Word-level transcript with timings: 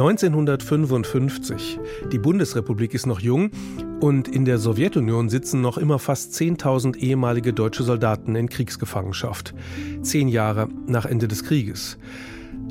1955. 0.00 1.80
Die 2.12 2.18
Bundesrepublik 2.18 2.94
ist 2.94 3.06
noch 3.06 3.18
jung 3.18 3.50
und 3.98 4.28
in 4.28 4.44
der 4.44 4.58
Sowjetunion 4.58 5.28
sitzen 5.28 5.60
noch 5.60 5.76
immer 5.76 5.98
fast 5.98 6.34
10.000 6.34 6.96
ehemalige 6.98 7.52
deutsche 7.52 7.82
Soldaten 7.82 8.36
in 8.36 8.48
Kriegsgefangenschaft. 8.48 9.54
Zehn 10.02 10.28
Jahre 10.28 10.68
nach 10.86 11.04
Ende 11.04 11.26
des 11.26 11.42
Krieges. 11.42 11.98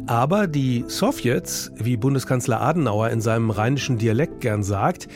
Aber 0.05 0.47
die 0.47 0.85
Sowjets, 0.87 1.71
wie 1.75 1.97
Bundeskanzler 1.97 2.61
Adenauer 2.61 3.09
in 3.09 3.19
seinem 3.19 3.49
rheinischen 3.49 3.97
Dialekt 3.97 4.39
gern 4.39 4.63
sagt, 4.63 5.09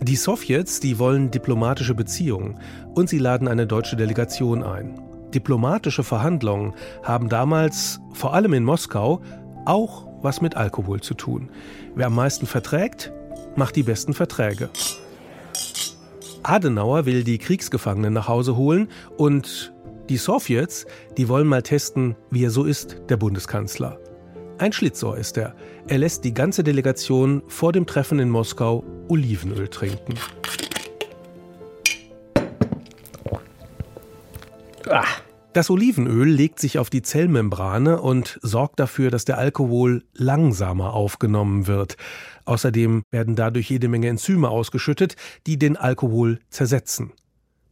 die 0.00 0.16
Sowjets, 0.16 0.80
die 0.80 0.98
wollen 0.98 1.30
diplomatische 1.30 1.94
Beziehungen 1.94 2.58
und 2.94 3.10
sie 3.10 3.18
laden 3.18 3.46
eine 3.46 3.66
deutsche 3.66 3.96
Delegation 3.96 4.62
ein. 4.62 4.98
Diplomatische 5.34 6.02
Verhandlungen 6.02 6.72
haben 7.02 7.28
damals, 7.28 8.00
vor 8.14 8.32
allem 8.32 8.54
in 8.54 8.64
Moskau, 8.64 9.20
auch 9.66 10.11
was 10.22 10.40
mit 10.40 10.56
Alkohol 10.56 11.00
zu 11.00 11.14
tun. 11.14 11.50
Wer 11.94 12.06
am 12.06 12.14
meisten 12.14 12.46
verträgt, 12.46 13.12
macht 13.56 13.76
die 13.76 13.82
besten 13.82 14.14
Verträge. 14.14 14.70
Adenauer 16.42 17.06
will 17.06 17.24
die 17.24 17.38
Kriegsgefangenen 17.38 18.12
nach 18.12 18.28
Hause 18.28 18.56
holen 18.56 18.88
und 19.16 19.72
die 20.08 20.16
Sowjets, 20.16 20.86
die 21.16 21.28
wollen 21.28 21.46
mal 21.46 21.62
testen, 21.62 22.16
wie 22.30 22.44
er 22.44 22.50
so 22.50 22.64
ist, 22.64 22.96
der 23.08 23.16
Bundeskanzler. 23.16 23.98
Ein 24.58 24.72
Schlitzohr 24.72 25.16
ist 25.16 25.38
er. 25.38 25.54
Er 25.88 25.98
lässt 25.98 26.24
die 26.24 26.34
ganze 26.34 26.62
Delegation 26.62 27.42
vor 27.48 27.72
dem 27.72 27.86
Treffen 27.86 28.18
in 28.18 28.28
Moskau 28.28 28.84
Olivenöl 29.08 29.68
trinken. 29.68 30.14
Ah. 34.88 35.04
Das 35.52 35.68
Olivenöl 35.68 36.28
legt 36.28 36.58
sich 36.60 36.78
auf 36.78 36.88
die 36.88 37.02
Zellmembrane 37.02 38.00
und 38.00 38.38
sorgt 38.40 38.80
dafür, 38.80 39.10
dass 39.10 39.26
der 39.26 39.36
Alkohol 39.36 40.02
langsamer 40.14 40.94
aufgenommen 40.94 41.66
wird. 41.66 41.98
Außerdem 42.46 43.02
werden 43.10 43.36
dadurch 43.36 43.68
jede 43.68 43.88
Menge 43.88 44.08
Enzyme 44.08 44.48
ausgeschüttet, 44.48 45.16
die 45.46 45.58
den 45.58 45.76
Alkohol 45.76 46.38
zersetzen. 46.48 47.12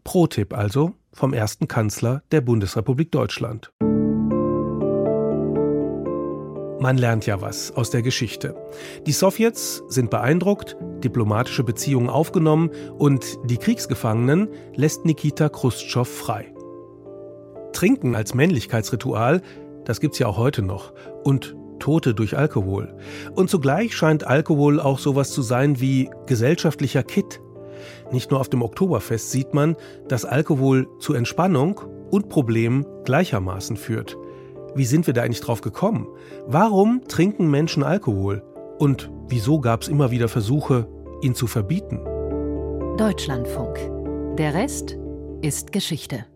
Pro-Tipp 0.04 0.52
also 0.52 0.92
vom 1.14 1.32
ersten 1.32 1.68
Kanzler 1.68 2.22
der 2.32 2.42
Bundesrepublik 2.42 3.10
Deutschland. 3.12 3.72
Man 6.80 6.98
lernt 6.98 7.24
ja 7.24 7.40
was 7.40 7.72
aus 7.72 7.90
der 7.90 8.02
Geschichte. 8.02 8.56
Die 9.06 9.12
Sowjets 9.12 9.82
sind 9.88 10.10
beeindruckt, 10.10 10.76
diplomatische 11.02 11.64
Beziehungen 11.64 12.10
aufgenommen 12.10 12.70
und 12.98 13.38
die 13.44 13.58
Kriegsgefangenen 13.58 14.48
lässt 14.74 15.06
Nikita 15.06 15.48
Khrushchev 15.48 16.08
frei. 16.08 16.52
Trinken 17.80 18.14
als 18.14 18.34
Männlichkeitsritual, 18.34 19.40
das 19.86 20.00
gibt's 20.00 20.18
ja 20.18 20.26
auch 20.26 20.36
heute 20.36 20.60
noch. 20.60 20.92
Und 21.24 21.56
Tote 21.78 22.12
durch 22.12 22.36
Alkohol. 22.36 22.94
Und 23.34 23.48
zugleich 23.48 23.96
scheint 23.96 24.26
Alkohol 24.26 24.78
auch 24.78 24.98
sowas 24.98 25.30
zu 25.30 25.40
sein 25.40 25.80
wie 25.80 26.10
gesellschaftlicher 26.26 27.02
Kit. 27.02 27.40
Nicht 28.12 28.30
nur 28.30 28.38
auf 28.38 28.50
dem 28.50 28.60
Oktoberfest 28.60 29.30
sieht 29.30 29.54
man, 29.54 29.76
dass 30.08 30.26
Alkohol 30.26 30.88
zu 30.98 31.14
Entspannung 31.14 31.80
und 32.10 32.28
Problemen 32.28 32.84
gleichermaßen 33.06 33.78
führt. 33.78 34.18
Wie 34.74 34.84
sind 34.84 35.06
wir 35.06 35.14
da 35.14 35.22
eigentlich 35.22 35.40
drauf 35.40 35.62
gekommen? 35.62 36.06
Warum 36.46 37.08
trinken 37.08 37.50
Menschen 37.50 37.82
Alkohol? 37.82 38.42
Und 38.78 39.10
wieso 39.28 39.58
gab 39.58 39.80
es 39.80 39.88
immer 39.88 40.10
wieder 40.10 40.28
Versuche, 40.28 40.86
ihn 41.22 41.34
zu 41.34 41.46
verbieten? 41.46 42.04
Deutschlandfunk. 42.98 43.78
Der 44.36 44.52
Rest 44.52 44.98
ist 45.40 45.72
Geschichte. 45.72 46.26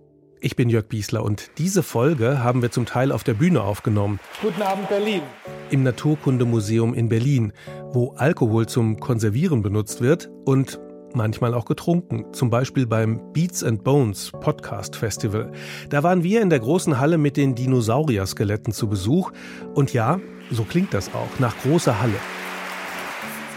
Ich 0.45 0.56
bin 0.56 0.69
Jörg 0.69 0.89
Biesler 0.89 1.25
und 1.25 1.53
diese 1.56 1.83
Folge 1.83 2.45
haben 2.45 2.61
wir 2.61 2.70
zum 2.70 2.84
Teil 2.84 3.12
auf 3.12 3.25
der 3.25 3.33
Bühne 3.33 3.62
aufgenommen. 3.62 4.20
Guten 4.42 4.61
Abend, 4.61 4.91
Berlin. 4.91 5.23
Im 5.70 5.83
Naturkundemuseum 5.83 6.92
in 6.92 7.09
Berlin, 7.09 7.55
wo 7.94 8.12
Alkohol 8.19 8.66
zum 8.66 9.00
Konservieren 9.00 9.62
benutzt 9.62 10.03
wird 10.03 10.31
und 10.44 10.78
manchmal 11.15 11.54
auch 11.54 11.65
getrunken, 11.65 12.27
zum 12.34 12.50
Beispiel 12.50 12.87
beim 12.87 13.33
Beats 13.33 13.65
and 13.65 13.84
Bones 13.84 14.33
Podcast 14.33 14.97
Festival. 14.97 15.50
Da 15.88 16.03
waren 16.03 16.22
wir 16.22 16.43
in 16.43 16.50
der 16.50 16.60
großen 16.60 17.00
Halle 17.00 17.16
mit 17.16 17.38
den 17.38 17.54
Dinosaurier-Skeletten 17.54 18.75
zu 18.75 18.87
Besuch 18.87 19.33
und 19.72 19.94
ja, 19.94 20.21
so 20.50 20.65
klingt 20.65 20.93
das 20.93 21.09
auch, 21.15 21.38
nach 21.38 21.56
großer 21.62 22.03
Halle. 22.03 22.16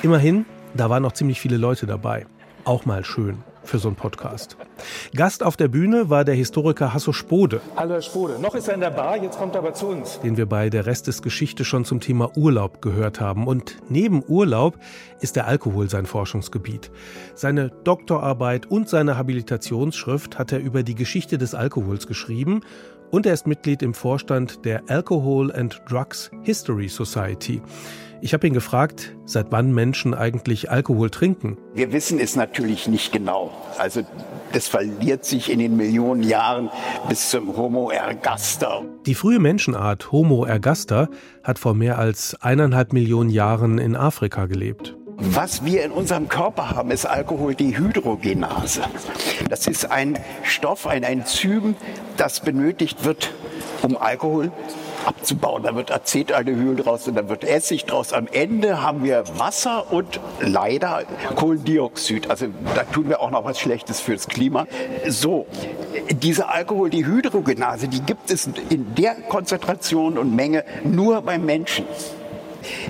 Immerhin, 0.04 0.46
da 0.74 0.90
waren 0.90 1.04
noch 1.04 1.12
ziemlich 1.12 1.42
viele 1.42 1.58
Leute 1.58 1.86
dabei. 1.86 2.26
Auch 2.64 2.86
mal 2.86 3.04
schön 3.04 3.44
für 3.68 3.80
so 3.80 3.88
einen 3.90 3.96
Podcast. 3.96 4.58
Gast 5.16 5.44
auf 5.44 5.58
der 5.58 5.68
Bühne 5.68 6.10
war 6.10 6.26
der 6.26 6.36
Historiker 6.36 6.94
Hasso 6.94 7.14
Spode. 7.14 7.62
Hallo 7.76 7.94
Herr 7.94 8.02
Spode, 8.02 8.40
noch 8.40 8.56
ist 8.56 8.68
er 8.68 8.76
in 8.76 8.82
der 8.82 8.92
Bar, 8.92 9.18
jetzt 9.18 9.38
kommt 9.38 9.56
er 9.56 9.60
aber 9.60 9.74
zu 9.74 9.88
uns. 9.88 10.20
Den 10.20 10.38
wir 10.38 10.46
bei 10.46 10.70
der 10.70 10.86
Rest 10.86 11.08
des 11.08 11.22
Geschichte 11.22 11.66
schon 11.66 11.86
zum 11.86 12.00
Thema 12.00 12.36
Urlaub 12.38 12.82
gehört 12.82 13.20
haben. 13.20 13.48
Und 13.48 13.78
neben 13.90 14.24
Urlaub 14.28 14.78
ist 15.20 15.36
der 15.36 15.48
Alkohol 15.48 15.90
sein 15.90 16.06
Forschungsgebiet. 16.06 16.92
Seine 17.36 17.70
Doktorarbeit 17.84 18.66
und 18.66 18.90
seine 18.90 19.18
Habilitationsschrift 19.18 20.40
hat 20.40 20.52
er 20.52 20.60
über 20.60 20.84
die 20.84 20.96
Geschichte 20.96 21.38
des 21.38 21.56
Alkohols 21.56 22.08
geschrieben 22.08 22.62
und 23.10 23.26
er 23.26 23.34
ist 23.34 23.48
Mitglied 23.48 23.82
im 23.82 23.94
Vorstand 23.94 24.66
der 24.66 24.84
Alcohol 24.90 25.52
and 25.54 25.82
Drugs 25.90 26.30
History 26.44 26.90
Society. 26.90 27.62
Ich 28.20 28.34
habe 28.34 28.48
ihn 28.48 28.54
gefragt, 28.54 29.16
seit 29.26 29.52
wann 29.52 29.74
Menschen 29.74 30.14
eigentlich 30.14 30.72
Alkohol 30.72 31.10
trinken. 31.10 31.58
Wir 31.76 31.92
wissen 31.92 32.20
es 32.20 32.36
natürlich 32.36 32.88
nicht 32.88 33.12
genau. 33.12 33.52
Also 33.78 34.02
das 34.54 34.68
verliert 34.68 35.24
sich 35.24 35.52
in 35.52 35.60
den 35.60 35.78
Millionen 35.78 36.24
Jahren 36.24 36.70
bis 37.08 37.30
zum 37.30 37.56
Homo 37.56 37.92
ergaster. 37.92 38.84
Die 39.06 39.14
frühe 39.14 39.40
Menschenart 39.40 40.12
Homo 40.12 40.46
ergaster 40.46 41.10
hat 41.44 41.60
vor 41.60 41.76
mehr 41.76 42.00
als 42.00 42.36
eineinhalb 42.42 42.92
Millionen 42.92 43.30
Jahren 43.30 43.78
in 43.78 43.96
Afrika 43.96 44.48
gelebt. 44.48 44.96
Was 45.20 45.66
wir 45.66 45.84
in 45.84 45.92
unserem 45.92 46.28
Körper 46.28 46.72
haben, 46.72 46.92
ist 46.92 47.06
Alkoholdehydrogenase. 47.06 48.84
Das 49.50 49.66
ist 49.68 49.90
ein 49.92 50.20
Stoff, 50.44 50.86
ein 50.86 51.04
Enzym, 51.04 51.76
das 52.18 52.40
benötigt 52.40 53.04
wird, 53.04 53.34
um 53.82 53.98
Alkohol 53.98 54.52
abzubauen. 55.08 55.64
Da 55.64 55.76
wird 55.76 55.92
Acetaldehyl 55.92 56.76
draus 56.76 57.08
und 57.08 57.16
dann 57.16 57.30
wird 57.30 57.44
Essig 57.44 57.86
draus. 57.86 58.14
Am 58.14 58.28
Ende 58.28 58.82
haben 58.82 59.04
wir 59.04 59.24
Wasser 59.38 59.92
und 59.92 60.20
leider 60.42 61.04
Kohlendioxid. 61.36 62.30
Also 62.30 62.48
da 62.76 62.84
tun 62.84 63.10
wir 63.10 63.22
auch 63.22 63.32
noch 63.32 63.46
was 63.46 63.60
Schlechtes 63.60 64.00
fürs 64.00 64.28
Klima. 64.28 64.68
So, 65.08 65.48
diese 66.10 66.50
Alkoholdehydrogenase, 66.50 67.88
die 67.88 68.02
gibt 68.02 68.30
es 68.30 68.50
in 68.70 68.96
der 68.96 69.16
Konzentration 69.16 70.18
und 70.18 70.36
Menge 70.36 70.64
nur 70.84 71.22
beim 71.22 71.46
Menschen. 71.46 71.86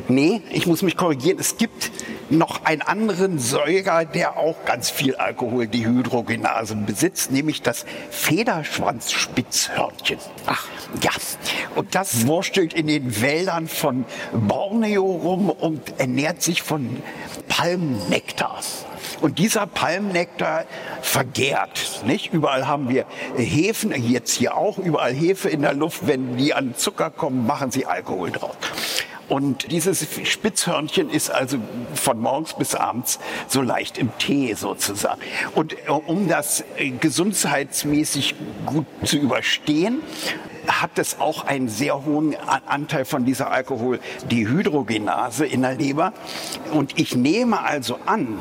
Nee, 0.08 0.42
ich 0.50 0.68
muss 0.68 0.82
mich 0.82 0.98
korrigieren. 0.98 1.38
Es 1.40 1.58
gibt 1.58 1.92
noch 2.30 2.66
einen 2.66 2.82
anderen 2.82 3.40
Säuger, 3.40 4.06
der 4.06 4.38
auch 4.38 4.66
ganz 4.66 4.90
viel 4.90 5.16
Alkoholdehydrogenase 5.16 6.76
besitzt, 6.76 7.32
nämlich 7.32 7.62
das 7.62 7.86
Federschwanzspitzhörnchen. 8.10 10.20
Ach. 10.46 10.68
Ja, 11.02 11.12
und 11.76 11.96
das 11.96 12.28
wurstelt 12.28 12.74
in 12.74 12.88
den 12.88 13.22
Wäldern 13.22 13.68
von 13.68 14.06
Borneo 14.34 15.06
rum 15.06 15.50
und 15.50 16.00
ernährt 16.00 16.42
sich 16.42 16.62
von 16.62 17.02
Palmnektar. 17.48 18.60
Und 19.22 19.40
dieser 19.40 19.66
Palmnektar 19.66 20.66
vergärt. 21.02 22.04
Nicht? 22.06 22.34
Überall 22.34 22.68
haben 22.68 22.90
wir 22.90 23.06
Hefen, 23.36 23.92
jetzt 24.10 24.34
hier 24.34 24.56
auch, 24.56 24.78
überall 24.78 25.14
Hefe 25.14 25.50
in 25.50 25.62
der 25.62 25.74
Luft. 25.74 26.08
Wenn 26.08 26.38
die 26.38 26.54
an 26.54 26.76
Zucker 26.76 27.10
kommen, 27.10 27.48
machen 27.48 27.72
sie 27.72 27.86
Alkohol 27.86 28.32
drauf. 28.32 28.56
Und 29.28 29.72
dieses 29.72 30.06
Spitzhörnchen 30.24 31.10
ist 31.10 31.30
also 31.30 31.58
von 31.94 32.20
morgens 32.20 32.54
bis 32.54 32.76
abends 32.76 33.20
so 33.48 33.62
leicht 33.62 33.98
im 33.98 34.18
Tee 34.18 34.54
sozusagen. 34.54 35.22
Und 35.54 35.74
äh, 35.74 35.90
um 35.90 36.28
das 36.28 36.64
äh, 36.78 36.92
gesundheitsmäßig 36.92 38.36
gut 38.66 38.86
zu 39.04 39.18
überstehen, 39.18 40.02
hat 40.68 41.00
es 41.00 41.20
auch 41.20 41.46
einen 41.46 41.70
sehr 41.70 42.06
hohen 42.06 42.36
Anteil 42.66 43.06
von 43.06 43.26
dieser 43.26 43.52
Alkoholdehydrogenase 43.52 45.46
in 45.46 45.62
der 45.62 45.76
Leber. 45.76 46.14
Und 46.72 47.00
ich 47.00 47.16
nehme 47.16 47.62
also 47.62 48.00
an, 48.06 48.40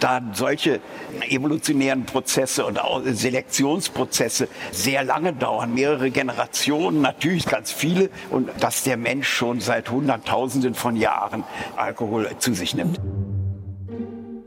da 0.00 0.20
solche 0.32 0.80
evolutionären 1.28 2.06
Prozesse 2.06 2.64
und 2.64 2.80
Selektionsprozesse 3.04 4.48
sehr 4.72 5.04
lange 5.04 5.32
dauern, 5.32 5.74
mehrere 5.74 6.10
Generationen, 6.10 7.02
natürlich 7.02 7.46
ganz 7.46 7.70
viele, 7.70 8.10
und 8.30 8.50
dass 8.60 8.82
der 8.82 8.96
Mensch 8.96 9.28
schon 9.28 9.60
seit 9.60 9.90
Hunderttausenden 9.90 10.74
von 10.74 10.96
Jahren 10.96 11.44
Alkohol 11.76 12.30
zu 12.38 12.54
sich 12.54 12.74
nimmt. 12.74 13.00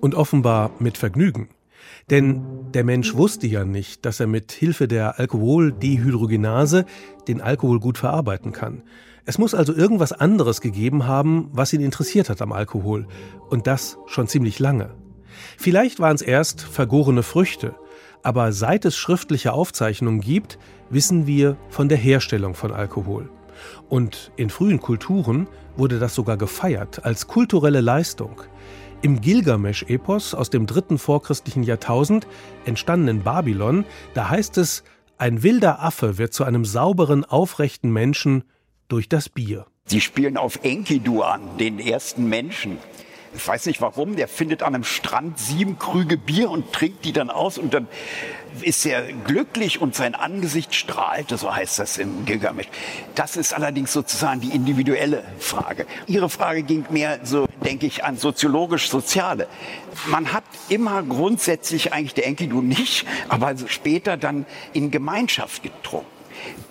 Und 0.02 0.16
offenbar 0.16 0.72
mit 0.80 0.98
Vergnügen. 0.98 1.50
Denn 2.10 2.44
der 2.74 2.84
Mensch 2.84 3.16
wusste 3.16 3.48
ja 3.48 3.66
nicht, 3.66 4.06
dass 4.06 4.20
er 4.20 4.28
mit 4.28 4.52
Hilfe 4.52 4.88
der 4.88 5.20
Alkoholdehydrogenase 5.20 6.86
den 7.28 7.42
Alkohol 7.42 7.80
gut 7.80 7.98
verarbeiten 7.98 8.52
kann. 8.52 8.84
Es 9.26 9.38
muss 9.38 9.56
also 9.56 9.74
irgendwas 9.74 10.12
anderes 10.12 10.60
gegeben 10.60 11.08
haben, 11.08 11.50
was 11.54 11.72
ihn 11.72 11.82
interessiert 11.82 12.30
hat 12.30 12.42
am 12.42 12.52
Alkohol. 12.52 13.08
Und 13.50 13.68
das 13.68 13.98
schon 14.06 14.28
ziemlich 14.28 14.60
lange. 14.60 14.90
Vielleicht 15.58 16.00
waren 16.00 16.16
es 16.16 16.22
erst 16.22 16.62
vergorene 16.62 17.24
Früchte, 17.24 17.76
aber 18.22 18.52
seit 18.52 18.86
es 18.86 18.98
schriftliche 18.98 19.54
Aufzeichnungen 19.54 20.20
gibt, 20.20 20.60
wissen 20.90 21.26
wir 21.26 21.58
von 21.70 21.90
der 21.90 21.98
Herstellung 21.98 22.54
von 22.54 22.72
Alkohol. 22.72 23.30
Und 23.90 24.32
in 24.36 24.50
frühen 24.50 24.80
Kulturen 24.80 25.48
wurde 25.78 26.00
das 26.00 26.16
sogar 26.16 26.38
gefeiert 26.38 27.06
als 27.06 27.28
kulturelle 27.28 27.82
Leistung. 27.82 28.42
Im 29.04 29.20
Gilgamesch-Epos 29.20 30.34
aus 30.34 30.50
dem 30.50 30.66
dritten 30.66 30.98
vorchristlichen 30.98 31.64
Jahrtausend, 31.64 32.26
entstanden 32.64 33.10
in 33.10 33.22
Babylon, 33.22 33.84
da 34.14 34.30
heißt 34.30 34.58
es, 34.58 34.86
ein 35.18 35.44
wilder 35.44 35.84
Affe 35.84 36.18
wird 36.18 36.34
zu 36.34 36.46
einem 36.46 36.64
sauberen, 36.64 37.26
aufrechten 37.26 37.92
Menschen 37.92 38.46
durch 38.88 39.10
das 39.10 39.28
Bier. 39.28 39.66
Sie 39.88 40.00
spielen 40.00 40.38
auf 40.38 40.64
Enkidu 40.64 41.22
an, 41.22 41.42
den 41.60 41.80
ersten 41.80 42.30
Menschen. 42.30 42.78
Ich 43.36 43.48
weiß 43.48 43.66
nicht 43.66 43.82
warum, 43.82 44.16
der 44.16 44.28
findet 44.28 44.62
an 44.62 44.76
einem 44.76 44.84
Strand 44.84 45.40
sieben 45.40 45.80
Krüge 45.80 46.18
Bier 46.18 46.50
und 46.52 46.72
trinkt 46.72 47.04
die 47.04 47.14
dann 47.14 47.30
aus 47.30 47.58
und 47.58 47.74
dann 47.74 47.88
ist 48.62 48.86
er 48.86 49.02
glücklich 49.12 49.82
und 49.82 49.96
sein 49.96 50.14
Angesicht 50.14 50.76
strahlt, 50.76 51.30
so 51.30 51.54
heißt 51.54 51.80
das 51.80 51.98
im 51.98 52.26
Gilgamesch. 52.26 52.68
Das 53.16 53.36
ist 53.36 53.54
allerdings 53.54 53.92
sozusagen 53.92 54.42
die 54.42 54.50
individuelle 54.50 55.24
Frage. 55.40 55.88
Ihre 56.06 56.30
Frage 56.30 56.62
ging 56.62 56.86
mehr 56.90 57.20
so, 57.24 57.48
denke 57.66 57.88
ich, 57.88 58.04
an 58.04 58.18
soziologisch-soziale. 58.18 59.48
Man 60.06 60.32
hat 60.32 60.44
immer 60.70 61.02
grundsätzlich 61.02 61.94
eigentlich 61.94 62.14
der 62.14 62.28
Enkidu 62.28 62.62
nicht, 62.62 63.08
aber 63.30 63.56
später 63.68 64.18
dann 64.18 64.46
in 64.74 64.92
Gemeinschaft 64.92 65.64
getrunken. 65.64 66.13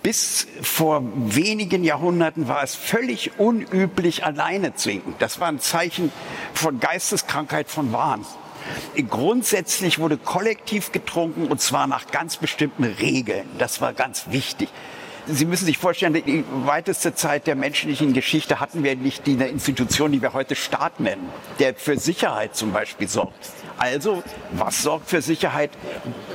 Bis 0.02 0.46
vor 0.62 1.02
wenigen 1.14 1.84
Jahrhunderten 1.84 2.48
war 2.48 2.62
es 2.62 2.74
völlig 2.74 3.38
unüblich, 3.38 4.24
alleine 4.24 4.74
zu 4.74 4.90
trinken. 4.90 5.14
Das 5.18 5.40
war 5.40 5.48
ein 5.48 5.60
Zeichen 5.60 6.12
von 6.54 6.80
Geisteskrankheit, 6.80 7.68
von 7.68 7.92
Wahn. 7.92 8.24
Grundsätzlich 9.08 9.98
wurde 9.98 10.16
kollektiv 10.16 10.92
getrunken 10.92 11.46
und 11.46 11.60
zwar 11.60 11.86
nach 11.86 12.08
ganz 12.08 12.36
bestimmten 12.36 12.84
Regeln. 12.84 13.48
Das 13.58 13.80
war 13.80 13.92
ganz 13.92 14.26
wichtig. 14.30 14.68
Sie 15.26 15.44
müssen 15.44 15.66
sich 15.66 15.78
vorstellen, 15.78 16.14
die 16.14 16.44
weiteste 16.64 17.14
Zeit 17.14 17.46
der 17.46 17.54
menschlichen 17.54 18.12
Geschichte 18.12 18.58
hatten 18.58 18.82
wir 18.82 18.96
nicht 18.96 19.26
die 19.26 19.34
Institution, 19.34 20.10
die 20.10 20.20
wir 20.20 20.32
heute 20.32 20.56
Staat 20.56 20.98
nennen, 20.98 21.28
der 21.60 21.74
für 21.74 21.96
Sicherheit 21.96 22.56
zum 22.56 22.72
Beispiel 22.72 23.08
sorgt. 23.08 23.52
Also, 23.82 24.22
was 24.52 24.84
sorgt 24.84 25.10
für 25.10 25.22
Sicherheit? 25.22 25.72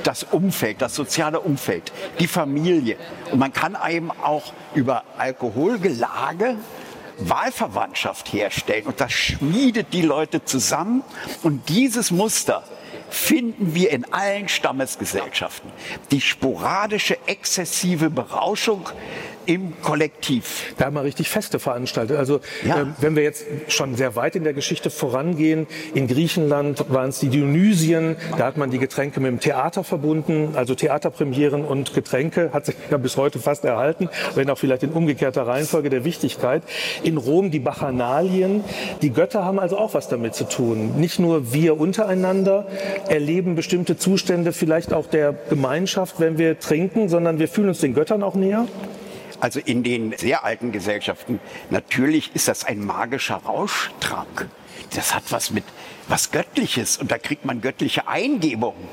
Das 0.02 0.22
Umfeld, 0.22 0.82
das 0.82 0.94
soziale 0.94 1.40
Umfeld, 1.40 1.92
die 2.20 2.26
Familie. 2.26 2.98
Und 3.32 3.38
man 3.38 3.54
kann 3.54 3.74
eben 3.88 4.10
auch 4.10 4.52
über 4.74 5.02
Alkoholgelage 5.16 6.56
Wahlverwandtschaft 7.20 8.34
herstellen. 8.34 8.84
Und 8.84 9.00
das 9.00 9.12
schmiedet 9.12 9.94
die 9.94 10.02
Leute 10.02 10.44
zusammen. 10.44 11.02
Und 11.42 11.70
dieses 11.70 12.10
Muster 12.10 12.64
finden 13.08 13.74
wir 13.74 13.92
in 13.92 14.04
allen 14.12 14.50
Stammesgesellschaften. 14.50 15.72
Die 16.10 16.20
sporadische, 16.20 17.16
exzessive 17.26 18.10
Berauschung 18.10 18.90
im 19.48 19.72
Kollektiv. 19.82 20.74
Da 20.76 20.84
haben 20.84 20.94
wir 20.94 21.04
richtig 21.04 21.30
Feste 21.30 21.58
veranstaltet. 21.58 22.18
Also 22.18 22.40
ja. 22.66 22.82
äh, 22.82 22.86
wenn 23.00 23.16
wir 23.16 23.22
jetzt 23.22 23.46
schon 23.68 23.96
sehr 23.96 24.14
weit 24.14 24.36
in 24.36 24.44
der 24.44 24.52
Geschichte 24.52 24.90
vorangehen, 24.90 25.66
in 25.94 26.06
Griechenland 26.06 26.84
waren 26.92 27.08
es 27.08 27.20
die 27.20 27.30
Dionysien, 27.30 28.16
da 28.36 28.44
hat 28.44 28.58
man 28.58 28.70
die 28.70 28.78
Getränke 28.78 29.20
mit 29.20 29.30
dem 29.30 29.40
Theater 29.40 29.84
verbunden, 29.84 30.50
also 30.54 30.74
Theaterpremieren 30.74 31.64
und 31.64 31.94
Getränke 31.94 32.50
hat 32.52 32.66
sich 32.66 32.76
ja 32.90 32.98
bis 32.98 33.16
heute 33.16 33.38
fast 33.38 33.64
erhalten, 33.64 34.10
wenn 34.34 34.50
auch 34.50 34.58
vielleicht 34.58 34.82
in 34.82 34.90
umgekehrter 34.90 35.46
Reihenfolge 35.46 35.88
der 35.88 36.04
Wichtigkeit. 36.04 36.62
In 37.02 37.16
Rom 37.16 37.50
die 37.50 37.58
Bacchanalien, 37.58 38.62
die 39.00 39.10
Götter 39.10 39.46
haben 39.46 39.58
also 39.58 39.78
auch 39.78 39.94
was 39.94 40.08
damit 40.08 40.34
zu 40.34 40.44
tun. 40.44 41.00
Nicht 41.00 41.18
nur 41.18 41.54
wir 41.54 41.80
untereinander 41.80 42.66
erleben 43.08 43.54
bestimmte 43.54 43.96
Zustände 43.96 44.52
vielleicht 44.52 44.92
auch 44.92 45.06
der 45.06 45.34
Gemeinschaft, 45.48 46.20
wenn 46.20 46.36
wir 46.36 46.58
trinken, 46.58 47.08
sondern 47.08 47.38
wir 47.38 47.48
fühlen 47.48 47.68
uns 47.68 47.80
den 47.80 47.94
Göttern 47.94 48.22
auch 48.22 48.34
näher. 48.34 48.66
Also 49.40 49.60
in 49.60 49.82
den 49.82 50.14
sehr 50.16 50.44
alten 50.44 50.72
Gesellschaften, 50.72 51.40
natürlich 51.70 52.34
ist 52.34 52.48
das 52.48 52.64
ein 52.64 52.84
magischer 52.84 53.36
Rauschtrank. 53.36 54.48
Das 54.94 55.14
hat 55.14 55.24
was 55.30 55.50
mit 55.50 55.64
was 56.08 56.30
Göttliches 56.30 56.96
und 56.96 57.10
da 57.10 57.18
kriegt 57.18 57.44
man 57.44 57.60
göttliche 57.60 58.08
Eingebungen. 58.08 58.88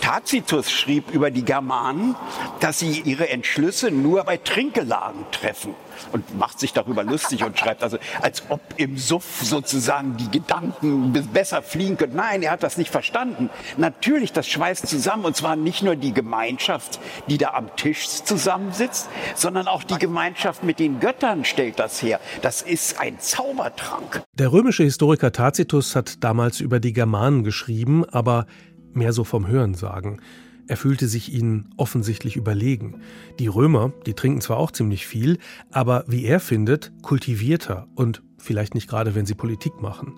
Tacitus 0.00 0.70
schrieb 0.70 1.10
über 1.12 1.30
die 1.30 1.44
Germanen, 1.44 2.16
dass 2.60 2.78
sie 2.78 3.00
ihre 3.00 3.28
Entschlüsse 3.28 3.90
nur 3.90 4.24
bei 4.24 4.36
Trinkgelagen 4.36 5.24
treffen 5.32 5.74
und 6.12 6.38
macht 6.38 6.60
sich 6.60 6.72
darüber 6.72 7.04
lustig 7.04 7.44
und 7.44 7.58
schreibt 7.58 7.82
also, 7.82 7.98
als 8.20 8.42
ob 8.48 8.60
im 8.76 8.96
Suff 8.96 9.42
sozusagen 9.42 10.16
die 10.16 10.30
Gedanken 10.30 11.12
besser 11.32 11.62
fliegen 11.62 11.96
könnten. 11.96 12.16
Nein, 12.16 12.42
er 12.42 12.52
hat 12.52 12.62
das 12.62 12.78
nicht 12.78 12.90
verstanden. 12.90 13.50
Natürlich, 13.76 14.32
das 14.32 14.48
schweißt 14.48 14.86
zusammen 14.86 15.24
und 15.24 15.36
zwar 15.36 15.56
nicht 15.56 15.82
nur 15.82 15.96
die 15.96 16.12
Gemeinschaft, 16.12 17.00
die 17.28 17.38
da 17.38 17.54
am 17.54 17.74
Tisch 17.76 18.06
zusammensitzt, 18.08 19.08
sondern 19.34 19.66
auch 19.66 19.82
die 19.82 19.98
Gemeinschaft 19.98 20.62
mit 20.64 20.78
den 20.78 21.00
Göttern 21.00 21.44
stellt 21.44 21.78
das 21.78 22.02
her. 22.02 22.20
Das 22.42 22.62
ist 22.62 23.00
ein 23.00 23.18
Zaubertrank. 23.20 24.22
Der 24.34 24.52
römische 24.52 24.84
Historiker 24.84 25.32
Tacitus 25.32 25.96
hat 25.96 26.22
damals 26.22 26.60
über 26.60 26.80
die 26.80 26.92
Germanen 26.92 27.44
geschrieben, 27.44 28.04
aber 28.04 28.46
mehr 28.92 29.12
so 29.12 29.24
vom 29.24 29.46
Hörensagen. 29.46 30.20
Er 30.66 30.76
fühlte 30.76 31.08
sich 31.08 31.32
ihnen 31.32 31.70
offensichtlich 31.78 32.36
überlegen. 32.36 33.00
Die 33.38 33.46
Römer, 33.46 33.92
die 34.06 34.12
trinken 34.12 34.42
zwar 34.42 34.58
auch 34.58 34.70
ziemlich 34.70 35.06
viel, 35.06 35.38
aber 35.70 36.04
wie 36.06 36.26
er 36.26 36.40
findet, 36.40 36.92
kultivierter 37.02 37.86
und 37.94 38.22
vielleicht 38.36 38.74
nicht 38.74 38.88
gerade, 38.88 39.14
wenn 39.14 39.24
sie 39.24 39.34
Politik 39.34 39.80
machen. 39.80 40.14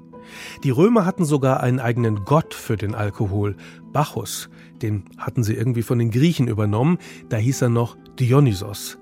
Die 0.64 0.70
Römer 0.70 1.06
hatten 1.06 1.24
sogar 1.24 1.60
einen 1.60 1.78
eigenen 1.78 2.24
Gott 2.24 2.52
für 2.52 2.76
den 2.76 2.94
Alkohol, 2.94 3.56
Bacchus. 3.92 4.50
Den 4.82 5.04
hatten 5.18 5.44
sie 5.44 5.54
irgendwie 5.54 5.82
von 5.82 5.98
den 5.98 6.10
Griechen 6.10 6.48
übernommen, 6.48 6.98
da 7.28 7.36
hieß 7.36 7.62
er 7.62 7.68
noch 7.68 7.96
Dionysos. 8.18 8.98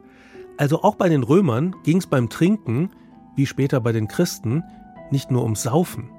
Also 0.59 0.83
auch 0.83 0.97
bei 0.97 1.09
den 1.09 1.23
Römern 1.23 1.75
ging 1.85 1.99
es 1.99 2.07
beim 2.07 2.29
Trinken, 2.29 2.91
wie 3.37 3.47
später 3.47 3.81
bei 3.81 3.93
den 3.93 4.09
Christen, 4.09 4.65
nicht 5.11 5.31
nur 5.31 5.45
ums 5.45 5.63
Saufen. 5.63 6.11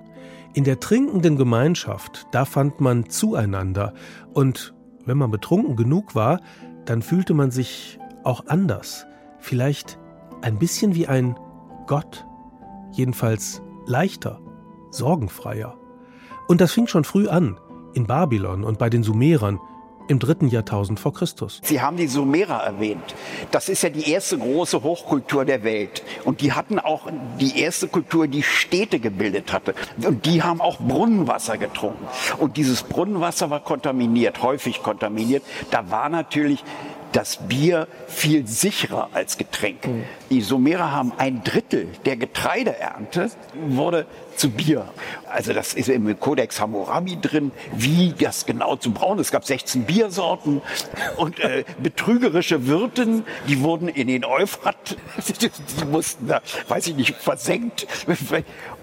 In 0.54 0.64
der 0.64 0.80
trinkenden 0.80 1.38
Gemeinschaft, 1.38 2.28
da 2.32 2.44
fand 2.46 2.82
man 2.82 3.10
zueinander. 3.10 3.94
Und 4.34 4.74
wenn 5.06 5.18
man 5.18 5.32
betrunken 5.32 5.76
genug 5.76 6.16
war, 6.16 6.42
dann 6.86 7.02
fühlte 7.02 7.34
man 7.34 7.52
sich 7.52 8.00
auch 8.24 8.48
anders, 8.48 9.06
vielleicht 9.40 10.00
ein 10.42 10.58
bisschen 10.58 10.96
wie 10.96 11.08
ein 11.08 11.38
Gott, 11.88 12.26
jedenfalls 12.92 13.62
leichter, 13.86 14.40
sorgenfreier. 14.92 15.78
Und 16.48 16.62
das 16.62 16.72
fing 16.72 16.88
schon 16.88 17.04
früh 17.04 17.28
an, 17.28 17.60
in 17.94 18.08
Babylon 18.08 18.64
und 18.64 18.80
bei 18.80 18.90
den 18.90 19.04
Sumerern, 19.04 19.60
im 20.10 20.20
dritten 20.20 20.48
Jahrtausend 20.48 21.00
vor 21.00 21.14
Christus. 21.14 21.62
Sie 21.64 21.82
haben 21.82 21.96
die 21.96 22.08
Sumerer 22.08 22.64
erwähnt. 22.64 23.16
Das 23.52 23.70
ist 23.70 23.84
ja 23.84 23.90
die 23.90 24.12
erste 24.12 24.38
große 24.38 24.82
Hochkultur 24.82 25.46
der 25.46 25.64
Welt. 25.64 26.04
Und 26.26 26.42
die 26.42 26.54
hatten 26.54 26.80
auch 26.80 27.08
die 27.40 27.60
erste 27.60 27.88
Kultur, 27.88 28.28
die 28.28 28.42
Städte 28.42 29.00
gebildet 29.00 29.54
hatte. 29.54 29.76
Und 30.04 30.26
die 30.26 30.42
haben 30.42 30.62
auch 30.62 30.80
Brunnenwasser 30.80 31.58
getrunken. 31.58 32.08
Und 32.40 32.58
dieses 32.58 32.82
Brunnenwasser 32.84 33.52
war 33.52 33.60
kontaminiert, 33.60 34.42
häufig 34.42 34.82
kontaminiert. 34.82 35.44
Da 35.70 35.92
war 35.92 36.10
natürlich 36.10 36.64
das 37.12 37.38
Bier 37.48 37.88
viel 38.08 38.46
sicherer 38.48 39.10
als 39.14 39.38
Getränk. 39.38 39.88
Mhm. 39.88 40.04
Die 40.30 40.42
Sumerer 40.42 40.92
haben 40.92 41.12
ein 41.18 41.44
Drittel 41.44 41.88
der 42.06 42.18
Getreideernte 42.18 43.32
wurde 43.54 44.06
zu 44.40 44.50
Bier. 44.50 44.86
Also 45.30 45.54
das 45.54 45.74
ist 45.74 45.90
im 45.90 46.18
Codex 46.20 46.62
Hammurabi 46.62 47.20
drin, 47.22 47.52
wie 47.76 48.14
das 48.18 48.46
genau 48.46 48.78
zu 48.78 48.92
brauen. 48.92 49.20
Es 49.20 49.32
gab 49.32 49.46
16 49.46 49.84
Biersorten 49.84 50.62
und 51.18 51.40
äh, 51.40 51.66
betrügerische 51.84 52.66
Wirten, 52.66 53.26
die 53.48 53.62
wurden 53.62 53.90
in 53.90 54.08
den 54.08 54.24
Euphrat, 54.24 54.98
die 55.82 55.86
mussten 55.86 56.28
da, 56.28 56.42
weiß 56.70 56.88
ich 56.88 56.96
nicht, 56.96 57.16
versenkt. 57.16 57.86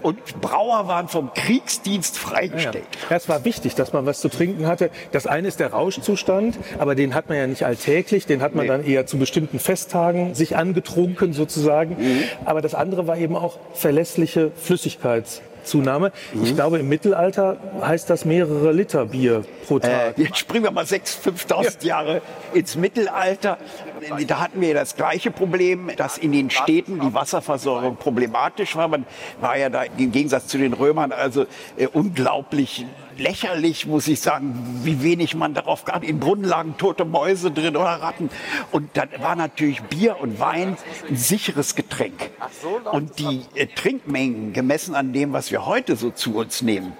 Und 0.03 0.19
Brauer 0.39 0.87
waren 0.87 1.07
vom 1.07 1.33
Kriegsdienst 1.33 2.17
freigestellt. 2.17 2.87
Ja, 3.09 3.15
es 3.15 3.27
war 3.27 3.43
wichtig, 3.43 3.73
dass 3.73 3.93
man 3.93 4.05
was 4.05 4.21
zu 4.21 4.29
trinken 4.29 4.67
hatte. 4.67 4.91
Das 5.11 5.25
eine 5.25 5.47
ist 5.47 5.59
der 5.59 5.71
Rauschzustand, 5.71 6.57
aber 6.77 6.93
den 6.93 7.15
hat 7.15 7.29
man 7.29 7.37
ja 7.37 7.47
nicht 7.47 7.65
alltäglich, 7.65 8.27
den 8.27 8.41
hat 8.41 8.53
man 8.53 8.65
nee. 8.65 8.71
dann 8.71 8.85
eher 8.85 9.07
zu 9.07 9.17
bestimmten 9.17 9.57
Festtagen 9.57 10.35
sich 10.35 10.55
angetrunken 10.55 11.33
sozusagen. 11.33 11.97
Mhm. 11.99 12.23
Aber 12.45 12.61
das 12.61 12.75
andere 12.75 13.07
war 13.07 13.17
eben 13.17 13.35
auch 13.35 13.57
verlässliche 13.73 14.51
Flüssigkeits 14.55 15.41
Zunahme. 15.67 16.11
Mhm. 16.33 16.43
Ich 16.43 16.55
glaube, 16.55 16.79
im 16.79 16.89
Mittelalter 16.89 17.57
heißt 17.81 18.09
das 18.09 18.25
mehrere 18.25 18.71
Liter 18.71 19.05
Bier 19.05 19.43
pro 19.67 19.77
äh, 19.77 19.81
Tag. 19.81 20.17
Äh, 20.17 20.23
jetzt 20.23 20.37
springen 20.37 20.63
wir 20.63 20.71
mal 20.71 20.85
6.000, 20.85 21.47
5.000 21.47 21.63
ja. 21.81 21.87
Jahre 21.87 22.21
ins 22.53 22.75
Mittelalter. 22.75 23.57
Da 24.27 24.39
hatten 24.39 24.61
wir 24.61 24.73
das 24.73 24.95
gleiche 24.95 25.31
Problem, 25.31 25.91
dass 25.97 26.17
in 26.17 26.31
den 26.31 26.49
Städten 26.49 26.99
die 26.99 27.13
Wasserversorgung 27.13 27.97
problematisch 27.97 28.75
war. 28.75 28.87
Man 28.87 29.05
war 29.41 29.57
ja 29.57 29.69
da 29.69 29.83
im 29.83 30.11
Gegensatz 30.11 30.47
zu 30.47 30.57
den 30.57 30.73
Römern 30.73 31.11
also 31.11 31.45
äh, 31.77 31.87
unglaublich 31.91 32.85
lächerlich, 33.19 33.85
muss 33.85 34.07
ich 34.07 34.19
sagen, 34.21 34.81
wie 34.83 35.01
wenig 35.01 35.35
man 35.35 35.53
darauf 35.53 35.85
gab. 35.85 36.03
In 36.03 36.19
Brunnen 36.19 36.45
lagen 36.45 36.77
tote 36.77 37.05
Mäuse 37.05 37.51
drin 37.51 37.75
oder 37.75 38.01
Ratten. 38.01 38.29
Und 38.71 38.95
dann 38.95 39.09
war 39.19 39.35
natürlich 39.35 39.81
Bier 39.83 40.19
und 40.19 40.39
Wein 40.39 40.77
ein 41.09 41.15
sicheres 41.15 41.75
Getränk. 41.75 42.31
Und 42.91 43.19
die 43.19 43.41
äh, 43.55 43.67
Trinkmengen, 43.67 44.53
gemessen 44.53 44.95
an 44.95 45.13
dem, 45.13 45.33
was 45.33 45.51
wir 45.51 45.65
heute 45.65 45.95
so 45.95 46.11
zu 46.11 46.35
uns 46.35 46.61
nehmen, 46.61 46.93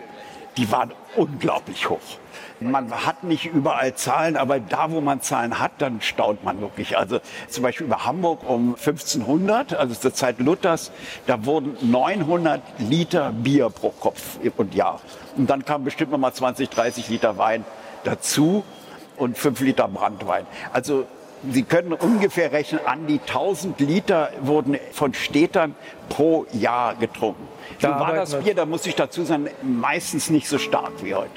die 0.58 0.72
waren 0.72 0.92
unglaublich 1.16 1.90
hoch. 1.90 2.00
Man 2.60 2.92
hat 3.06 3.24
nicht 3.24 3.46
überall 3.46 3.94
Zahlen, 3.94 4.36
aber 4.36 4.60
da, 4.60 4.92
wo 4.92 5.02
man 5.02 5.22
Zahlen 5.22 5.60
hat, 5.60 5.74
dann 5.78 6.02
staunt 6.02 6.44
man 6.44 6.60
wirklich. 6.60 6.98
Also 6.98 7.20
zum 7.48 7.64
Beispiel 7.64 7.86
über 7.86 8.06
Hamburg 8.06 8.48
um 8.48 8.76
1500, 8.76 9.74
also 9.74 9.94
zur 9.94 10.14
Zeit 10.14 10.40
Luthers, 10.40 10.92
da 11.28 11.46
wurden 11.46 11.78
900 11.82 12.62
Liter 12.80 13.32
Bier 13.32 13.70
pro 13.70 13.90
Kopf 13.90 14.40
und 14.58 14.74
Jahr. 14.74 15.02
Und 15.36 15.50
dann 15.50 15.66
kamen 15.66 15.84
bestimmt 15.84 16.12
noch 16.12 16.18
mal 16.18 16.34
20, 16.34 16.70
30 16.70 17.10
Liter 17.10 17.38
Wein 17.38 17.64
dazu 18.04 18.64
und 19.18 19.38
5 19.38 19.62
Liter 19.62 19.88
Brandwein. 19.88 20.46
Also 20.74 21.06
Sie 21.52 21.64
können 21.64 21.94
ungefähr 21.94 22.52
rechnen, 22.52 22.82
an 22.86 23.06
die 23.06 23.20
1000 23.20 23.80
Liter 23.80 24.32
wurden 24.42 24.80
von 24.92 25.14
Städtern 25.14 25.76
pro 26.10 26.48
Jahr 26.52 26.96
getrunken. 26.96 27.48
So 27.80 27.90
war 27.90 28.14
das 28.14 28.36
Bier, 28.36 28.56
da 28.56 28.66
muss 28.66 28.86
ich 28.88 28.96
dazu 28.96 29.24
sagen, 29.24 29.48
meistens 29.62 30.32
nicht 30.32 30.48
so 30.48 30.58
stark 30.58 30.94
wie 31.04 31.14
heute. 31.14 31.30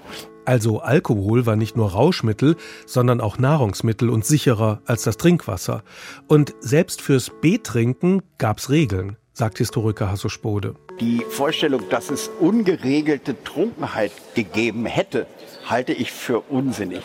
Also 0.45 0.81
Alkohol 0.81 1.47
war 1.47 1.57
nicht 1.57 1.77
nur 1.77 1.93
Rauschmittel, 1.93 2.57
sondern 2.87 3.21
auch 3.21 3.39
Nahrungsmittel 3.39 4.11
und 4.11 4.25
sicherer 4.25 4.81
als 4.87 5.03
das 5.03 5.17
Trinkwasser. 5.17 5.83
Und 6.29 6.55
selbst 6.61 7.03
fürs 7.03 7.31
Betrinken 7.41 8.23
gab's 8.39 8.71
Regeln, 8.71 9.17
sagt 9.33 9.59
Historiker 9.59 10.11
Hasso 10.11 10.29
Spode. 10.29 10.75
Die 11.01 11.25
Vorstellung, 11.29 11.83
dass 11.89 12.11
es 12.11 12.31
ungeregelte 12.41 13.43
Trunkenheit 13.43 14.13
gegeben 14.35 14.87
hätte, 14.87 15.27
halte 15.67 15.93
ich 15.93 16.13
für 16.13 16.41
unsinnig. 16.41 17.03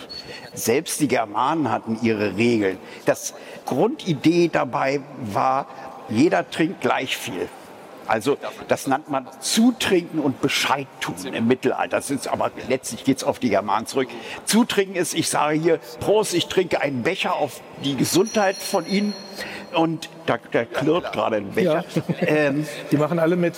Selbst 0.54 1.00
die 1.00 1.08
Germanen 1.08 1.72
hatten 1.72 1.98
ihre 2.02 2.36
Regeln. 2.36 2.78
Das 3.06 3.34
Grundidee 3.66 4.50
dabei 4.52 5.02
war, 5.34 5.68
jeder 6.10 6.50
trinkt 6.50 6.82
gleich 6.82 7.16
viel. 7.16 7.48
Also 8.08 8.38
das 8.68 8.88
nennt 8.88 9.10
man 9.10 9.28
Zutrinken 9.40 10.20
und 10.20 10.42
Bescheid 10.42 10.88
tun 11.00 11.16
im 11.34 11.48
Mittelalter. 11.48 11.98
Das 11.98 12.10
ist 12.12 12.28
aber 12.28 12.52
letztlich 12.68 13.04
geht 13.04 13.18
es 13.18 13.24
auf 13.24 13.40
die 13.40 13.50
Germanen 13.50 13.88
zurück. 13.88 14.10
Zutrinken 14.46 14.96
ist, 14.96 15.14
ich 15.14 15.30
sage 15.30 15.60
hier, 15.60 15.80
Prost, 16.00 16.34
ich 16.34 16.48
trinke 16.48 16.82
einen 16.82 17.04
Becher 17.04 17.36
auf 17.36 17.62
die 17.84 17.96
Gesundheit 17.96 18.56
von 18.56 18.86
Ihnen. 18.88 19.14
Und 19.76 20.10
da, 20.26 20.38
da 20.52 20.66
klirrt 20.66 21.12
gerade 21.14 21.38
ein 21.38 21.52
Becher. 21.52 21.84
Ja. 22.22 22.28
Ähm, 22.28 22.68
die 22.92 22.98
machen 22.98 23.20
alle 23.20 23.36
mit. 23.36 23.56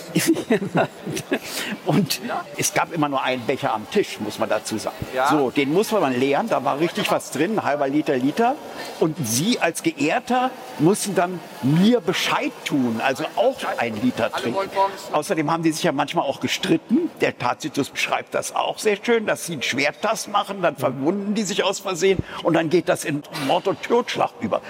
und 1.86 2.20
es 2.56 2.74
gab 2.74 2.92
immer 2.92 3.08
nur 3.08 3.22
einen 3.22 3.42
Becher 3.42 3.72
am 3.72 3.88
Tisch, 3.90 4.18
muss 4.20 4.38
man 4.38 4.48
dazu 4.48 4.78
sagen. 4.78 4.96
Ja. 5.14 5.30
So, 5.30 5.50
den 5.50 5.72
muss 5.72 5.92
man 5.92 6.18
leeren, 6.18 6.48
da 6.48 6.64
war 6.64 6.80
richtig 6.80 7.10
was 7.10 7.30
drin, 7.30 7.58
ein 7.58 7.64
halber 7.64 7.88
Liter, 7.88 8.16
Liter. 8.16 8.56
Und 9.00 9.16
Sie 9.24 9.58
als 9.60 9.82
Geehrter 9.82 10.50
mussten 10.78 11.14
dann 11.14 11.40
mir 11.62 12.00
Bescheid 12.00 12.52
tun, 12.64 13.00
also 13.04 13.24
auch 13.36 13.56
ein 13.78 14.00
Liter 14.00 14.30
trinken. 14.30 14.68
Außerdem 15.12 15.50
haben 15.50 15.62
die 15.62 15.72
sich 15.72 15.82
ja 15.82 15.92
manchmal 15.92 16.24
auch 16.24 16.40
gestritten. 16.40 17.10
Der 17.20 17.36
Tacitus 17.36 17.90
beschreibt 17.90 18.34
das 18.34 18.54
auch 18.54 18.78
sehr 18.78 18.96
schön, 19.02 19.26
dass 19.26 19.46
sie 19.46 19.54
einen 19.54 19.62
Schwerttast 19.62 20.28
machen, 20.28 20.62
dann 20.62 20.76
verwunden 20.76 21.34
die 21.34 21.42
sich 21.42 21.64
aus 21.64 21.80
Versehen 21.80 22.18
und 22.42 22.54
dann 22.54 22.70
geht 22.70 22.88
das 22.88 23.04
in 23.04 23.22
Mord 23.46 23.68
und 23.68 23.82
Totschlag 23.82 24.30
über. 24.40 24.60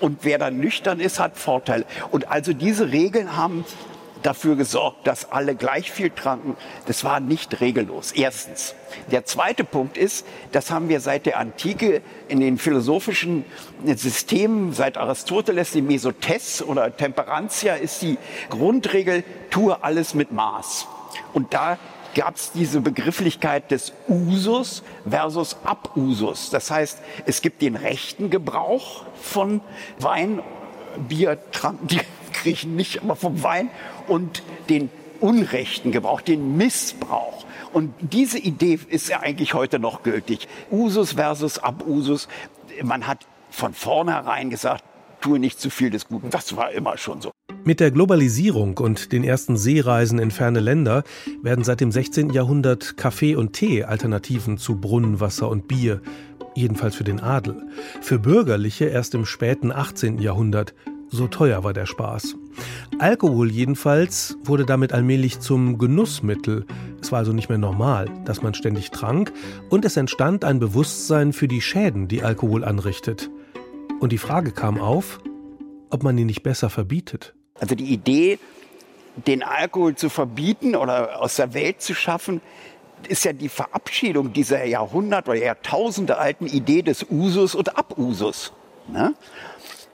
Und 0.00 0.20
wer 0.22 0.38
dann 0.38 0.58
nüchtern 0.58 0.95
ist, 1.00 1.18
hat 1.18 1.36
Vorteile. 1.36 1.84
Und 2.10 2.28
also 2.28 2.52
diese 2.52 2.90
Regeln 2.92 3.36
haben 3.36 3.64
dafür 4.22 4.56
gesorgt, 4.56 5.06
dass 5.06 5.30
alle 5.30 5.54
gleich 5.54 5.90
viel 5.90 6.10
tranken. 6.10 6.56
Das 6.86 7.04
war 7.04 7.20
nicht 7.20 7.60
regellos. 7.60 8.12
Erstens. 8.12 8.74
Der 9.10 9.24
zweite 9.24 9.62
Punkt 9.62 9.96
ist, 9.96 10.26
das 10.52 10.70
haben 10.70 10.88
wir 10.88 11.00
seit 11.00 11.26
der 11.26 11.38
Antike 11.38 12.02
in 12.28 12.40
den 12.40 12.58
philosophischen 12.58 13.44
Systemen, 13.84 14.72
seit 14.72 14.96
Aristoteles, 14.96 15.70
die 15.70 15.82
Mesotes 15.82 16.62
oder 16.62 16.96
Temperantia 16.96 17.74
ist 17.74 18.02
die 18.02 18.18
Grundregel, 18.50 19.22
tue 19.50 19.82
alles 19.84 20.14
mit 20.14 20.32
Maß. 20.32 20.88
Und 21.32 21.54
da 21.54 21.78
gab 22.16 22.36
es 22.36 22.50
diese 22.50 22.80
Begrifflichkeit 22.80 23.70
des 23.70 23.92
Usus 24.08 24.82
versus 25.08 25.56
Abusus. 25.64 26.48
Das 26.50 26.70
heißt, 26.70 26.98
es 27.26 27.42
gibt 27.42 27.60
den 27.60 27.76
rechten 27.76 28.30
Gebrauch 28.30 29.04
von 29.20 29.60
Wein 29.98 30.40
Bier 31.08 31.38
tranken 31.52 31.88
die 31.88 32.00
Griechen 32.32 32.76
nicht, 32.76 33.02
aber 33.02 33.16
vom 33.16 33.42
Wein 33.42 33.70
und 34.08 34.42
den 34.68 34.90
unrechten 35.20 35.92
Gebrauch, 35.92 36.20
den 36.20 36.56
Missbrauch. 36.56 37.44
Und 37.72 37.92
diese 38.00 38.38
Idee 38.38 38.78
ist 38.88 39.08
ja 39.08 39.20
eigentlich 39.20 39.54
heute 39.54 39.78
noch 39.78 40.02
gültig. 40.02 40.48
Usus 40.70 41.12
versus 41.12 41.58
Abusus. 41.58 42.28
Man 42.82 43.06
hat 43.06 43.26
von 43.50 43.74
vornherein 43.74 44.50
gesagt, 44.50 44.84
tue 45.20 45.38
nicht 45.38 45.60
zu 45.60 45.70
viel 45.70 45.90
des 45.90 46.08
Guten. 46.08 46.30
Das 46.30 46.56
war 46.56 46.70
immer 46.70 46.96
schon 46.98 47.20
so. 47.20 47.32
Mit 47.64 47.80
der 47.80 47.90
Globalisierung 47.90 48.78
und 48.78 49.10
den 49.10 49.24
ersten 49.24 49.56
Seereisen 49.56 50.20
in 50.20 50.30
ferne 50.30 50.60
Länder 50.60 51.02
werden 51.42 51.64
seit 51.64 51.80
dem 51.80 51.90
16. 51.90 52.30
Jahrhundert 52.30 52.96
Kaffee 52.96 53.34
und 53.34 53.54
Tee 53.54 53.82
Alternativen 53.82 54.56
zu 54.56 54.76
Brunnenwasser 54.80 55.48
und 55.48 55.66
Bier 55.66 56.00
jedenfalls 56.56 56.96
für 56.96 57.04
den 57.04 57.20
Adel. 57.20 57.62
Für 58.00 58.18
Bürgerliche 58.18 58.86
erst 58.86 59.14
im 59.14 59.26
späten 59.26 59.72
18. 59.72 60.18
Jahrhundert. 60.18 60.74
So 61.08 61.28
teuer 61.28 61.62
war 61.62 61.72
der 61.72 61.86
Spaß. 61.86 62.36
Alkohol 62.98 63.50
jedenfalls 63.50 64.36
wurde 64.42 64.66
damit 64.66 64.92
allmählich 64.92 65.38
zum 65.38 65.78
Genussmittel. 65.78 66.66
Es 67.00 67.12
war 67.12 67.20
also 67.20 67.32
nicht 67.32 67.48
mehr 67.48 67.58
normal, 67.58 68.08
dass 68.24 68.42
man 68.42 68.54
ständig 68.54 68.90
trank, 68.90 69.32
und 69.70 69.84
es 69.84 69.96
entstand 69.96 70.44
ein 70.44 70.58
Bewusstsein 70.58 71.32
für 71.32 71.46
die 71.46 71.60
Schäden, 71.60 72.08
die 72.08 72.22
Alkohol 72.22 72.64
anrichtet. 72.64 73.30
Und 74.00 74.10
die 74.10 74.18
Frage 74.18 74.50
kam 74.50 74.80
auf, 74.80 75.20
ob 75.90 76.02
man 76.02 76.18
ihn 76.18 76.26
nicht 76.26 76.42
besser 76.42 76.70
verbietet. 76.70 77.34
Also 77.60 77.74
die 77.74 77.92
Idee, 77.92 78.38
den 79.26 79.42
Alkohol 79.42 79.94
zu 79.94 80.08
verbieten 80.08 80.74
oder 80.74 81.20
aus 81.22 81.36
der 81.36 81.54
Welt 81.54 81.80
zu 81.80 81.94
schaffen, 81.94 82.40
ist 83.06 83.24
ja 83.24 83.32
die 83.32 83.48
Verabschiedung 83.48 84.32
dieser 84.32 84.64
Jahrhundert- 84.64 85.28
oder 85.28 85.38
Jahrtausende 85.38 86.18
alten 86.18 86.46
Idee 86.46 86.82
des 86.82 87.06
Usus 87.10 87.54
und 87.54 87.78
Abusus. 87.78 88.52
Ne? 88.88 89.14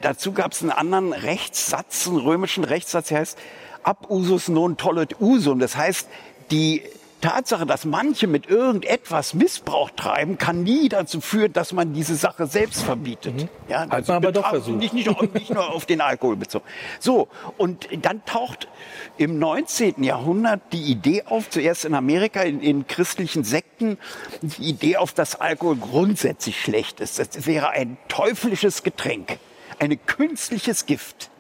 Dazu 0.01 0.33
gab 0.33 0.53
es 0.53 0.63
einen 0.63 0.73
anderen 0.73 1.13
Rechtssatz, 1.13 2.09
einen 2.09 2.19
römischen 2.19 2.65
Rechtssatz, 2.65 3.09
der 3.09 3.21
heißt 3.21 3.39
Abusus 3.83 4.49
non 4.49 4.77
tollet 4.77 5.21
usum. 5.21 5.59
Das 5.59 5.77
heißt, 5.77 6.09
die 6.51 6.83
Tatsache, 7.23 7.65
dass 7.65 7.87
manche 7.87 8.27
mit 8.27 8.51
irgendetwas 8.51 9.33
Missbrauch 9.33 9.91
treiben, 9.91 10.37
kann 10.37 10.63
nie 10.63 10.91
dazu 10.91 11.21
führen, 11.21 11.53
dass 11.53 11.73
man 11.73 11.95
diese 11.95 12.17
Sache 12.17 12.47
selbst 12.47 12.83
verbietet. 12.83 13.35
Mhm. 13.35 13.49
Ja, 13.69 13.89
Hat 13.89 14.09
man 14.09 14.17
aber 14.19 14.33
doch 14.33 14.51
versucht. 14.51 14.77
Nicht, 14.77 14.93
nicht, 14.93 15.35
nicht 15.35 15.51
nur 15.51 15.73
auf 15.73 15.87
den 15.87 16.01
Alkohol 16.01 16.37
bezogen. 16.37 16.65
So, 17.01 17.29
und 17.57 17.89
dann 18.03 18.25
taucht 18.27 18.69
im 19.17 19.39
19. 19.39 20.03
Jahrhundert 20.03 20.61
die 20.73 20.83
Idee 20.83 21.23
auf, 21.25 21.49
zuerst 21.49 21.85
in 21.85 21.95
Amerika 21.95 22.43
in, 22.43 22.61
in 22.61 22.87
christlichen 22.87 23.45
Sekten, 23.45 23.99
die 24.43 24.65
Idee 24.65 24.97
auf, 24.97 25.13
dass 25.13 25.41
Alkohol 25.41 25.77
grundsätzlich 25.77 26.61
schlecht 26.61 27.01
ist. 27.01 27.19
Das 27.19 27.47
wäre 27.47 27.71
ein 27.71 27.97
teuflisches 28.09 28.83
Getränk, 28.83 29.39
ein 29.79 29.99
künstliches 30.07 30.87
Gift 30.87 31.32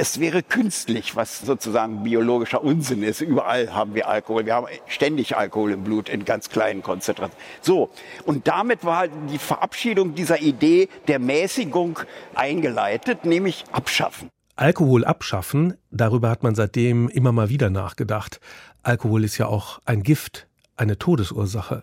es 0.00 0.18
wäre 0.18 0.42
künstlich, 0.42 1.14
was 1.14 1.40
sozusagen 1.40 2.02
biologischer 2.02 2.64
Unsinn 2.64 3.02
ist. 3.02 3.20
Überall 3.20 3.74
haben 3.74 3.94
wir 3.94 4.08
Alkohol. 4.08 4.46
Wir 4.46 4.54
haben 4.54 4.66
ständig 4.86 5.36
Alkohol 5.36 5.72
im 5.72 5.84
Blut 5.84 6.08
in 6.08 6.24
ganz 6.24 6.48
kleinen 6.48 6.82
Konzentrationen. 6.82 7.36
So. 7.60 7.90
Und 8.24 8.48
damit 8.48 8.82
war 8.82 9.08
die 9.08 9.36
Verabschiedung 9.36 10.14
dieser 10.14 10.40
Idee 10.40 10.88
der 11.06 11.18
Mäßigung 11.18 11.98
eingeleitet, 12.34 13.26
nämlich 13.26 13.64
abschaffen. 13.72 14.30
Alkohol 14.56 15.04
abschaffen, 15.04 15.74
darüber 15.90 16.30
hat 16.30 16.42
man 16.42 16.54
seitdem 16.54 17.10
immer 17.10 17.32
mal 17.32 17.50
wieder 17.50 17.68
nachgedacht. 17.68 18.40
Alkohol 18.82 19.22
ist 19.24 19.36
ja 19.36 19.48
auch 19.48 19.80
ein 19.84 20.02
Gift, 20.02 20.48
eine 20.76 20.96
Todesursache. 20.96 21.82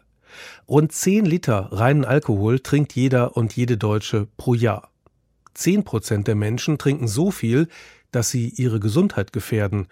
Rund 0.67 0.91
10 0.91 1.23
Liter 1.25 1.69
reinen 1.71 2.03
Alkohol 2.03 2.61
trinkt 2.61 2.93
jeder 2.93 3.37
und 3.37 3.55
jede 3.55 3.77
Deutsche 3.77 4.27
pro 4.37 4.55
Jahr. 4.55 4.89
10 5.53 5.83
Prozent 5.83 6.27
der 6.27 6.35
Menschen 6.35 6.77
trinken 6.77 7.07
so 7.07 7.31
viel, 7.31 7.67
dass 8.11 8.29
sie 8.29 8.49
ihre 8.49 8.79
Gesundheit 8.79 9.33
gefährden, 9.33 9.87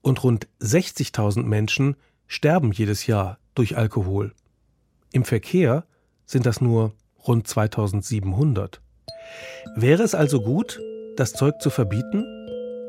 und 0.00 0.22
rund 0.22 0.46
60.000 0.60 1.42
Menschen 1.42 1.96
sterben 2.26 2.72
jedes 2.72 3.06
Jahr 3.06 3.38
durch 3.54 3.76
Alkohol. 3.76 4.32
Im 5.12 5.24
Verkehr 5.24 5.84
sind 6.24 6.46
das 6.46 6.60
nur 6.60 6.92
rund 7.26 7.46
2700. 7.46 8.80
Wäre 9.76 10.02
es 10.02 10.14
also 10.14 10.40
gut, 10.40 10.80
das 11.16 11.32
Zeug 11.32 11.60
zu 11.60 11.70
verbieten? 11.70 12.24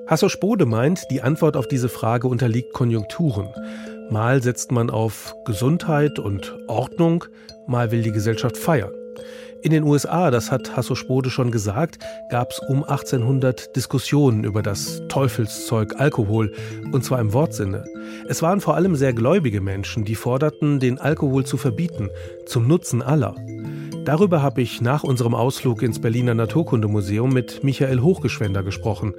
Hasso 0.07 0.29
Spode 0.29 0.65
meint, 0.65 1.03
die 1.12 1.21
Antwort 1.21 1.55
auf 1.55 1.67
diese 1.67 1.89
Frage 1.89 2.27
unterliegt 2.27 2.74
Konjunkturen. 2.74 3.50
Mal 4.09 4.41
setzt 4.41 4.71
man 4.71 4.89
auf 4.89 5.36
Gesundheit 5.45 6.17
und 6.17 6.57
Ordnung, 6.67 7.25
mal 7.67 7.91
will 7.91 8.01
die 8.01 8.12
Gesellschaft 8.12 8.57
feiern. 8.57 8.91
In 9.62 9.72
den 9.72 9.84
USA, 9.84 10.32
das 10.32 10.51
hat 10.51 10.78
Hasso 10.78 10.96
Spode 10.96 11.30
schon 11.30 11.51
gesagt, 11.51 12.00
gab 12.30 12.51
es 12.51 12.60
um 12.70 12.84
1800 12.84 13.75
Diskussionen 13.75 14.46
über 14.46 14.62
das 14.62 15.01
Teufelszeug 15.10 15.96
Alkohol, 15.98 16.54
und 16.94 17.04
zwar 17.04 17.20
im 17.20 17.34
Wortsinne. 17.34 17.84
Es 18.30 18.42
waren 18.42 18.62
vor 18.62 18.75
allem 18.75 18.96
sehr 18.96 19.12
gläubige 19.12 19.60
Menschen, 19.60 20.06
die 20.06 20.16
forderten, 20.16 20.80
den 20.80 20.98
Alkohol 20.98 21.46
zu 21.46 21.58
verbieten, 21.58 22.10
zum 22.46 22.68
Nutzen 22.68 23.01
aller. 23.01 23.36
Darüber 24.06 24.42
habe 24.42 24.62
ich 24.62 24.80
nach 24.80 25.04
unserem 25.04 25.36
Ausflug 25.36 25.84
ins 25.84 26.00
Berliner 26.00 26.36
Naturkundemuseum 26.36 27.30
mit 27.30 27.62
Michael 27.62 28.00
Hochgeschwender 28.00 28.63
gesprochen, 28.63 29.13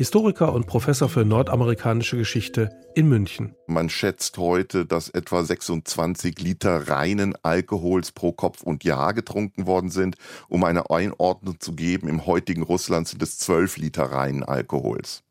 Historiker 0.00 0.54
und 0.54 0.66
Professor 0.66 1.10
für 1.10 1.26
nordamerikanische 1.26 2.16
Geschichte 2.16 2.70
in 2.94 3.10
München. 3.10 3.54
Man 3.66 3.90
schätzt 3.90 4.38
heute, 4.38 4.86
dass 4.86 5.10
etwa 5.10 5.44
26 5.44 6.40
Liter 6.40 6.88
reinen 6.88 7.34
Alkohols 7.42 8.10
pro 8.10 8.32
Kopf 8.32 8.62
und 8.62 8.82
Jahr 8.82 9.12
getrunken 9.12 9.66
worden 9.66 9.90
sind. 9.90 10.16
Um 10.48 10.64
eine 10.64 10.88
Einordnung 10.88 11.60
zu 11.60 11.74
geben, 11.74 12.08
im 12.08 12.24
heutigen 12.24 12.62
Russland 12.62 13.08
sind 13.08 13.22
es 13.22 13.38
12 13.40 13.76
Liter 13.76 14.04
reinen 14.04 14.42
Alkohols. 14.42 15.22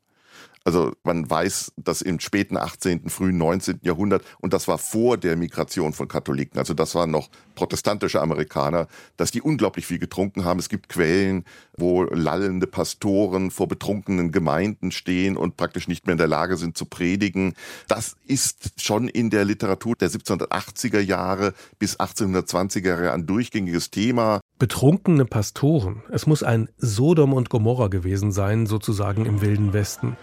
Also 0.64 0.92
man 1.04 1.28
weiß, 1.28 1.72
dass 1.76 2.02
im 2.02 2.20
späten 2.20 2.56
18., 2.56 3.08
frühen 3.08 3.38
19. 3.38 3.80
Jahrhundert, 3.82 4.22
und 4.40 4.52
das 4.52 4.68
war 4.68 4.78
vor 4.78 5.16
der 5.16 5.36
Migration 5.36 5.92
von 5.92 6.06
Katholiken, 6.06 6.58
also 6.58 6.74
das 6.74 6.94
waren 6.94 7.10
noch 7.10 7.30
protestantische 7.54 8.20
Amerikaner, 8.20 8.86
dass 9.16 9.30
die 9.30 9.42
unglaublich 9.42 9.86
viel 9.86 9.98
getrunken 9.98 10.44
haben. 10.44 10.58
Es 10.58 10.68
gibt 10.68 10.88
Quellen, 10.88 11.44
wo 11.76 12.04
lallende 12.04 12.66
Pastoren 12.66 13.50
vor 13.50 13.68
betrunkenen 13.68 14.32
Gemeinden 14.32 14.90
stehen 14.92 15.36
und 15.36 15.56
praktisch 15.56 15.88
nicht 15.88 16.06
mehr 16.06 16.12
in 16.12 16.18
der 16.18 16.28
Lage 16.28 16.56
sind 16.56 16.76
zu 16.76 16.84
predigen. 16.84 17.54
Das 17.88 18.16
ist 18.26 18.72
schon 18.80 19.08
in 19.08 19.30
der 19.30 19.44
Literatur 19.44 19.96
der 19.96 20.10
1780er 20.10 21.00
Jahre 21.00 21.54
bis 21.78 21.98
1820er 21.98 22.86
Jahre 22.86 23.12
ein 23.12 23.26
durchgängiges 23.26 23.90
Thema. 23.90 24.40
Betrunkene 24.58 25.24
Pastoren. 25.24 26.02
Es 26.10 26.26
muss 26.26 26.42
ein 26.42 26.68
Sodom 26.76 27.32
und 27.32 27.48
Gomorra 27.48 27.88
gewesen 27.88 28.30
sein, 28.30 28.66
sozusagen 28.66 29.24
im 29.24 29.40
Wilden 29.40 29.72
Westen. 29.72 30.16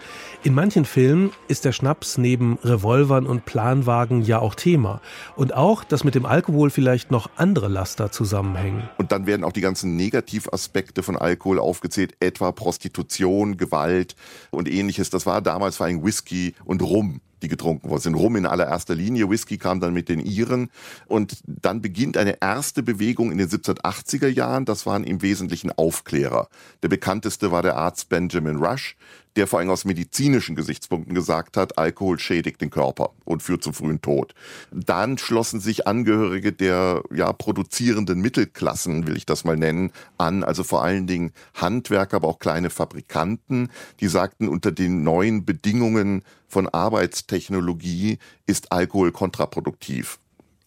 In 0.44 0.54
manchen 0.54 0.84
Filmen 0.84 1.32
ist 1.48 1.64
der 1.64 1.72
Schnaps 1.72 2.16
neben 2.16 2.58
Revolvern 2.62 3.26
und 3.26 3.44
Planwagen 3.44 4.22
ja 4.22 4.38
auch 4.38 4.54
Thema. 4.54 5.00
Und 5.34 5.52
auch, 5.52 5.82
dass 5.82 6.04
mit 6.04 6.14
dem 6.14 6.26
Alkohol 6.26 6.70
vielleicht 6.70 7.10
noch 7.10 7.28
andere 7.34 7.66
Laster 7.66 8.12
zusammenhängen. 8.12 8.88
Und 8.98 9.10
dann 9.10 9.26
werden 9.26 9.42
auch 9.42 9.52
die 9.52 9.60
ganzen 9.60 9.96
Negativaspekte 9.96 11.02
von 11.02 11.16
Alkohol 11.16 11.58
aufgezählt, 11.58 12.14
etwa 12.20 12.52
Prostitution, 12.52 13.56
Gewalt 13.56 14.14
und 14.50 14.68
ähnliches. 14.68 15.10
Das 15.10 15.26
war 15.26 15.42
damals 15.42 15.76
vor 15.76 15.86
allem 15.86 16.04
Whisky 16.04 16.54
und 16.64 16.82
Rum 16.82 17.20
die 17.42 17.48
getrunken 17.48 17.88
worden 17.88 18.00
sind. 18.00 18.14
Rum 18.14 18.36
in 18.36 18.46
allererster 18.46 18.94
Linie, 18.94 19.30
Whisky 19.30 19.58
kam 19.58 19.80
dann 19.80 19.92
mit 19.92 20.08
den 20.08 20.20
Iren 20.20 20.70
und 21.06 21.38
dann 21.46 21.80
beginnt 21.80 22.16
eine 22.16 22.40
erste 22.40 22.82
Bewegung 22.82 23.30
in 23.32 23.38
den 23.38 23.48
1780er 23.48 24.28
Jahren. 24.28 24.64
Das 24.64 24.86
waren 24.86 25.04
im 25.04 25.22
Wesentlichen 25.22 25.72
Aufklärer. 25.72 26.48
Der 26.82 26.88
bekannteste 26.88 27.52
war 27.52 27.62
der 27.62 27.76
Arzt 27.76 28.08
Benjamin 28.08 28.56
Rush, 28.56 28.96
der 29.36 29.46
vor 29.46 29.58
allem 29.58 29.70
aus 29.70 29.84
medizinischen 29.84 30.56
Gesichtspunkten 30.56 31.14
gesagt 31.14 31.56
hat, 31.56 31.78
Alkohol 31.78 32.18
schädigt 32.18 32.60
den 32.60 32.70
Körper 32.70 33.10
und 33.24 33.42
führt 33.42 33.62
zum 33.62 33.74
frühen 33.74 34.00
Tod. 34.00 34.34
Dann 34.72 35.18
schlossen 35.18 35.60
sich 35.60 35.86
Angehörige 35.86 36.52
der 36.52 37.02
ja 37.14 37.32
produzierenden 37.32 38.20
Mittelklassen, 38.20 39.06
will 39.06 39.16
ich 39.16 39.26
das 39.26 39.44
mal 39.44 39.56
nennen, 39.56 39.92
an, 40.16 40.44
also 40.44 40.64
vor 40.64 40.82
allen 40.82 41.06
Dingen 41.06 41.32
Handwerker, 41.54 42.16
aber 42.16 42.28
auch 42.28 42.38
kleine 42.38 42.70
Fabrikanten, 42.70 43.70
die 44.00 44.08
sagten, 44.08 44.48
unter 44.48 44.72
den 44.72 45.02
neuen 45.02 45.44
Bedingungen 45.44 46.22
von 46.46 46.68
Arbeitstechnologie 46.68 48.18
ist 48.46 48.72
Alkohol 48.72 49.12
kontraproduktiv 49.12 50.18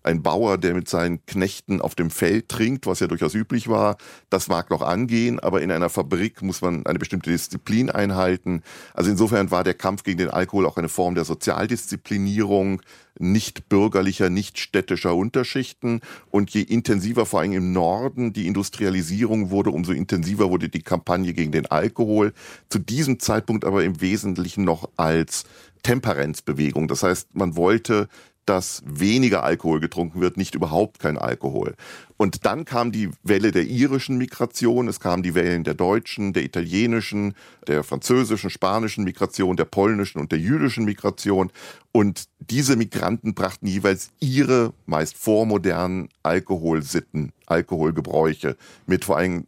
ein 0.03 0.23
Bauer, 0.23 0.57
der 0.57 0.73
mit 0.73 0.89
seinen 0.89 1.25
Knechten 1.25 1.81
auf 1.81 1.95
dem 1.95 2.09
Feld 2.09 2.49
trinkt, 2.49 2.87
was 2.87 2.99
ja 2.99 3.07
durchaus 3.07 3.33
üblich 3.33 3.67
war, 3.67 3.97
das 4.29 4.47
mag 4.47 4.69
noch 4.69 4.81
angehen, 4.81 5.39
aber 5.39 5.61
in 5.61 5.71
einer 5.71 5.89
Fabrik 5.89 6.41
muss 6.41 6.61
man 6.61 6.85
eine 6.85 6.99
bestimmte 6.99 7.29
Disziplin 7.29 7.89
einhalten. 7.89 8.63
Also 8.93 9.11
insofern 9.11 9.51
war 9.51 9.63
der 9.63 9.73
Kampf 9.73 10.03
gegen 10.03 10.17
den 10.17 10.29
Alkohol 10.29 10.65
auch 10.65 10.77
eine 10.77 10.89
Form 10.89 11.15
der 11.15 11.25
Sozialdisziplinierung, 11.25 12.81
nicht 13.19 13.69
bürgerlicher, 13.69 14.29
nicht 14.29 14.59
städtischer 14.59 15.15
Unterschichten. 15.15 16.01
Und 16.29 16.51
je 16.51 16.61
intensiver 16.61 17.25
vor 17.25 17.41
allem 17.41 17.53
im 17.53 17.73
Norden 17.73 18.33
die 18.33 18.47
Industrialisierung 18.47 19.51
wurde, 19.51 19.69
umso 19.69 19.91
intensiver 19.91 20.49
wurde 20.49 20.69
die 20.69 20.81
Kampagne 20.81 21.33
gegen 21.33 21.51
den 21.51 21.67
Alkohol. 21.67 22.33
Zu 22.69 22.79
diesem 22.79 23.19
Zeitpunkt 23.19 23.65
aber 23.65 23.83
im 23.83 24.01
Wesentlichen 24.01 24.63
noch 24.63 24.89
als 24.97 25.43
Temperenzbewegung. 25.83 26.87
Das 26.87 27.03
heißt, 27.03 27.35
man 27.35 27.55
wollte 27.55 28.07
dass 28.45 28.81
weniger 28.85 29.43
Alkohol 29.43 29.79
getrunken 29.79 30.21
wird, 30.21 30.37
nicht 30.37 30.55
überhaupt 30.55 30.99
kein 30.99 31.17
Alkohol. 31.17 31.75
Und 32.17 32.45
dann 32.45 32.65
kam 32.65 32.91
die 32.91 33.09
Welle 33.23 33.51
der 33.51 33.63
irischen 33.63 34.17
Migration, 34.17 34.87
es 34.87 34.99
kamen 34.99 35.23
die 35.23 35.33
Wellen 35.33 35.63
der 35.63 35.73
deutschen, 35.73 36.33
der 36.33 36.43
italienischen, 36.43 37.33
der 37.67 37.83
französischen, 37.83 38.49
spanischen 38.49 39.03
Migration, 39.03 39.57
der 39.57 39.65
polnischen 39.65 40.19
und 40.19 40.31
der 40.31 40.39
jüdischen 40.39 40.85
Migration. 40.85 41.51
Und 41.93 42.29
diese 42.39 42.77
Migranten 42.77 43.33
brachten 43.33 43.67
jeweils 43.67 44.11
ihre 44.19 44.73
meist 44.85 45.17
vormodernen 45.17 46.07
Alkoholsitten, 46.23 47.33
Alkoholgebräuche 47.47 48.55
mit. 48.85 49.03
Vor 49.03 49.17
allem 49.17 49.45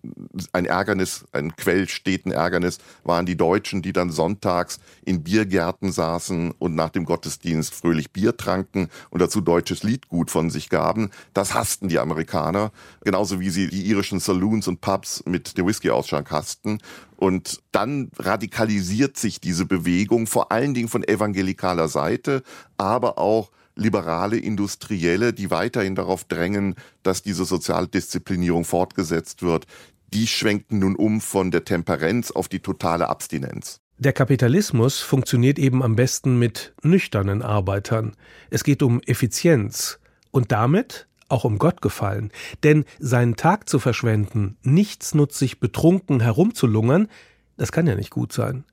ein 0.52 0.66
Ärgernis, 0.66 1.24
ein 1.32 1.56
quellsteten 1.56 2.34
Ärgernis 2.34 2.80
waren 3.06 3.26
die 3.26 3.38
Deutschen, 3.38 3.82
die 3.82 3.94
dann 3.94 4.10
sonntags 4.10 4.80
in 5.06 5.24
Biergärten 5.24 5.94
saßen 5.94 6.52
und 6.60 6.76
nach 6.76 6.90
dem 6.90 7.06
Gottesdienst 7.06 7.74
fröhlich 7.74 8.12
Bier 8.12 8.36
tranken 8.36 8.90
und 9.10 9.22
dazu 9.22 9.40
deutsches 9.40 9.84
Liedgut 9.84 10.30
von 10.30 10.50
sich 10.50 10.70
gaben. 10.70 11.12
Das 11.34 11.54
hassten 11.54 11.88
die 11.88 12.00
Amerikaner 12.00 12.74
genauso 13.06 13.40
wie 13.40 13.50
sie 13.52 13.70
die 13.70 13.88
irischen 13.88 14.20
Saloons 14.20 14.68
und 14.68 14.82
Pubs 14.82 15.24
mit 15.26 15.58
dem 15.58 15.66
Whisky-Ausschank 15.66 16.30
hassten. 16.30 16.80
Und 17.24 17.62
dann 17.72 18.12
radikalisiert 18.20 19.16
sich 19.16 19.40
diese 19.40 19.66
Bewegung 19.66 20.28
vor 20.28 20.52
allen 20.52 20.74
Dingen 20.74 20.90
von 20.90 21.08
evangelikaler 21.08 21.88
Seite, 21.88 22.44
aber 22.76 23.18
auch 23.18 23.50
liberale 23.78 24.36
Industrielle, 24.36 25.32
die 25.32 25.50
weiterhin 25.50 25.96
darauf 25.96 26.26
drängen, 26.26 26.76
dass 27.02 27.22
diese 27.22 27.46
Sozialdisziplinierung 27.46 28.66
fortgesetzt 28.66 29.42
wird, 29.42 29.68
die 30.14 30.28
schwenken 30.28 30.80
nun 30.80 30.98
um 30.98 31.22
von 31.22 31.50
der 31.50 31.64
Temperenz 31.64 32.30
auf 32.30 32.50
die 32.50 32.60
totale 32.60 33.08
Abstinenz. 33.08 33.80
Der 33.98 34.12
Kapitalismus 34.12 35.00
funktioniert 35.00 35.58
eben 35.60 35.82
am 35.82 35.96
besten 35.96 36.38
mit 36.38 36.74
nüchternen 36.84 37.42
Arbeitern. 37.42 38.18
Es 38.50 38.66
geht 38.66 38.84
um 38.84 39.00
Effizienz 39.00 39.98
und 40.32 40.52
damit 40.52 41.08
auch 41.30 41.44
um 41.44 41.58
Gott 41.58 41.82
gefallen, 41.82 42.32
denn 42.64 42.86
seinen 43.00 43.36
Tag 43.36 43.70
zu 43.70 43.80
verschwenden, 43.80 44.58
nichtsnutzig 44.64 45.60
betrunken 45.60 46.20
herumzulungern, 46.20 47.08
das 47.58 47.72
kann 47.72 47.88
ja 47.88 47.96
nicht 47.96 48.12
gut 48.12 48.34
sein. 48.34 48.66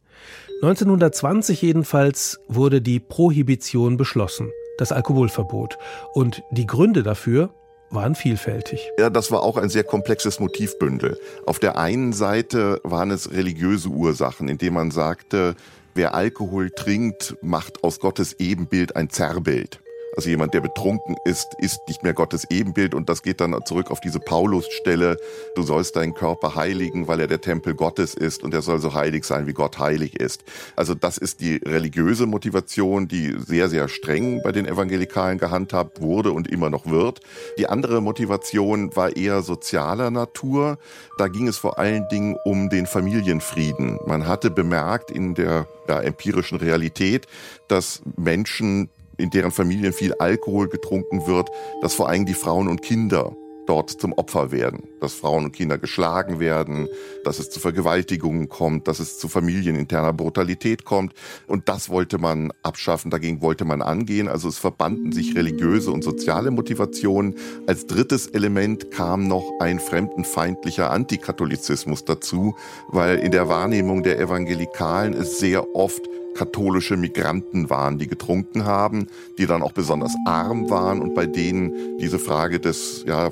1920 0.62 1.62
jedenfalls 1.62 2.38
wurde 2.48 2.82
die 2.82 3.00
Prohibition 3.00 3.96
beschlossen, 3.96 4.50
das 4.78 4.92
Alkoholverbot, 4.92 5.78
und 6.12 6.42
die 6.50 6.66
Gründe 6.66 7.02
dafür 7.02 7.50
waren 7.90 8.14
vielfältig. 8.14 8.90
Ja, 8.98 9.10
das 9.10 9.30
war 9.30 9.42
auch 9.42 9.56
ein 9.56 9.68
sehr 9.68 9.84
komplexes 9.84 10.38
Motivbündel. 10.38 11.18
Auf 11.46 11.58
der 11.58 11.78
einen 11.78 12.12
Seite 12.12 12.80
waren 12.84 13.10
es 13.10 13.32
religiöse 13.32 13.88
Ursachen, 13.88 14.48
indem 14.48 14.74
man 14.74 14.90
sagte, 14.90 15.56
wer 15.94 16.14
Alkohol 16.14 16.70
trinkt, 16.70 17.36
macht 17.42 17.82
aus 17.82 17.98
Gottes 17.98 18.34
Ebenbild 18.38 18.96
ein 18.96 19.10
Zerrbild. 19.10 19.80
Also 20.16 20.28
jemand, 20.28 20.54
der 20.54 20.60
betrunken 20.60 21.16
ist, 21.24 21.54
ist 21.58 21.80
nicht 21.86 22.02
mehr 22.02 22.14
Gottes 22.14 22.46
Ebenbild 22.50 22.94
und 22.94 23.08
das 23.08 23.22
geht 23.22 23.40
dann 23.40 23.56
zurück 23.64 23.90
auf 23.90 24.00
diese 24.00 24.18
Paulusstelle. 24.18 25.16
Du 25.54 25.62
sollst 25.62 25.96
deinen 25.96 26.14
Körper 26.14 26.54
heiligen, 26.56 27.06
weil 27.06 27.20
er 27.20 27.26
der 27.26 27.40
Tempel 27.40 27.74
Gottes 27.74 28.14
ist 28.14 28.42
und 28.42 28.52
er 28.52 28.62
soll 28.62 28.80
so 28.80 28.94
heilig 28.94 29.24
sein, 29.24 29.46
wie 29.46 29.52
Gott 29.52 29.78
heilig 29.78 30.18
ist. 30.18 30.44
Also 30.76 30.94
das 30.94 31.18
ist 31.18 31.40
die 31.40 31.56
religiöse 31.56 32.26
Motivation, 32.26 33.08
die 33.08 33.36
sehr, 33.38 33.68
sehr 33.68 33.88
streng 33.88 34.42
bei 34.42 34.52
den 34.52 34.66
Evangelikalen 34.66 35.38
gehandhabt 35.38 36.00
wurde 36.00 36.32
und 36.32 36.48
immer 36.48 36.70
noch 36.70 36.86
wird. 36.86 37.20
Die 37.58 37.68
andere 37.68 38.00
Motivation 38.00 38.94
war 38.96 39.16
eher 39.16 39.42
sozialer 39.42 40.10
Natur. 40.10 40.78
Da 41.18 41.28
ging 41.28 41.48
es 41.48 41.56
vor 41.56 41.78
allen 41.78 42.08
Dingen 42.08 42.36
um 42.44 42.68
den 42.68 42.86
Familienfrieden. 42.86 43.98
Man 44.06 44.26
hatte 44.26 44.50
bemerkt 44.50 45.10
in 45.10 45.34
der 45.34 45.66
ja, 45.88 46.00
empirischen 46.00 46.58
Realität, 46.58 47.26
dass 47.68 48.02
Menschen 48.16 48.88
in 49.20 49.30
deren 49.30 49.50
Familien 49.50 49.92
viel 49.92 50.14
Alkohol 50.14 50.68
getrunken 50.68 51.26
wird, 51.26 51.48
dass 51.82 51.94
vor 51.94 52.08
allem 52.08 52.26
die 52.26 52.34
Frauen 52.34 52.68
und 52.68 52.82
Kinder 52.82 53.36
dort 53.70 53.90
zum 53.90 54.12
Opfer 54.14 54.50
werden, 54.50 54.88
dass 55.00 55.14
Frauen 55.14 55.44
und 55.44 55.52
Kinder 55.52 55.78
geschlagen 55.78 56.40
werden, 56.40 56.88
dass 57.22 57.38
es 57.38 57.50
zu 57.50 57.60
Vergewaltigungen 57.60 58.48
kommt, 58.48 58.88
dass 58.88 58.98
es 58.98 59.20
zu 59.20 59.28
familieninterner 59.28 60.12
Brutalität 60.12 60.84
kommt. 60.84 61.12
Und 61.46 61.68
das 61.68 61.88
wollte 61.88 62.18
man 62.18 62.52
abschaffen, 62.64 63.12
dagegen 63.12 63.42
wollte 63.42 63.64
man 63.64 63.80
angehen. 63.80 64.26
Also 64.26 64.48
es 64.48 64.58
verbanden 64.58 65.12
sich 65.12 65.36
religiöse 65.36 65.92
und 65.92 66.02
soziale 66.02 66.50
Motivationen. 66.50 67.36
Als 67.68 67.86
drittes 67.86 68.26
Element 68.26 68.90
kam 68.90 69.28
noch 69.28 69.48
ein 69.60 69.78
fremdenfeindlicher 69.78 70.90
Antikatholizismus 70.90 72.04
dazu, 72.04 72.56
weil 72.88 73.18
in 73.20 73.30
der 73.30 73.48
Wahrnehmung 73.48 74.02
der 74.02 74.18
Evangelikalen 74.18 75.14
es 75.14 75.38
sehr 75.38 75.76
oft 75.76 76.02
katholische 76.40 76.96
Migranten 76.96 77.68
waren, 77.68 77.98
die 77.98 78.06
getrunken 78.06 78.64
haben, 78.64 79.08
die 79.36 79.44
dann 79.44 79.60
auch 79.60 79.72
besonders 79.72 80.14
arm 80.24 80.70
waren 80.70 81.02
und 81.02 81.14
bei 81.14 81.26
denen 81.26 81.98
diese 81.98 82.18
Frage 82.18 82.58
des, 82.58 83.04
ja, 83.06 83.28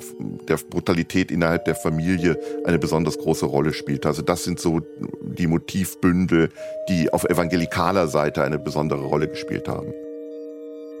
der 0.47 0.57
Brutalität 0.57 1.31
innerhalb 1.31 1.65
der 1.65 1.73
Familie 1.73 2.39
eine 2.65 2.77
besonders 2.77 3.17
große 3.17 3.47
Rolle 3.47 3.73
spielt. 3.73 4.05
Also 4.05 4.21
das 4.21 4.43
sind 4.43 4.59
so 4.59 4.81
die 5.23 5.47
Motivbündel, 5.47 6.49
die 6.87 7.11
auf 7.11 7.23
evangelikaler 7.23 8.07
Seite 8.07 8.43
eine 8.43 8.59
besondere 8.59 9.01
Rolle 9.01 9.27
gespielt 9.27 9.67
haben. 9.67 9.91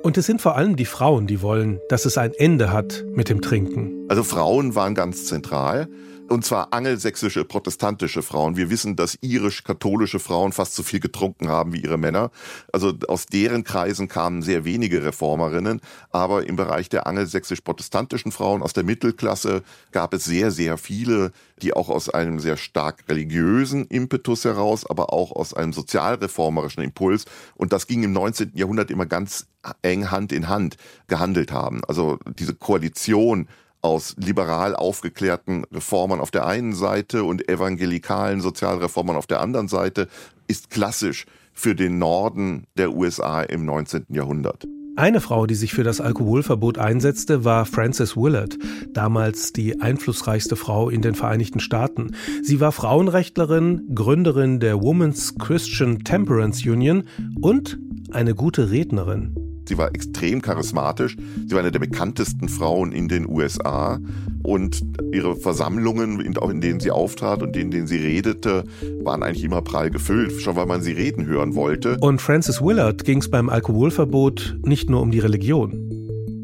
Und 0.01 0.17
es 0.17 0.25
sind 0.25 0.41
vor 0.41 0.55
allem 0.55 0.77
die 0.77 0.85
Frauen, 0.85 1.27
die 1.27 1.43
wollen, 1.43 1.79
dass 1.89 2.05
es 2.05 2.17
ein 2.17 2.33
Ende 2.33 2.71
hat 2.71 3.05
mit 3.13 3.29
dem 3.29 3.41
Trinken. 3.41 4.07
Also 4.07 4.23
Frauen 4.23 4.73
waren 4.73 4.95
ganz 4.95 5.25
zentral 5.25 5.87
und 6.29 6.45
zwar 6.45 6.73
angelsächsische 6.73 7.43
protestantische 7.43 8.21
Frauen. 8.21 8.55
Wir 8.55 8.69
wissen, 8.69 8.95
dass 8.95 9.17
irisch-katholische 9.21 10.19
Frauen 10.19 10.51
fast 10.51 10.75
so 10.75 10.83
viel 10.83 10.99
getrunken 10.99 11.49
haben 11.49 11.73
wie 11.73 11.81
ihre 11.81 11.97
Männer. 11.97 12.31
Also 12.71 12.93
aus 13.07 13.25
deren 13.25 13.63
Kreisen 13.63 14.07
kamen 14.07 14.41
sehr 14.41 14.65
wenige 14.65 15.03
Reformerinnen, 15.03 15.81
aber 16.11 16.47
im 16.47 16.55
Bereich 16.55 16.89
der 16.89 17.07
angelsächsisch-protestantischen 17.07 18.31
Frauen 18.31 18.61
aus 18.61 18.73
der 18.73 18.83
Mittelklasse 18.83 19.63
gab 19.91 20.13
es 20.13 20.25
sehr, 20.25 20.51
sehr 20.51 20.77
viele, 20.77 21.31
die 21.61 21.73
auch 21.73 21.89
aus 21.89 22.09
einem 22.09 22.39
sehr 22.39 22.57
stark 22.57 23.03
religiösen 23.09 23.85
Impetus 23.85 24.45
heraus, 24.45 24.85
aber 24.85 25.11
auch 25.11 25.31
aus 25.31 25.53
einem 25.53 25.73
sozialreformerischen 25.73 26.83
Impuls 26.83 27.25
und 27.55 27.73
das 27.73 27.87
ging 27.87 28.03
im 28.03 28.13
19. 28.13 28.51
Jahrhundert 28.53 28.91
immer 28.91 29.05
ganz 29.05 29.47
eng 29.81 30.09
Hand 30.11 30.31
in 30.31 30.47
Hand 30.47 30.77
gehandelt 31.07 31.51
haben. 31.51 31.81
Also 31.85 32.17
diese 32.37 32.53
Koalition 32.53 33.47
aus 33.81 34.15
liberal 34.17 34.75
aufgeklärten 34.75 35.65
Reformern 35.71 36.19
auf 36.19 36.31
der 36.31 36.45
einen 36.45 36.73
Seite 36.73 37.23
und 37.23 37.49
evangelikalen 37.49 38.41
Sozialreformern 38.41 39.15
auf 39.15 39.27
der 39.27 39.41
anderen 39.41 39.67
Seite 39.67 40.07
ist 40.47 40.69
klassisch 40.69 41.25
für 41.53 41.75
den 41.75 41.99
Norden 41.99 42.65
der 42.77 42.93
USA 42.93 43.41
im 43.41 43.65
19. 43.65 44.05
Jahrhundert. 44.09 44.65
Eine 44.95 45.21
Frau, 45.21 45.45
die 45.45 45.55
sich 45.55 45.73
für 45.73 45.83
das 45.83 46.01
Alkoholverbot 46.01 46.77
einsetzte, 46.77 47.45
war 47.45 47.65
Frances 47.65 48.17
Willard, 48.17 48.57
damals 48.91 49.53
die 49.53 49.79
einflussreichste 49.79 50.57
Frau 50.57 50.89
in 50.89 51.01
den 51.01 51.15
Vereinigten 51.15 51.61
Staaten. 51.61 52.15
Sie 52.43 52.59
war 52.59 52.73
Frauenrechtlerin, 52.73 53.95
Gründerin 53.95 54.59
der 54.59 54.81
Women's 54.81 55.37
Christian 55.37 55.99
Temperance 55.99 56.69
Union 56.69 57.03
und 57.39 57.79
eine 58.11 58.35
gute 58.35 58.71
Rednerin. 58.71 59.48
Sie 59.69 59.77
war 59.77 59.93
extrem 59.93 60.41
charismatisch. 60.41 61.15
Sie 61.47 61.51
war 61.51 61.59
eine 61.59 61.71
der 61.71 61.77
bekanntesten 61.77 62.49
Frauen 62.49 62.91
in 62.91 63.07
den 63.07 63.29
USA. 63.29 63.99
Und 64.41 64.81
ihre 65.13 65.35
Versammlungen, 65.35 66.35
auch 66.39 66.49
in 66.49 66.59
denen 66.59 66.79
sie 66.79 66.89
auftrat 66.89 67.43
und 67.43 67.55
in 67.55 67.69
denen 67.69 67.85
sie 67.85 67.97
redete, 67.97 68.63
waren 69.03 69.21
eigentlich 69.21 69.43
immer 69.43 69.61
prall 69.61 69.91
gefüllt, 69.91 70.41
schon 70.41 70.55
weil 70.55 70.65
man 70.65 70.81
sie 70.81 70.93
reden 70.93 71.27
hören 71.27 71.53
wollte. 71.53 71.97
Und 72.01 72.19
Frances 72.19 72.63
Willard 72.63 73.05
ging 73.05 73.19
es 73.19 73.29
beim 73.29 73.47
Alkoholverbot 73.47 74.57
nicht 74.63 74.89
nur 74.89 75.01
um 75.01 75.11
die 75.11 75.19
Religion. 75.19 75.85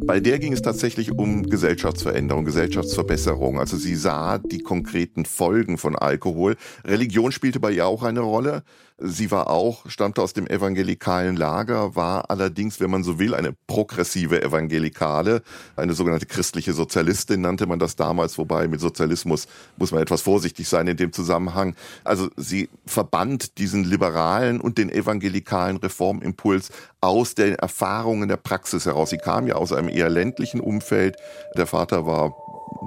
Bei 0.06 0.20
der 0.20 0.38
ging 0.38 0.54
es 0.54 0.62
tatsächlich 0.62 1.12
um 1.12 1.50
Gesellschaftsveränderung, 1.50 2.46
Gesellschaftsverbesserung. 2.46 3.60
Also 3.60 3.76
sie 3.76 3.96
sah 3.96 4.38
die 4.38 4.60
konkreten 4.60 5.26
Folgen 5.26 5.80
von 5.80 5.96
Alkohol. 5.96 6.58
Religion 6.86 7.32
spielte 7.32 7.60
bei 7.60 7.72
ihr 7.72 7.88
auch 7.88 8.04
eine 8.04 8.20
Rolle. 8.20 8.62
Sie 8.98 9.30
war 9.30 9.50
auch, 9.50 9.90
stammte 9.90 10.22
aus 10.22 10.32
dem 10.32 10.48
evangelikalen 10.48 11.36
Lager, 11.36 11.98
war 11.98 12.30
allerdings, 12.30 12.80
wenn 12.80 12.90
man 12.90 13.04
so 13.04 13.20
will, 13.20 13.36
eine 13.36 13.54
progressive 13.68 14.42
Evangelikale, 14.42 15.42
eine 15.76 15.94
sogenannte 15.94 16.28
christliche 16.28 16.72
Sozialistin 16.72 17.42
nannte 17.42 17.66
man 17.66 17.78
das 17.78 17.98
damals, 17.98 18.38
wobei 18.38 18.70
mit 18.70 18.80
Sozialismus 18.80 19.48
muss 19.76 19.92
man 19.92 20.02
etwas 20.02 20.22
vorsichtig 20.22 20.70
sein 20.70 20.88
in 20.88 20.96
dem 20.96 21.12
Zusammenhang. 21.12 21.76
Also 22.06 22.30
sie 22.38 22.70
verband 22.86 23.58
diesen 23.58 23.84
liberalen 23.84 24.62
und 24.62 24.78
den 24.78 24.90
evangelikalen 24.90 25.76
Reformimpuls 25.76 26.70
aus 27.02 27.36
den 27.36 27.56
Erfahrungen 27.56 28.30
der 28.30 28.38
Praxis 28.38 28.86
heraus. 28.86 29.10
Sie 29.10 29.18
kam 29.18 29.46
ja 29.46 29.56
aus 29.56 29.74
einem 29.74 29.90
eher 29.90 30.10
ländlichen 30.10 30.62
Umfeld. 30.62 31.18
Der 31.58 31.68
Vater 31.68 32.06
war 32.06 32.34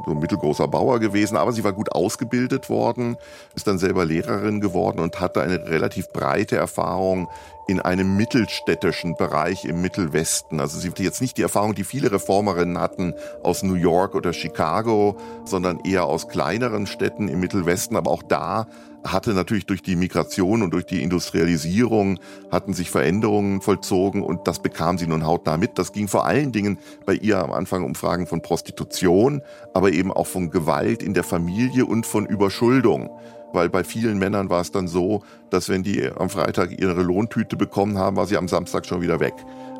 so 0.04 0.12
ein 0.12 0.18
mittelgroßer 0.18 0.68
Bauer 0.68 1.00
gewesen, 1.00 1.36
aber 1.36 1.52
sie 1.52 1.64
war 1.64 1.72
gut 1.72 1.92
ausgebildet 1.92 2.68
worden, 2.68 3.16
ist 3.54 3.66
dann 3.66 3.78
selber 3.78 4.04
Lehrerin 4.04 4.60
geworden 4.60 5.00
und 5.00 5.20
hatte 5.20 5.42
eine 5.42 5.66
relativ 5.68 6.08
breite 6.12 6.56
Erfahrung 6.56 7.28
in 7.68 7.80
einem 7.80 8.16
mittelstädtischen 8.16 9.14
Bereich 9.16 9.66
im 9.66 9.82
Mittelwesten. 9.82 10.58
Also 10.58 10.78
sie 10.78 10.88
hatte 10.88 11.02
jetzt 11.02 11.20
nicht 11.20 11.36
die 11.36 11.42
Erfahrung, 11.42 11.74
die 11.74 11.84
viele 11.84 12.10
Reformerinnen 12.10 12.78
hatten 12.78 13.12
aus 13.42 13.62
New 13.62 13.74
York 13.74 14.14
oder 14.14 14.32
Chicago, 14.32 15.18
sondern 15.44 15.80
eher 15.80 16.04
aus 16.04 16.28
kleineren 16.28 16.86
Städten 16.86 17.28
im 17.28 17.40
Mittelwesten. 17.40 17.96
Aber 17.96 18.10
auch 18.10 18.22
da 18.22 18.66
hatte 19.12 19.34
natürlich 19.34 19.66
durch 19.66 19.82
die 19.82 19.96
Migration 19.96 20.62
und 20.62 20.72
durch 20.72 20.86
die 20.86 21.02
Industrialisierung 21.02 22.18
hatten 22.50 22.74
sich 22.74 22.90
Veränderungen 22.90 23.60
vollzogen 23.60 24.22
und 24.22 24.46
das 24.46 24.60
bekam 24.60 24.98
sie 24.98 25.06
nun 25.06 25.26
hautnah 25.26 25.56
mit. 25.56 25.78
Das 25.78 25.92
ging 25.92 26.08
vor 26.08 26.26
allen 26.26 26.52
Dingen 26.52 26.78
bei 27.06 27.14
ihr 27.14 27.42
am 27.42 27.52
Anfang 27.52 27.84
um 27.84 27.94
Fragen 27.94 28.26
von 28.26 28.42
Prostitution, 28.42 29.42
aber 29.74 29.92
eben 29.92 30.12
auch 30.12 30.26
von 30.26 30.50
Gewalt 30.50 31.02
in 31.02 31.14
der 31.14 31.24
Familie 31.24 31.86
und 31.86 32.06
von 32.06 32.26
Überschuldung 32.26 33.10
weil 33.52 33.68
bei 33.68 33.84
vielen 33.84 34.18
Männern 34.18 34.50
war 34.50 34.60
es 34.60 34.72
dann 34.72 34.88
so, 34.88 35.22
dass 35.50 35.68
wenn 35.68 35.82
die 35.82 36.06
am 36.06 36.28
Freitag 36.28 36.78
ihre 36.78 37.02
Lohntüte 37.02 37.56
bekommen 37.56 37.98
haben, 37.98 38.16
war 38.16 38.26
sie 38.26 38.36
am 38.36 38.48
Samstag 38.48 38.86
schon 38.86 39.00
wieder 39.00 39.20
weg. 39.20 39.34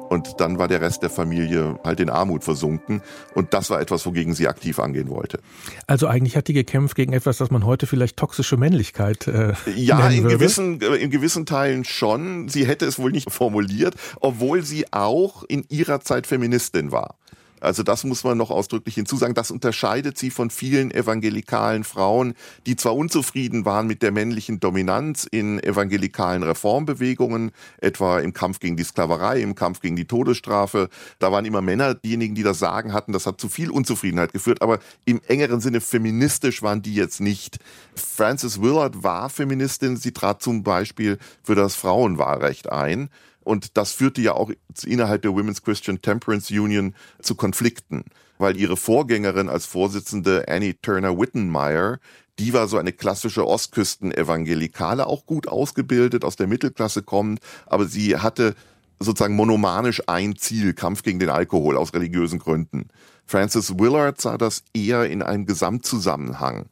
Und 0.09 0.41
dann 0.41 0.59
war 0.59 0.69
der 0.69 0.81
Rest 0.81 1.03
der 1.03 1.11
Familie 1.11 1.79
halt 1.85 2.01
in 2.01 2.11
Armut 2.11 2.45
versunken. 2.45 3.03
Und 3.35 3.55
das 3.55 3.71
war 3.71 3.81
etwas, 3.81 4.07
wogegen 4.07 4.35
sie 4.35 4.49
aktiv 4.49 4.79
angehen 4.79 5.11
wollte. 5.11 5.41
Also 5.87 6.07
eigentlich 6.07 6.37
hat 6.37 6.49
die 6.49 6.55
gekämpft 6.55 6.95
gegen 6.95 7.13
etwas, 7.13 7.39
das 7.39 7.51
man 7.51 7.65
heute 7.65 7.87
vielleicht 7.87 8.17
toxische 8.17 8.57
Männlichkeit 8.57 9.27
äh, 9.27 9.53
Ja, 9.75 10.09
in 10.09 10.29
gewissen, 10.29 10.81
äh, 10.81 10.97
in 10.97 11.11
gewissen 11.11 11.47
Teilen 11.47 11.85
schon. 11.85 12.49
Sie 12.49 12.67
hätte 12.67 12.87
es 12.87 12.99
wohl 12.99 13.13
nicht 13.13 13.31
formuliert, 13.39 13.95
obwohl 14.21 14.63
sie 14.63 14.93
auch 14.93 15.45
in 15.45 15.65
ihrer 15.69 16.01
Zeit 16.01 16.27
Feministin 16.27 16.93
war. 16.93 17.17
Also 17.61 17.83
das 17.83 18.05
muss 18.05 18.25
man 18.25 18.39
noch 18.39 18.51
ausdrücklich 18.51 18.95
hinzusagen. 18.95 19.35
Das 19.35 19.51
unterscheidet 19.51 20.19
sie 20.19 20.31
von 20.31 20.51
vielen 20.51 20.91
evangelikalen 20.91 21.85
Frauen, 21.85 22.35
die 22.67 22.77
zwar 22.77 22.97
unzufrieden 22.97 23.65
waren 23.65 23.87
mit 23.87 24.03
der 24.03 24.13
männlichen 24.13 24.61
Dominanz 24.61 25.27
in 25.31 25.63
evangelikalen 25.63 26.43
Reformbewegungen, 26.43 27.53
etwa 27.79 28.21
im 28.21 28.33
Kampf 28.33 28.61
gegen 28.61 28.77
die 28.77 28.85
Sklaverei, 28.85 29.41
im 29.41 29.55
Kampf 29.55 29.81
gegen 29.81 29.97
die 29.97 30.07
Todesstrafe. 30.07 30.89
Da 31.19 31.33
waren 31.33 31.45
immer 31.45 31.63
Männer 31.63 31.95
diejenigen, 31.95 32.35
die 32.35 32.43
das 32.43 32.59
Sagen 32.59 32.93
hatten. 32.93 33.13
Das 33.13 33.27
hat 33.27 33.41
zu 33.41 33.49
viel 33.49 33.71
Unzufriedenheit 33.71 34.33
geführt. 34.33 34.63
Aber 34.63 34.79
im 35.05 35.21
engeren 35.27 35.61
Sinne 35.61 35.81
feministisch 35.81 36.63
waren 36.63 36.83
die 36.83 36.95
jetzt 36.95 37.21
nicht. 37.21 37.59
Frances 37.95 38.61
Willard 38.63 39.03
war 39.03 39.31
Feministin. 39.31 39.97
Sie 39.97 40.13
trat 40.13 40.43
zum 40.43 40.63
Beispiel 40.63 41.19
für 41.43 41.55
das 41.55 41.75
Frauenwahlrecht 41.75 42.71
ein. 42.71 43.11
Und 43.45 43.77
das 43.77 43.93
führte 43.93 44.21
ja 44.21 44.33
auch 44.35 44.51
innerhalb 44.85 45.23
der 45.23 45.33
Women's 45.33 45.63
Christian 45.63 46.03
Temperance 46.03 46.53
Union 46.53 46.95
zu 47.23 47.35
Konflikten, 47.35 48.05
weil 48.39 48.57
ihre 48.57 48.77
Vorgängerin 48.77 49.49
als 49.49 49.67
Vorsitzende 49.67 50.47
Annie 50.49 50.81
Turner 50.81 51.19
Wittenmeyer 51.19 51.99
die 52.39 52.53
war 52.53 52.69
so 52.69 52.79
eine 52.79 52.93
klassische 52.93 53.47
Ostküsten-Evangelikale, 53.47 55.07
auch 55.07 55.27
gut 55.27 55.49
ausgebildet, 55.49 56.25
aus 56.25 56.37
der 56.37 56.47
Mittelklasse 56.47 57.03
kommend, 57.03 57.41
aber 57.67 57.87
sie 57.87 58.17
hatte 58.17 58.55
sozusagen 59.01 59.37
monomanisch 59.37 60.03
ein 60.07 60.37
Ziel, 60.37 60.75
Kampf 60.75 61.03
gegen 61.03 61.19
den 61.19 61.31
Alkohol 61.31 61.77
aus 61.77 61.95
religiösen 61.95 62.39
Gründen. 62.39 62.89
Francis 63.27 63.79
Willard 63.79 64.21
sah 64.21 64.39
das 64.39 64.65
eher 64.75 65.09
in 65.09 65.23
einem 65.23 65.47
Gesamtzusammenhang 65.47 66.67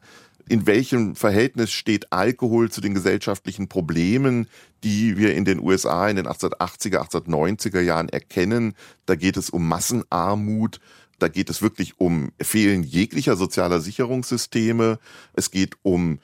in 0.49 0.65
welchem 0.65 1.15
Verhältnis 1.15 1.71
steht 1.71 2.11
Alkohol 2.13 2.71
zu 2.71 2.81
den 2.81 2.93
gesellschaftlichen 2.93 3.67
Problemen, 3.67 4.47
die 4.83 5.17
wir 5.17 5.35
in 5.35 5.45
den 5.45 5.59
USA 5.59 6.07
in 6.07 6.15
den 6.15 6.27
1880er, 6.27 6.99
1890er 6.99 7.81
Jahren 7.81 8.09
erkennen. 8.09 8.73
Da 9.05 9.15
geht 9.15 9.37
es 9.37 9.49
um 9.49 9.67
Massenarmut, 9.67 10.79
da 11.19 11.27
geht 11.27 11.49
es 11.49 11.61
wirklich 11.61 11.99
um 11.99 12.31
Fehlen 12.39 12.83
jeglicher 12.83 13.35
sozialer 13.35 13.81
Sicherungssysteme, 13.81 14.99
es 15.33 15.51
geht 15.51 15.75
um 15.81 16.19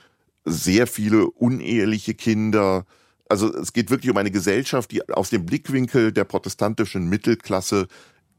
sehr 0.45 0.88
viele 0.88 1.29
uneheliche 1.29 2.13
Kinder. 2.13 2.86
Also 3.29 3.53
es 3.55 3.73
geht 3.73 3.89
wirklich 3.89 4.12
um 4.12 4.17
eine 4.17 4.31
Gesellschaft, 4.31 4.91
die 4.91 5.07
aus 5.09 5.29
dem 5.29 5.45
Blickwinkel 5.45 6.12
der 6.12 6.25
protestantischen 6.25 7.09
Mittelklasse 7.09 7.88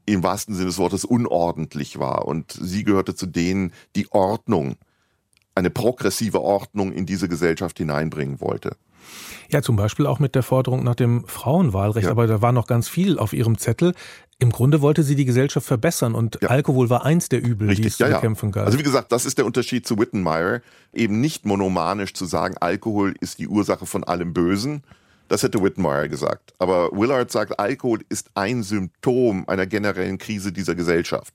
im 0.05 0.23
wahrsten 0.23 0.53
Sinne 0.53 0.67
des 0.67 0.77
Wortes 0.77 1.03
unordentlich 1.03 1.97
war. 1.97 2.25
Und 2.25 2.51
sie 2.51 2.83
gehörte 2.83 3.15
zu 3.15 3.25
denen, 3.25 3.73
die 3.95 4.11
Ordnung 4.11 4.77
eine 5.55 5.69
progressive 5.69 6.41
Ordnung 6.41 6.91
in 6.91 7.05
diese 7.05 7.27
Gesellschaft 7.27 7.77
hineinbringen 7.77 8.41
wollte. 8.41 8.75
Ja, 9.49 9.61
zum 9.61 9.75
Beispiel 9.75 10.05
auch 10.07 10.19
mit 10.19 10.35
der 10.35 10.43
Forderung 10.43 10.83
nach 10.83 10.95
dem 10.95 11.25
Frauenwahlrecht. 11.27 12.05
Ja. 12.05 12.11
Aber 12.11 12.27
da 12.27 12.41
war 12.41 12.51
noch 12.51 12.67
ganz 12.67 12.89
viel 12.89 13.17
auf 13.19 13.33
ihrem 13.33 13.57
Zettel. 13.57 13.93
Im 14.39 14.51
Grunde 14.51 14.81
wollte 14.81 15.03
sie 15.03 15.15
die 15.15 15.25
Gesellschaft 15.25 15.65
verbessern 15.65 16.13
und 16.13 16.39
ja. 16.41 16.49
Alkohol 16.49 16.89
war 16.89 17.05
eins 17.05 17.29
der 17.29 17.41
Übel, 17.41 17.69
Richtig, 17.69 17.83
die 17.83 17.87
es 17.87 17.99
ja, 17.99 18.07
zu 18.07 18.13
bekämpfen 18.15 18.51
galt. 18.51 18.65
Also 18.65 18.77
wie 18.77 18.83
gesagt, 18.83 19.11
das 19.11 19.25
ist 19.25 19.37
der 19.37 19.45
Unterschied 19.45 19.87
zu 19.87 19.97
Wittenmeyer. 19.97 20.61
Eben 20.93 21.21
nicht 21.21 21.45
monomanisch 21.45 22.13
zu 22.13 22.25
sagen, 22.25 22.57
Alkohol 22.59 23.13
ist 23.21 23.39
die 23.39 23.47
Ursache 23.47 23.85
von 23.85 24.03
allem 24.03 24.33
Bösen. 24.33 24.83
Das 25.27 25.41
hätte 25.41 25.63
Wittenmeyer 25.63 26.09
gesagt. 26.09 26.53
Aber 26.59 26.91
Willard 26.91 27.31
sagt, 27.31 27.59
Alkohol 27.59 28.01
ist 28.09 28.29
ein 28.35 28.61
Symptom 28.61 29.47
einer 29.47 29.65
generellen 29.65 30.17
Krise 30.17 30.51
dieser 30.51 30.75
Gesellschaft 30.75 31.33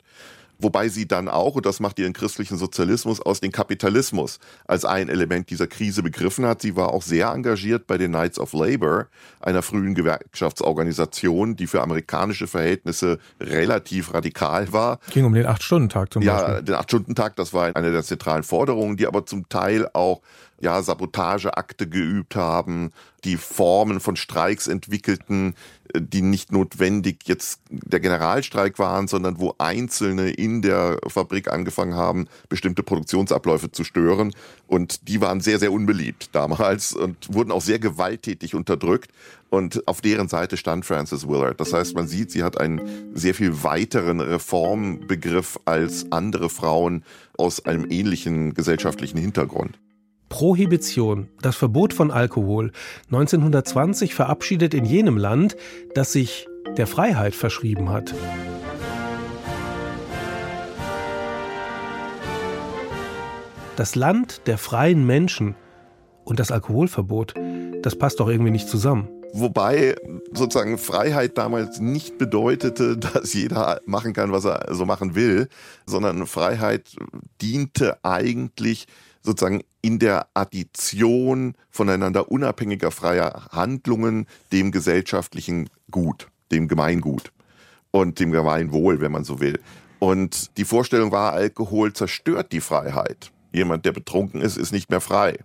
wobei 0.62 0.88
sie 0.88 1.07
dann 1.07 1.29
auch, 1.29 1.55
und 1.55 1.66
das 1.66 1.81
macht 1.81 1.99
ihren 1.99 2.12
christlichen 2.12 2.59
Sozialismus 2.59 3.20
aus, 3.20 3.40
den 3.40 3.53
Kapitalismus 3.53 4.38
als 4.66 4.85
ein 4.85 5.09
Element 5.09 5.51
dieser 5.51 5.66
Krise 5.66 6.03
begriffen 6.03 6.46
hat. 6.46 6.62
Sie 6.62 6.77
war 6.77 6.92
auch 6.92 7.03
sehr 7.03 7.29
engagiert 7.29 7.87
bei 7.87 7.99
den 7.99 8.12
Knights 8.12 8.38
of 8.38 8.53
Labor, 8.53 9.07
einer 9.40 9.62
frühen 9.62 9.94
Gewerkschaftsorganisation, 9.94 11.57
die 11.57 11.66
für 11.66 11.83
amerikanische 11.83 12.46
Verhältnisse 12.46 13.18
relativ 13.40 14.14
radikal 14.14 14.73
war. 14.73 14.99
Ging 15.11 15.25
um 15.25 15.35
den 15.35 15.46
Acht-Stunden-Tag 15.46 16.12
zum 16.12 16.23
ja, 16.23 16.35
Beispiel. 16.35 16.55
Ja, 16.55 16.62
den 16.62 16.75
Acht-Stunden-Tag, 16.75 17.37
das 17.37 17.53
war 17.53 17.75
eine 17.75 17.90
der 17.90 18.03
zentralen 18.03 18.42
Forderungen, 18.42 18.96
die 18.96 19.07
aber 19.07 19.27
zum 19.27 19.49
Teil 19.49 19.88
auch 19.92 20.20
ja, 20.61 20.83
Sabotageakte 20.83 21.88
geübt 21.88 22.37
haben, 22.37 22.92
die 23.25 23.37
Formen 23.37 24.01
von 24.01 24.16
Streiks 24.16 24.66
entwickelten, 24.66 25.55
äh, 25.94 26.01
die 26.01 26.23
nicht 26.23 26.53
notwendig 26.53 27.20
jetzt 27.25 27.61
der 27.70 28.01
Generalstreik 28.01 28.79
waren, 28.79 29.09
sondern 29.09 29.40
wo 29.40 29.55
Einzelne 29.59 30.31
in 30.31 30.62
der 30.62 30.99
Fabrik 31.07 31.51
angefangen 31.51 31.94
haben, 31.94 32.29
bestimmte 32.49 32.83
Produktionsabläufe 32.83 33.73
zu 33.73 33.85
stören. 33.85 34.33
Und 34.66 35.09
die 35.09 35.20
waren 35.20 35.40
sehr, 35.40 35.59
sehr 35.59 35.73
unbeliebt 35.73 36.31
damals 36.33 36.92
und 36.92 37.33
wurden 37.33 37.53
auch 37.53 37.62
sehr 37.62 37.79
gewalttätig 37.79 38.55
unterdrückt. 38.55 39.11
Und 39.49 39.88
auf 39.88 40.01
deren 40.01 40.29
Seite 40.29 40.57
stand 40.57 40.85
Frances 40.85 41.27
Willard. 41.27 41.59
Das 41.59 41.73
heißt, 41.73 41.94
man 41.94 42.07
sieht, 42.07 42.31
sie 42.31 42.44
hat 42.44 42.61
einen 42.61 43.11
sehr 43.14 43.35
viel 43.35 43.64
weiteren 43.64 44.20
Reformbegriff 44.20 45.59
als 45.64 46.12
andere 46.12 46.49
Frauen 46.49 47.03
aus 47.37 47.64
einem 47.64 47.90
ähnlichen 47.90 48.55
gesellschaftlichen 48.55 49.18
Hintergrund. 49.18 49.79
Prohibition, 50.30 51.28
das 51.42 51.56
Verbot 51.56 51.92
von 51.92 52.10
Alkohol, 52.10 52.72
1920 53.06 54.14
verabschiedet 54.14 54.72
in 54.72 54.86
jenem 54.86 55.18
Land, 55.18 55.56
das 55.94 56.12
sich 56.12 56.46
der 56.78 56.86
Freiheit 56.86 57.34
verschrieben 57.34 57.90
hat. 57.90 58.14
Das 63.76 63.96
Land 63.96 64.46
der 64.46 64.56
freien 64.56 65.04
Menschen 65.04 65.56
und 66.24 66.38
das 66.38 66.50
Alkoholverbot, 66.50 67.34
das 67.82 67.96
passt 67.96 68.20
doch 68.20 68.28
irgendwie 68.28 68.52
nicht 68.52 68.68
zusammen. 68.68 69.08
Wobei 69.32 69.96
sozusagen 70.32 70.78
Freiheit 70.78 71.38
damals 71.38 71.80
nicht 71.80 72.18
bedeutete, 72.18 72.96
dass 72.96 73.34
jeder 73.34 73.80
machen 73.84 74.12
kann, 74.12 74.32
was 74.32 74.44
er 74.44 74.74
so 74.74 74.86
machen 74.86 75.14
will, 75.14 75.48
sondern 75.86 76.26
Freiheit 76.26 76.96
diente 77.40 77.98
eigentlich 78.04 78.86
sozusagen 79.22 79.62
in 79.82 79.98
der 79.98 80.26
Addition 80.34 81.54
voneinander 81.70 82.30
unabhängiger 82.30 82.90
freier 82.90 83.46
Handlungen 83.50 84.26
dem 84.52 84.72
gesellschaftlichen 84.72 85.70
Gut, 85.90 86.28
dem 86.52 86.68
Gemeingut 86.68 87.32
und 87.90 88.20
dem 88.20 88.30
Gemeinwohl, 88.30 89.00
wenn 89.00 89.12
man 89.12 89.24
so 89.24 89.40
will. 89.40 89.60
Und 89.98 90.56
die 90.56 90.64
Vorstellung 90.64 91.12
war, 91.12 91.32
Alkohol 91.32 91.92
zerstört 91.92 92.52
die 92.52 92.60
Freiheit. 92.60 93.32
Jemand, 93.52 93.84
der 93.84 93.92
betrunken 93.92 94.40
ist, 94.40 94.56
ist 94.56 94.72
nicht 94.72 94.90
mehr 94.90 95.00
frei. 95.00 95.38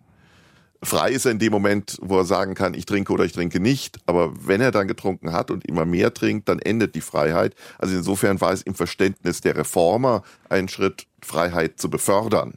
Frei 0.84 1.12
ist 1.12 1.26
er 1.26 1.32
in 1.32 1.40
dem 1.40 1.52
Moment, 1.52 1.98
wo 2.02 2.20
er 2.20 2.26
sagen 2.26 2.54
kann, 2.54 2.76
ich 2.76 2.86
trinke 2.86 3.12
oder 3.12 3.26
ich 3.26 3.32
trinke 3.32 3.60
nicht. 3.60 3.98
Aber 4.06 4.34
wenn 4.46 4.62
er 4.62 4.72
dann 4.72 4.88
getrunken 4.88 5.32
hat 5.32 5.50
und 5.50 5.66
immer 5.66 5.86
mehr 5.86 6.14
trinkt, 6.14 6.48
dann 6.48 6.60
endet 6.60 6.94
die 6.94 7.02
Freiheit. 7.02 7.56
Also 7.80 7.96
insofern 7.96 8.40
war 8.40 8.54
es 8.54 8.62
im 8.62 8.76
Verständnis 8.76 9.42
der 9.42 9.58
Reformer 9.58 10.22
ein 10.48 10.68
Schritt, 10.68 11.08
Freiheit 11.22 11.80
zu 11.80 11.90
befördern 11.90 12.54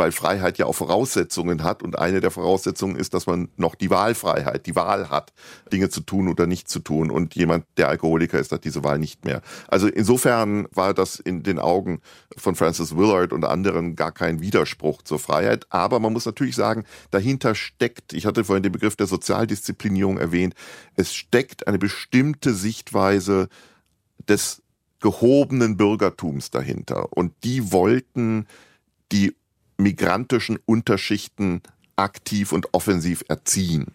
weil 0.00 0.12
Freiheit 0.12 0.56
ja 0.56 0.64
auch 0.64 0.72
Voraussetzungen 0.72 1.62
hat 1.62 1.82
und 1.82 1.98
eine 1.98 2.20
der 2.20 2.30
Voraussetzungen 2.30 2.96
ist, 2.96 3.12
dass 3.12 3.26
man 3.26 3.50
noch 3.58 3.74
die 3.74 3.90
Wahlfreiheit, 3.90 4.64
die 4.64 4.74
Wahl 4.74 5.10
hat, 5.10 5.34
Dinge 5.70 5.90
zu 5.90 6.00
tun 6.00 6.26
oder 6.28 6.46
nicht 6.46 6.70
zu 6.70 6.80
tun 6.80 7.10
und 7.10 7.34
jemand, 7.34 7.66
der 7.76 7.90
Alkoholiker 7.90 8.38
ist, 8.38 8.50
hat 8.50 8.64
diese 8.64 8.82
Wahl 8.82 8.98
nicht 8.98 9.26
mehr. 9.26 9.42
Also 9.68 9.88
insofern 9.88 10.66
war 10.72 10.94
das 10.94 11.20
in 11.20 11.42
den 11.42 11.58
Augen 11.58 12.00
von 12.34 12.54
Francis 12.54 12.96
Willard 12.96 13.34
und 13.34 13.44
anderen 13.44 13.94
gar 13.94 14.10
kein 14.10 14.40
Widerspruch 14.40 15.02
zur 15.02 15.18
Freiheit, 15.18 15.66
aber 15.68 16.00
man 16.00 16.14
muss 16.14 16.24
natürlich 16.24 16.56
sagen, 16.56 16.84
dahinter 17.10 17.54
steckt, 17.54 18.14
ich 18.14 18.24
hatte 18.24 18.44
vorhin 18.44 18.62
den 18.62 18.72
Begriff 18.72 18.96
der 18.96 19.06
Sozialdisziplinierung 19.06 20.16
erwähnt, 20.16 20.54
es 20.96 21.14
steckt 21.14 21.66
eine 21.66 21.78
bestimmte 21.78 22.54
Sichtweise 22.54 23.50
des 24.26 24.62
gehobenen 25.00 25.76
Bürgertums 25.76 26.50
dahinter. 26.50 27.12
Und 27.12 27.34
die 27.44 27.70
wollten 27.70 28.46
die 29.12 29.34
migrantischen 29.80 30.58
Unterschichten 30.66 31.62
aktiv 31.96 32.52
und 32.52 32.72
offensiv 32.72 33.24
erziehen. 33.28 33.86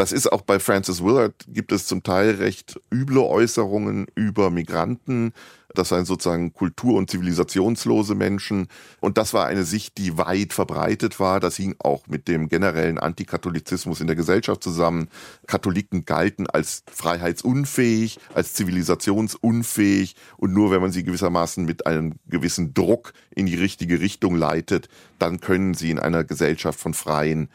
Das 0.00 0.12
ist 0.12 0.32
auch 0.32 0.40
bei 0.40 0.58
Francis 0.58 1.04
Willard, 1.04 1.34
gibt 1.46 1.72
es 1.72 1.84
zum 1.84 2.02
Teil 2.02 2.36
recht 2.36 2.80
üble 2.90 3.18
Äußerungen 3.18 4.06
über 4.14 4.48
Migranten, 4.48 5.34
das 5.74 5.90
seien 5.90 6.06
sozusagen 6.06 6.54
kultur- 6.54 6.96
und 6.96 7.10
zivilisationslose 7.10 8.14
Menschen. 8.14 8.68
Und 9.00 9.18
das 9.18 9.34
war 9.34 9.44
eine 9.44 9.64
Sicht, 9.64 9.98
die 9.98 10.16
weit 10.16 10.54
verbreitet 10.54 11.20
war. 11.20 11.38
Das 11.38 11.56
hing 11.56 11.76
auch 11.80 12.06
mit 12.06 12.28
dem 12.28 12.48
generellen 12.48 12.98
Antikatholizismus 12.98 14.00
in 14.00 14.06
der 14.06 14.16
Gesellschaft 14.16 14.62
zusammen. 14.64 15.08
Katholiken 15.46 16.06
galten 16.06 16.48
als 16.48 16.82
freiheitsunfähig, 16.90 18.18
als 18.32 18.54
zivilisationsunfähig. 18.54 20.16
Und 20.38 20.54
nur 20.54 20.70
wenn 20.70 20.80
man 20.80 20.92
sie 20.92 21.04
gewissermaßen 21.04 21.66
mit 21.66 21.86
einem 21.86 22.14
gewissen 22.26 22.72
Druck 22.72 23.12
in 23.30 23.44
die 23.44 23.54
richtige 23.54 24.00
Richtung 24.00 24.34
leitet, 24.34 24.88
dann 25.18 25.40
können 25.40 25.74
sie 25.74 25.90
in 25.90 25.98
einer 25.98 26.24
Gesellschaft 26.24 26.80
von 26.80 26.94
Freien 26.94 27.50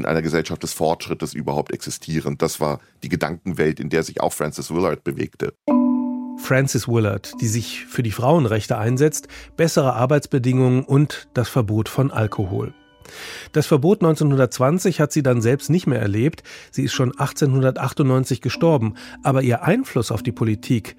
in 0.00 0.06
einer 0.06 0.22
Gesellschaft 0.22 0.62
des 0.62 0.72
Fortschrittes 0.72 1.34
überhaupt 1.34 1.72
existieren. 1.72 2.38
Das 2.38 2.60
war 2.60 2.80
die 3.02 3.08
Gedankenwelt, 3.08 3.80
in 3.80 3.90
der 3.90 4.02
sich 4.02 4.20
auch 4.20 4.32
Francis 4.32 4.70
Willard 4.70 5.04
bewegte. 5.04 5.54
Frances 6.38 6.86
Willard, 6.86 7.32
die 7.40 7.48
sich 7.48 7.86
für 7.86 8.02
die 8.02 8.12
Frauenrechte 8.12 8.78
einsetzt, 8.78 9.28
bessere 9.56 9.94
Arbeitsbedingungen 9.94 10.84
und 10.84 11.28
das 11.34 11.48
Verbot 11.48 11.88
von 11.88 12.10
Alkohol. 12.10 12.74
Das 13.52 13.66
Verbot 13.66 14.02
1920 14.02 15.00
hat 15.00 15.12
sie 15.12 15.22
dann 15.22 15.40
selbst 15.40 15.70
nicht 15.70 15.86
mehr 15.86 16.00
erlebt. 16.00 16.42
Sie 16.70 16.84
ist 16.84 16.92
schon 16.92 17.12
1898 17.12 18.40
gestorben. 18.40 18.94
Aber 19.22 19.42
ihr 19.42 19.62
Einfluss 19.62 20.10
auf 20.10 20.22
die 20.22 20.32
Politik 20.32 20.96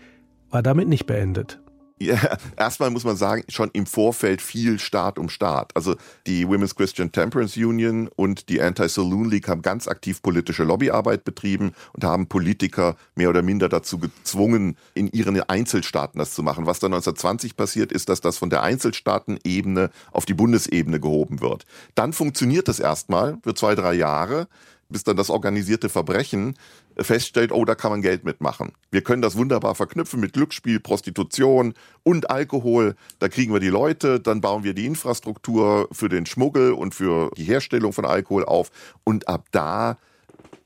war 0.50 0.64
damit 0.64 0.88
nicht 0.88 1.06
beendet. 1.06 1.60
Ja, 2.00 2.38
erstmal 2.58 2.90
muss 2.92 3.04
man 3.04 3.18
sagen, 3.18 3.44
schon 3.50 3.70
im 3.74 3.86
Vorfeld 3.86 4.42
viel 4.42 4.80
Staat 4.80 5.18
um 5.18 5.30
Staat. 5.30 5.76
Also 5.76 5.96
die 6.28 6.48
Women's 6.48 6.76
Christian 6.76 7.12
Temperance 7.12 7.58
Union 7.60 8.08
und 8.16 8.50
die 8.50 8.62
Anti-Saloon 8.62 9.30
League 9.30 9.48
haben 9.48 9.62
ganz 9.62 9.88
aktiv 9.88 10.22
politische 10.22 10.64
Lobbyarbeit 10.64 11.24
betrieben 11.24 11.74
und 11.94 12.04
haben 12.04 12.28
Politiker 12.28 12.96
mehr 13.16 13.30
oder 13.30 13.42
minder 13.42 13.70
dazu 13.70 13.98
gezwungen, 13.98 14.78
in 14.94 15.08
ihren 15.08 15.42
Einzelstaaten 15.42 16.20
das 16.20 16.34
zu 16.34 16.44
machen. 16.44 16.66
Was 16.66 16.80
dann 16.80 16.94
1920 16.94 17.56
passiert, 17.56 17.92
ist, 17.92 18.10
dass 18.10 18.22
das 18.22 18.38
von 18.38 18.50
der 18.50 18.64
Einzelstaatenebene 18.64 19.90
auf 20.12 20.26
die 20.26 20.34
Bundesebene 20.34 21.00
gehoben 21.00 21.42
wird. 21.42 21.66
Dann 21.96 22.14
funktioniert 22.14 22.68
das 22.68 22.80
erstmal 22.80 23.38
für 23.44 23.56
zwei, 23.56 23.76
drei 23.76 23.94
Jahre 23.94 24.48
bis 24.90 25.04
dann 25.04 25.18
das 25.18 25.30
organisierte 25.30 25.90
Verbrechen 25.90 26.56
feststellt, 26.98 27.52
oh, 27.52 27.66
da 27.66 27.76
kann 27.76 27.92
man 27.92 28.02
Geld 28.02 28.24
mitmachen. 28.24 28.72
Wir 28.92 29.02
können 29.02 29.22
das 29.22 29.36
wunderbar 29.36 29.76
verknüpfen 29.76 30.20
mit 30.20 30.34
Glücksspiel, 30.34 30.80
Prostitution 30.80 31.74
und 32.04 32.30
Alkohol. 32.30 32.96
Da 33.20 33.30
kriegen 33.30 33.54
wir 33.54 33.60
die 33.60 33.68
Leute, 33.68 34.20
dann 34.20 34.42
bauen 34.42 34.64
wir 34.64 34.74
die 34.74 34.86
Infrastruktur 34.86 35.88
für 35.92 36.10
den 36.10 36.26
Schmuggel 36.26 36.72
und 36.72 36.96
für 36.96 37.32
die 37.38 37.44
Herstellung 37.44 37.94
von 37.94 38.06
Alkohol 38.06 38.46
auf. 38.46 38.72
Und 39.04 39.28
ab 39.28 39.48
da 39.52 39.98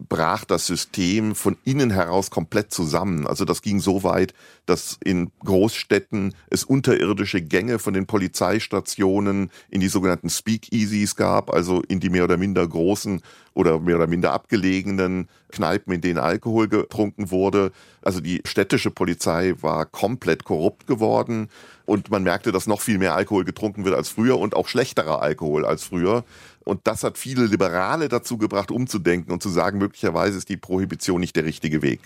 brach 0.10 0.46
das 0.46 0.68
System 0.68 1.36
von 1.36 1.58
innen 1.64 1.92
heraus 1.92 2.30
komplett 2.30 2.72
zusammen. 2.72 3.28
Also 3.28 3.46
das 3.46 3.62
ging 3.62 3.80
so 3.80 4.04
weit, 4.04 4.34
dass 4.66 4.98
in 5.04 5.32
Großstädten 5.44 6.34
es 6.50 6.64
unterirdische 6.64 7.42
Gänge 7.42 7.80
von 7.80 7.94
den 7.94 8.08
Polizeistationen 8.08 9.52
in 9.70 9.82
die 9.82 9.88
sogenannten 9.88 10.30
Speakeasies 10.30 11.16
gab, 11.16 11.54
also 11.54 11.82
in 11.88 12.00
die 12.00 12.10
mehr 12.10 12.24
oder 12.24 12.38
minder 12.38 12.68
großen 12.68 13.22
oder 13.54 13.80
mehr 13.80 13.98
oder 13.98 14.08
minder 14.08 14.32
abgelegenen 14.32 15.28
Kneipen, 15.52 15.94
in 15.94 16.02
denen 16.02 16.20
Alkohol 16.20 16.68
getrunken 16.68 17.32
wurde. 17.32 17.72
Also 18.02 18.22
die 18.22 18.42
städtische 18.46 18.92
Polizei 18.92 19.56
war 19.62 19.86
komplett 19.86 20.44
korrupt 20.46 20.88
geworden 20.88 21.50
und 21.86 22.10
man 22.10 22.24
merkte, 22.24 22.52
dass 22.52 22.68
noch 22.68 22.80
viel 22.80 22.98
mehr 22.98 23.16
Alkohol 23.16 23.44
getrunken 23.44 23.84
wird 23.84 23.96
als 23.96 24.10
früher 24.10 24.40
und 24.40 24.56
auch 24.56 24.68
schlechterer 24.68 25.22
Alkohol 25.22 25.66
als 25.66 25.84
früher. 25.84 26.24
Und 26.64 26.82
das 26.86 27.04
hat 27.04 27.18
viele 27.18 27.46
Liberale 27.46 28.08
dazu 28.08 28.38
gebracht, 28.38 28.72
umzudenken 28.72 29.32
und 29.32 29.42
zu 29.42 29.50
sagen, 29.50 29.80
möglicherweise 29.80 30.38
ist 30.38 30.50
die 30.50 30.58
Prohibition 30.58 31.20
nicht 31.20 31.36
der 31.36 31.46
richtige 31.46 31.82
Weg. 31.82 32.00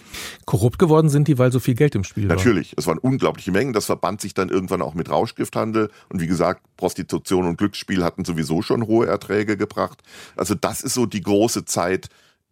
Korrupt 0.46 0.80
geworden 0.80 1.10
sind 1.10 1.28
die, 1.28 1.38
weil 1.38 1.52
so 1.52 1.60
viel 1.60 1.76
Geld 1.76 1.96
im 1.96 2.04
Spiel 2.04 2.30
war. 2.30 2.36
Natürlich, 2.36 2.74
es 2.78 2.88
waren 2.88 2.98
unglaubliche 2.98 3.52
Mengen. 3.52 3.74
Das 3.74 3.86
verband 3.86 4.22
sich 4.22 4.34
dann 4.34 4.50
irgendwann 4.50 4.82
auch 4.82 4.94
mit 4.94 5.10
Rauschgifthandel. 5.10 5.90
Und 6.10 6.22
wie 6.22 6.28
gesagt, 6.28 6.62
Prostitution 6.78 7.46
und 7.46 7.58
Glücksspiel 7.58 8.04
hatten 8.04 8.26
sowieso 8.26 8.62
schon 8.62 8.88
hohe 8.88 9.08
Erträge 9.08 9.58
gebracht. 9.58 10.02
Also 10.36 10.56
das 10.56 10.82
ist 10.82 10.94
so 10.94 11.06
die 11.06 11.22
große 11.22 11.66
Zeit, 11.66 12.10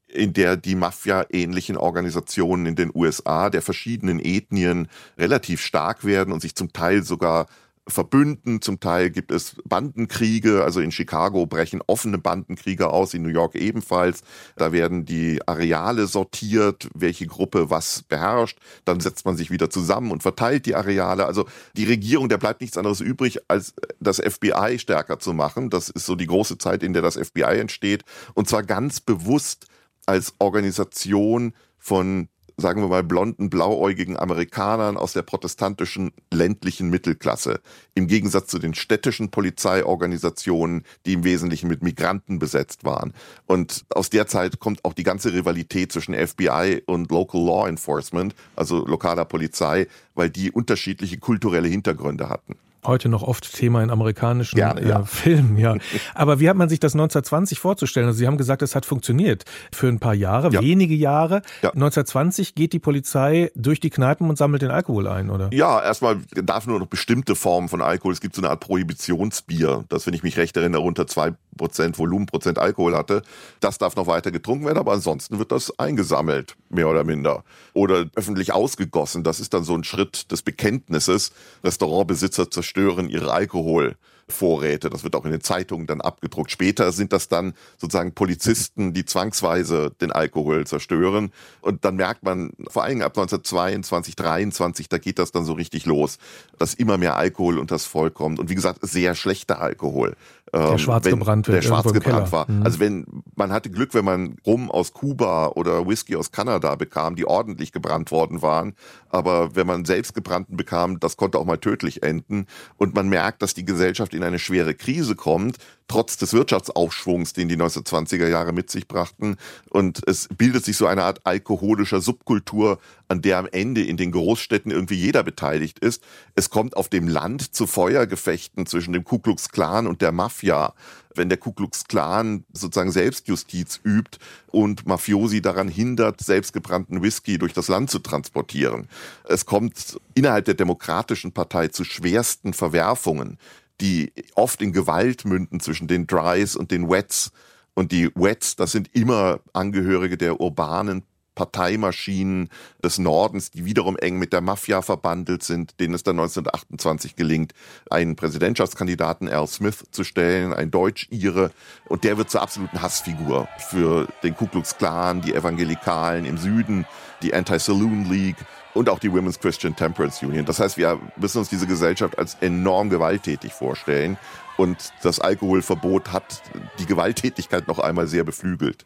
in 0.07 0.33
der 0.33 0.57
die 0.57 0.75
Mafia-ähnlichen 0.75 1.75
Organisationen 1.75 2.67
in 2.67 2.75
den 2.75 2.91
USA 2.93 3.49
der 3.49 3.61
verschiedenen 3.61 4.19
Ethnien 4.19 4.87
relativ 5.17 5.61
stark 5.61 6.05
werden 6.05 6.31
und 6.31 6.41
sich 6.41 6.55
zum 6.55 6.71
Teil 6.71 7.03
sogar 7.03 7.47
verbünden. 7.87 8.61
Zum 8.61 8.79
Teil 8.79 9.09
gibt 9.09 9.31
es 9.31 9.55
Bandenkriege. 9.65 10.63
Also 10.63 10.79
in 10.79 10.91
Chicago 10.91 11.45
brechen 11.45 11.81
offene 11.87 12.17
Bandenkriege 12.17 12.89
aus, 12.89 13.13
in 13.13 13.23
New 13.23 13.29
York 13.29 13.55
ebenfalls. 13.55 14.21
Da 14.55 14.71
werden 14.71 15.05
die 15.05 15.39
Areale 15.47 16.07
sortiert, 16.07 16.89
welche 16.93 17.27
Gruppe 17.27 17.69
was 17.69 18.03
beherrscht. 18.03 18.59
Dann 18.85 18.99
setzt 18.99 19.25
man 19.25 19.35
sich 19.35 19.51
wieder 19.51 19.69
zusammen 19.69 20.11
und 20.11 20.23
verteilt 20.23 20.65
die 20.65 20.75
Areale. 20.75 21.25
Also 21.25 21.45
die 21.75 21.85
Regierung, 21.85 22.29
der 22.29 22.37
bleibt 22.37 22.61
nichts 22.61 22.77
anderes 22.77 23.01
übrig, 23.01 23.39
als 23.47 23.73
das 23.99 24.17
FBI 24.19 24.79
stärker 24.79 25.19
zu 25.19 25.33
machen. 25.33 25.69
Das 25.69 25.89
ist 25.89 26.05
so 26.05 26.15
die 26.15 26.27
große 26.27 26.57
Zeit, 26.57 26.83
in 26.83 26.93
der 26.93 27.01
das 27.01 27.17
FBI 27.17 27.59
entsteht. 27.59 28.03
Und 28.33 28.47
zwar 28.47 28.63
ganz 28.63 29.01
bewusst 29.01 29.67
als 30.05 30.33
Organisation 30.39 31.53
von 31.77 32.29
sagen 32.57 32.81
wir 32.81 32.87
mal, 32.87 33.03
blonden, 33.03 33.49
blauäugigen 33.49 34.17
Amerikanern 34.17 34.97
aus 34.97 35.13
der 35.13 35.23
protestantischen 35.23 36.11
ländlichen 36.31 36.89
Mittelklasse. 36.89 37.61
Im 37.95 38.07
Gegensatz 38.07 38.47
zu 38.47 38.59
den 38.59 38.73
städtischen 38.73 39.31
Polizeiorganisationen, 39.31 40.83
die 41.05 41.13
im 41.13 41.23
Wesentlichen 41.23 41.67
mit 41.67 41.83
Migranten 41.83 42.39
besetzt 42.39 42.83
waren. 42.83 43.13
Und 43.45 43.85
aus 43.89 44.09
der 44.09 44.27
Zeit 44.27 44.59
kommt 44.59 44.85
auch 44.85 44.93
die 44.93 45.03
ganze 45.03 45.33
Rivalität 45.33 45.91
zwischen 45.91 46.13
FBI 46.13 46.83
und 46.85 47.11
Local 47.11 47.41
Law 47.41 47.67
Enforcement, 47.67 48.35
also 48.55 48.85
lokaler 48.85 49.25
Polizei, 49.25 49.87
weil 50.15 50.29
die 50.29 50.51
unterschiedliche 50.51 51.17
kulturelle 51.17 51.67
Hintergründe 51.67 52.29
hatten 52.29 52.55
heute 52.85 53.09
noch 53.09 53.23
oft 53.23 53.53
Thema 53.53 53.81
in 53.83 53.89
amerikanischen 53.89 54.59
äh, 54.59 54.87
ja. 54.87 55.03
Filmen, 55.05 55.57
ja. 55.57 55.75
Aber 56.13 56.39
wie 56.39 56.49
hat 56.49 56.57
man 56.57 56.69
sich 56.69 56.79
das 56.79 56.93
1920 56.93 57.59
vorzustellen? 57.59 58.07
Also 58.07 58.19
Sie 58.19 58.27
haben 58.27 58.37
gesagt, 58.37 58.61
es 58.61 58.75
hat 58.75 58.85
funktioniert 58.85 59.43
für 59.71 59.87
ein 59.87 59.99
paar 59.99 60.13
Jahre, 60.13 60.51
Ja. 60.51 60.61
wenige 60.61 60.95
Jahre. 60.95 61.41
Ja. 61.61 61.69
1920 61.71 62.55
geht 62.55 62.73
die 62.73 62.79
Polizei 62.79 63.51
durch 63.55 63.79
die 63.79 63.89
Kneipen 63.89 64.29
und 64.29 64.37
sammelt 64.37 64.61
den 64.61 64.71
Alkohol 64.71 65.07
ein, 65.07 65.29
oder? 65.29 65.49
Ja, 65.53 65.81
erstmal 65.81 66.17
darf 66.35 66.67
nur 66.67 66.79
noch 66.79 66.87
bestimmte 66.87 67.35
Formen 67.35 67.69
von 67.69 67.81
Alkohol. 67.81 68.13
Es 68.13 68.21
gibt 68.21 68.35
so 68.35 68.41
eine 68.41 68.49
Art 68.49 68.59
Prohibitionsbier, 68.61 69.85
das, 69.89 70.05
wenn 70.07 70.13
ich 70.13 70.23
mich 70.23 70.37
recht 70.37 70.55
erinnere, 70.57 70.81
unter 70.81 71.07
zwei 71.07 71.33
Prozent 71.55 71.97
Volumenprozent 71.97 72.59
Alkohol 72.59 72.95
hatte. 72.95 73.21
Das 73.59 73.77
darf 73.77 73.95
noch 73.95 74.07
weiter 74.07 74.31
getrunken 74.31 74.65
werden, 74.65 74.77
aber 74.77 74.93
ansonsten 74.93 75.39
wird 75.39 75.51
das 75.51 75.77
eingesammelt, 75.79 76.55
mehr 76.69 76.89
oder 76.89 77.03
minder. 77.03 77.43
Oder 77.73 78.05
öffentlich 78.15 78.53
ausgegossen. 78.53 79.23
Das 79.23 79.39
ist 79.39 79.53
dann 79.53 79.63
so 79.63 79.75
ein 79.75 79.83
Schritt 79.83 80.31
des 80.31 80.41
Bekenntnisses. 80.41 81.31
Restaurantbesitzer 81.63 82.49
zerstören 82.51 83.09
ihre 83.09 83.31
Alkoholvorräte. 83.31 84.89
Das 84.89 85.03
wird 85.03 85.15
auch 85.15 85.25
in 85.25 85.31
den 85.31 85.41
Zeitungen 85.41 85.87
dann 85.87 86.01
abgedruckt. 86.01 86.51
Später 86.51 86.91
sind 86.91 87.13
das 87.13 87.29
dann 87.29 87.53
sozusagen 87.77 88.13
Polizisten, 88.13 88.93
die 88.93 89.05
zwangsweise 89.05 89.91
den 90.01 90.11
Alkohol 90.11 90.65
zerstören. 90.67 91.31
Und 91.61 91.85
dann 91.85 91.95
merkt 91.95 92.23
man, 92.23 92.51
vor 92.67 92.83
allem 92.83 93.01
ab 93.01 93.17
1922, 93.17 94.15
23, 94.15 94.89
da 94.89 94.97
geht 94.97 95.19
das 95.19 95.31
dann 95.31 95.45
so 95.45 95.53
richtig 95.53 95.85
los, 95.85 96.17
dass 96.59 96.73
immer 96.73 96.97
mehr 96.97 97.17
Alkohol 97.17 97.57
unters 97.57 97.85
Volk 97.85 98.13
kommt. 98.13 98.39
Und 98.39 98.49
wie 98.49 98.55
gesagt, 98.55 98.79
sehr 98.81 99.15
schlechter 99.15 99.61
Alkohol. 99.61 100.15
Der 100.53 100.61
Ähm, 100.71 100.77
schwarz 100.77 101.05
wenn- 101.05 101.17
gebrannt 101.17 101.47
wird 101.47 101.63
Der 101.63 101.67
schwarz 101.67 101.91
gebrannt 101.91 102.03
Keller. 102.03 102.31
war. 102.31 102.49
Mhm. 102.51 102.61
Also 102.63 102.79
wenn, 102.79 103.05
man 103.35 103.51
hatte 103.51 103.71
Glück, 103.71 103.93
wenn 103.95 104.05
man 104.05 104.35
Rum 104.45 104.69
aus 104.69 104.93
Kuba 104.93 105.47
oder 105.47 105.87
Whisky 105.87 106.15
aus 106.15 106.31
Kanada 106.31 106.75
bekam, 106.75 107.15
die 107.15 107.25
ordentlich 107.25 107.71
gebrannt 107.71 108.11
worden 108.11 108.43
waren. 108.43 108.75
Aber 109.09 109.55
wenn 109.55 109.65
man 109.65 109.83
selbst 109.85 110.13
gebrannten 110.13 110.55
bekam, 110.55 110.99
das 110.99 111.17
konnte 111.17 111.39
auch 111.39 111.45
mal 111.45 111.57
tödlich 111.57 112.03
enden. 112.03 112.45
Und 112.77 112.93
man 112.93 113.09
merkt, 113.09 113.41
dass 113.41 113.55
die 113.55 113.65
Gesellschaft 113.65 114.13
in 114.13 114.21
eine 114.23 114.37
schwere 114.37 114.75
Krise 114.75 115.15
kommt, 115.15 115.57
trotz 115.87 116.17
des 116.17 116.33
Wirtschaftsaufschwungs, 116.33 117.33
den 117.33 117.49
die 117.49 117.57
1920er 117.57 118.27
Jahre 118.27 118.53
mit 118.53 118.69
sich 118.69 118.87
brachten. 118.87 119.37
Und 119.69 120.01
es 120.07 120.27
bildet 120.37 120.63
sich 120.65 120.77
so 120.77 120.85
eine 120.85 121.03
Art 121.03 121.21
alkoholischer 121.25 121.99
Subkultur, 121.99 122.77
an 123.13 123.21
der 123.21 123.37
am 123.37 123.47
Ende 123.51 123.83
in 123.83 123.95
den 123.95 124.11
Großstädten 124.11 124.71
irgendwie 124.71 124.95
jeder 124.95 125.21
beteiligt 125.21 125.77
ist. 125.77 126.03
Es 126.33 126.49
kommt 126.49 126.75
auf 126.75 126.89
dem 126.89 127.07
Land 127.07 127.53
zu 127.53 127.67
Feuergefechten 127.67 128.65
zwischen 128.65 128.91
dem 128.91 129.03
Ku 129.03 129.19
Klux 129.19 129.49
Klan 129.49 129.85
und 129.85 130.01
der 130.01 130.11
Mafia. 130.11 130.73
Wenn 131.13 131.29
der 131.29 131.37
Ku 131.37 131.51
Klux 131.51 131.83
Klan 131.83 132.43
sozusagen 132.53 132.91
Selbstjustiz 132.91 133.79
übt 133.83 134.17
und 134.47 134.87
Mafiosi 134.87 135.43
daran 135.43 135.67
hindert, 135.67 136.21
selbstgebrannten 136.21 137.03
Whisky 137.03 137.37
durch 137.37 137.53
das 137.53 137.67
Land 137.67 137.91
zu 137.91 137.99
transportieren. 137.99 138.87
Es 139.25 139.45
kommt 139.45 139.99
innerhalb 140.15 140.45
der 140.45 140.55
Demokratischen 140.55 141.33
Partei 141.33 141.67
zu 141.67 141.83
schwersten 141.83 142.53
Verwerfungen, 142.53 143.37
die 143.79 144.11
oft 144.33 144.59
in 144.59 144.73
Gewalt 144.73 145.23
münden 145.23 145.59
zwischen 145.59 145.87
den 145.87 146.07
Drys 146.07 146.55
und 146.55 146.71
den 146.71 146.89
Wets. 146.89 147.31
Und 147.75 147.91
die 147.91 148.09
Wets, 148.15 148.55
das 148.55 148.71
sind 148.71 148.89
immer 148.95 149.39
Angehörige 149.53 150.17
der 150.17 150.41
urbanen 150.41 151.03
Parteimaschinen 151.35 152.49
des 152.83 152.99
Nordens, 152.99 153.51
die 153.51 153.65
wiederum 153.65 153.97
eng 153.97 154.17
mit 154.17 154.33
der 154.33 154.41
Mafia 154.41 154.81
verbandelt 154.81 155.43
sind, 155.43 155.79
denen 155.79 155.93
es 155.93 156.03
dann 156.03 156.19
1928 156.19 157.15
gelingt, 157.15 157.53
einen 157.89 158.15
Präsidentschaftskandidaten 158.15 159.29
Al 159.29 159.47
Smith 159.47 159.83
zu 159.91 160.03
stellen, 160.03 160.53
ein 160.53 160.71
Deutsch-Ire, 160.71 161.51
und 161.89 162.03
der 162.03 162.17
wird 162.17 162.29
zur 162.29 162.41
absoluten 162.41 162.81
Hassfigur 162.81 163.47
für 163.69 164.07
den 164.23 164.35
Ku 164.35 164.47
Klux 164.47 164.77
Klan, 164.77 165.21
die 165.21 165.33
Evangelikalen 165.33 166.25
im 166.25 166.37
Süden, 166.37 166.85
die 167.21 167.33
Anti-Saloon 167.33 168.09
League 168.09 168.37
und 168.73 168.89
auch 168.89 168.99
die 168.99 169.11
Women's 169.11 169.39
Christian 169.39 169.75
Temperance 169.75 170.25
Union. 170.25 170.45
Das 170.45 170.59
heißt, 170.59 170.77
wir 170.77 170.99
müssen 171.15 171.39
uns 171.39 171.49
diese 171.49 171.67
Gesellschaft 171.67 172.17
als 172.17 172.35
enorm 172.41 172.89
gewalttätig 172.89 173.53
vorstellen. 173.53 174.17
Und 174.57 174.91
das 175.01 175.19
Alkoholverbot 175.19 176.11
hat 176.13 176.41
die 176.79 176.85
Gewalttätigkeit 176.85 177.67
noch 177.67 177.79
einmal 177.79 178.07
sehr 178.07 178.23
beflügelt. 178.23 178.85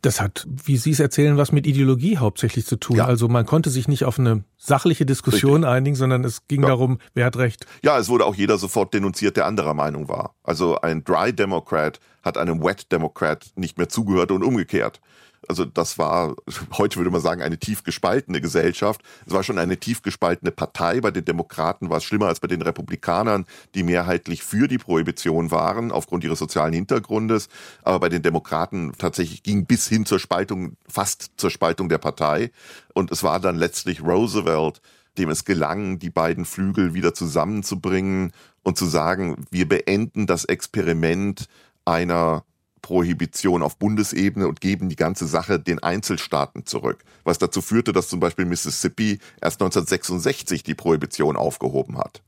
Das 0.00 0.20
hat, 0.20 0.46
wie 0.48 0.76
Sie 0.76 0.90
es 0.90 1.00
erzählen, 1.00 1.36
was 1.36 1.52
mit 1.52 1.66
Ideologie 1.66 2.16
hauptsächlich 2.18 2.66
zu 2.66 2.76
tun. 2.76 2.96
Ja. 2.96 3.04
Also 3.06 3.28
man 3.28 3.44
konnte 3.44 3.70
sich 3.70 3.88
nicht 3.88 4.04
auf 4.04 4.18
eine 4.18 4.44
sachliche 4.56 5.04
Diskussion 5.04 5.64
einigen, 5.64 5.96
sondern 5.96 6.24
es 6.24 6.46
ging 6.48 6.62
Ja. 6.62 6.68
darum, 6.68 6.98
wer 7.14 7.26
hat 7.26 7.36
recht. 7.36 7.66
Ja, 7.82 7.98
es 7.98 8.08
wurde 8.08 8.24
auch 8.24 8.34
jeder 8.34 8.56
sofort 8.58 8.94
denunziert, 8.94 9.36
der 9.36 9.46
anderer 9.46 9.74
Meinung 9.74 10.08
war. 10.08 10.34
Also 10.42 10.80
ein 10.80 11.04
Dry 11.04 11.32
Democrat 11.32 12.00
hat 12.22 12.38
einem 12.38 12.62
Wet 12.62 12.90
Democrat 12.92 13.50
nicht 13.56 13.78
mehr 13.78 13.88
zugehört 13.88 14.30
und 14.30 14.42
umgekehrt. 14.42 15.00
Also 15.48 15.64
das 15.64 15.98
war, 15.98 16.36
heute 16.72 16.96
würde 16.96 17.10
man 17.10 17.20
sagen, 17.20 17.42
eine 17.42 17.58
tief 17.58 17.82
gespaltene 17.84 18.40
Gesellschaft. 18.40 19.02
Es 19.26 19.32
war 19.32 19.42
schon 19.42 19.58
eine 19.58 19.76
tief 19.76 20.02
gespaltene 20.02 20.52
Partei. 20.52 21.00
Bei 21.00 21.10
den 21.10 21.24
Demokraten 21.24 21.90
war 21.90 21.98
es 21.98 22.04
schlimmer 22.04 22.28
als 22.28 22.40
bei 22.40 22.48
den 22.48 22.62
Republikanern, 22.62 23.46
die 23.74 23.82
mehrheitlich 23.82 24.42
für 24.42 24.68
die 24.68 24.78
Prohibition 24.78 25.50
waren, 25.50 25.90
aufgrund 25.90 26.24
ihres 26.24 26.38
sozialen 26.38 26.72
Hintergrundes. 26.72 27.48
Aber 27.82 28.00
bei 28.00 28.08
den 28.08 28.22
Demokraten 28.22 28.92
tatsächlich 28.96 29.42
ging 29.42 29.66
bis 29.66 29.88
hin 29.88 30.06
zur 30.06 30.18
Spaltung, 30.18 30.76
fast 30.88 31.32
zur 31.36 31.50
Spaltung 31.50 31.88
der 31.88 31.98
Partei. 31.98 32.50
Und 32.94 33.10
es 33.10 33.22
war 33.22 33.40
dann 33.40 33.56
letztlich 33.56 34.02
Roosevelt, 34.02 34.80
dem 35.18 35.28
es 35.28 35.44
gelang, 35.44 35.98
die 35.98 36.10
beiden 36.10 36.44
Flügel 36.44 36.94
wieder 36.94 37.14
zusammenzubringen 37.14 38.32
und 38.62 38.78
zu 38.78 38.86
sagen, 38.86 39.44
wir 39.50 39.68
beenden 39.68 40.26
das 40.26 40.44
Experiment 40.44 41.48
einer 41.84 42.44
Prohibition 42.82 43.62
auf 43.62 43.78
Bundesebene 43.78 44.46
und 44.48 44.60
geben 44.60 44.88
die 44.88 44.96
ganze 44.96 45.26
Sache 45.26 45.58
den 45.58 45.78
Einzelstaaten 45.82 46.66
zurück. 46.66 47.04
Was 47.24 47.38
dazu 47.38 47.62
führte, 47.62 47.92
dass 47.92 48.08
zum 48.08 48.20
Beispiel 48.20 48.44
Mississippi 48.44 49.20
erst 49.40 49.62
1966 49.62 50.62
die 50.64 50.74
Prohibition 50.74 51.36
aufgehoben 51.36 51.96
hat. 51.98 52.22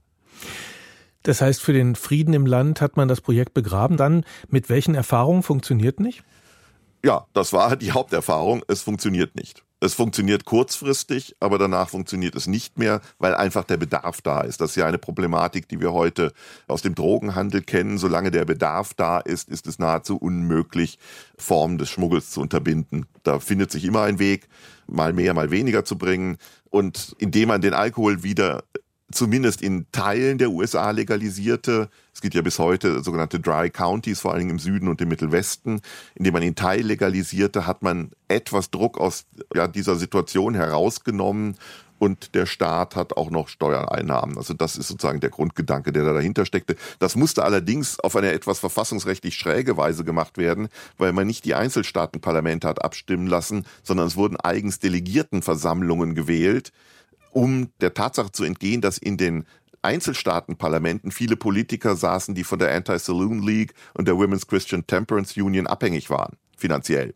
Das 1.24 1.40
heißt, 1.40 1.60
für 1.60 1.72
den 1.72 1.96
Frieden 1.96 2.34
im 2.34 2.46
Land 2.46 2.80
hat 2.80 2.96
man 2.96 3.08
das 3.08 3.20
Projekt 3.20 3.54
begraben. 3.54 3.96
Dann 3.96 4.24
mit 4.48 4.68
welchen 4.68 4.94
Erfahrungen 4.94 5.42
funktioniert 5.42 5.98
nicht? 5.98 6.22
Ja, 7.04 7.26
das 7.32 7.52
war 7.52 7.76
die 7.76 7.92
Haupterfahrung. 7.92 8.62
Es 8.68 8.82
funktioniert 8.82 9.34
nicht. 9.34 9.64
Es 9.84 9.92
funktioniert 9.92 10.46
kurzfristig, 10.46 11.36
aber 11.40 11.58
danach 11.58 11.90
funktioniert 11.90 12.34
es 12.36 12.46
nicht 12.46 12.78
mehr, 12.78 13.02
weil 13.18 13.34
einfach 13.34 13.64
der 13.64 13.76
Bedarf 13.76 14.22
da 14.22 14.40
ist. 14.40 14.62
Das 14.62 14.70
ist 14.70 14.76
ja 14.76 14.86
eine 14.86 14.96
Problematik, 14.96 15.68
die 15.68 15.78
wir 15.78 15.92
heute 15.92 16.32
aus 16.66 16.80
dem 16.80 16.94
Drogenhandel 16.94 17.60
kennen. 17.60 17.98
Solange 17.98 18.30
der 18.30 18.46
Bedarf 18.46 18.94
da 18.94 19.18
ist, 19.18 19.50
ist 19.50 19.66
es 19.66 19.78
nahezu 19.78 20.16
unmöglich, 20.16 20.98
Formen 21.36 21.76
des 21.76 21.90
Schmuggels 21.90 22.30
zu 22.30 22.40
unterbinden. 22.40 23.04
Da 23.24 23.40
findet 23.40 23.70
sich 23.70 23.84
immer 23.84 24.04
ein 24.04 24.18
Weg, 24.18 24.48
mal 24.86 25.12
mehr, 25.12 25.34
mal 25.34 25.50
weniger 25.50 25.84
zu 25.84 25.98
bringen. 25.98 26.38
Und 26.70 27.14
indem 27.18 27.48
man 27.48 27.60
den 27.60 27.74
Alkohol 27.74 28.22
wieder 28.22 28.64
zumindest 29.14 29.62
in 29.62 29.86
Teilen 29.92 30.38
der 30.38 30.50
USA 30.50 30.90
legalisierte. 30.90 31.88
Es 32.12 32.20
gibt 32.20 32.34
ja 32.34 32.42
bis 32.42 32.58
heute 32.58 33.02
sogenannte 33.02 33.40
Dry 33.40 33.70
Counties, 33.70 34.20
vor 34.20 34.34
allem 34.34 34.50
im 34.50 34.58
Süden 34.58 34.88
und 34.88 35.00
im 35.00 35.08
Mittelwesten. 35.08 35.80
Indem 36.14 36.34
man 36.34 36.42
ihn 36.42 36.54
Teil 36.54 36.82
legalisierte, 36.82 37.66
hat 37.66 37.82
man 37.82 38.10
etwas 38.28 38.70
Druck 38.70 38.98
aus 38.98 39.26
ja, 39.54 39.68
dieser 39.68 39.96
Situation 39.96 40.54
herausgenommen 40.54 41.56
und 41.98 42.34
der 42.34 42.46
Staat 42.46 42.96
hat 42.96 43.16
auch 43.16 43.30
noch 43.30 43.48
Steuereinnahmen. 43.48 44.36
Also 44.36 44.52
das 44.52 44.76
ist 44.76 44.88
sozusagen 44.88 45.20
der 45.20 45.30
Grundgedanke, 45.30 45.92
der 45.92 46.04
da 46.04 46.12
dahinter 46.12 46.44
steckte. 46.44 46.76
Das 46.98 47.16
musste 47.16 47.44
allerdings 47.44 48.00
auf 48.00 48.16
eine 48.16 48.32
etwas 48.32 48.58
verfassungsrechtlich 48.58 49.36
schräge 49.36 49.76
Weise 49.76 50.04
gemacht 50.04 50.36
werden, 50.36 50.68
weil 50.98 51.12
man 51.12 51.26
nicht 51.26 51.44
die 51.44 51.54
Einzelstaatenparlamente 51.54 52.68
hat 52.68 52.84
abstimmen 52.84 53.26
lassen, 53.26 53.64
sondern 53.82 54.08
es 54.08 54.16
wurden 54.16 54.36
eigens 54.36 54.80
Delegiertenversammlungen 54.80 56.14
gewählt, 56.14 56.72
um 57.34 57.70
der 57.80 57.94
Tatsache 57.94 58.32
zu 58.32 58.44
entgehen, 58.44 58.80
dass 58.80 58.98
in 58.98 59.16
den 59.16 59.44
Einzelstaatenparlamenten 59.82 61.10
viele 61.10 61.36
Politiker 61.36 61.94
saßen, 61.94 62.34
die 62.34 62.44
von 62.44 62.58
der 62.58 62.74
Anti-Saloon 62.74 63.42
League 63.42 63.74
und 63.92 64.08
der 64.08 64.14
Women's 64.14 64.46
Christian 64.46 64.86
Temperance 64.86 65.38
Union 65.38 65.66
abhängig 65.66 66.08
waren, 66.08 66.36
finanziell. 66.56 67.14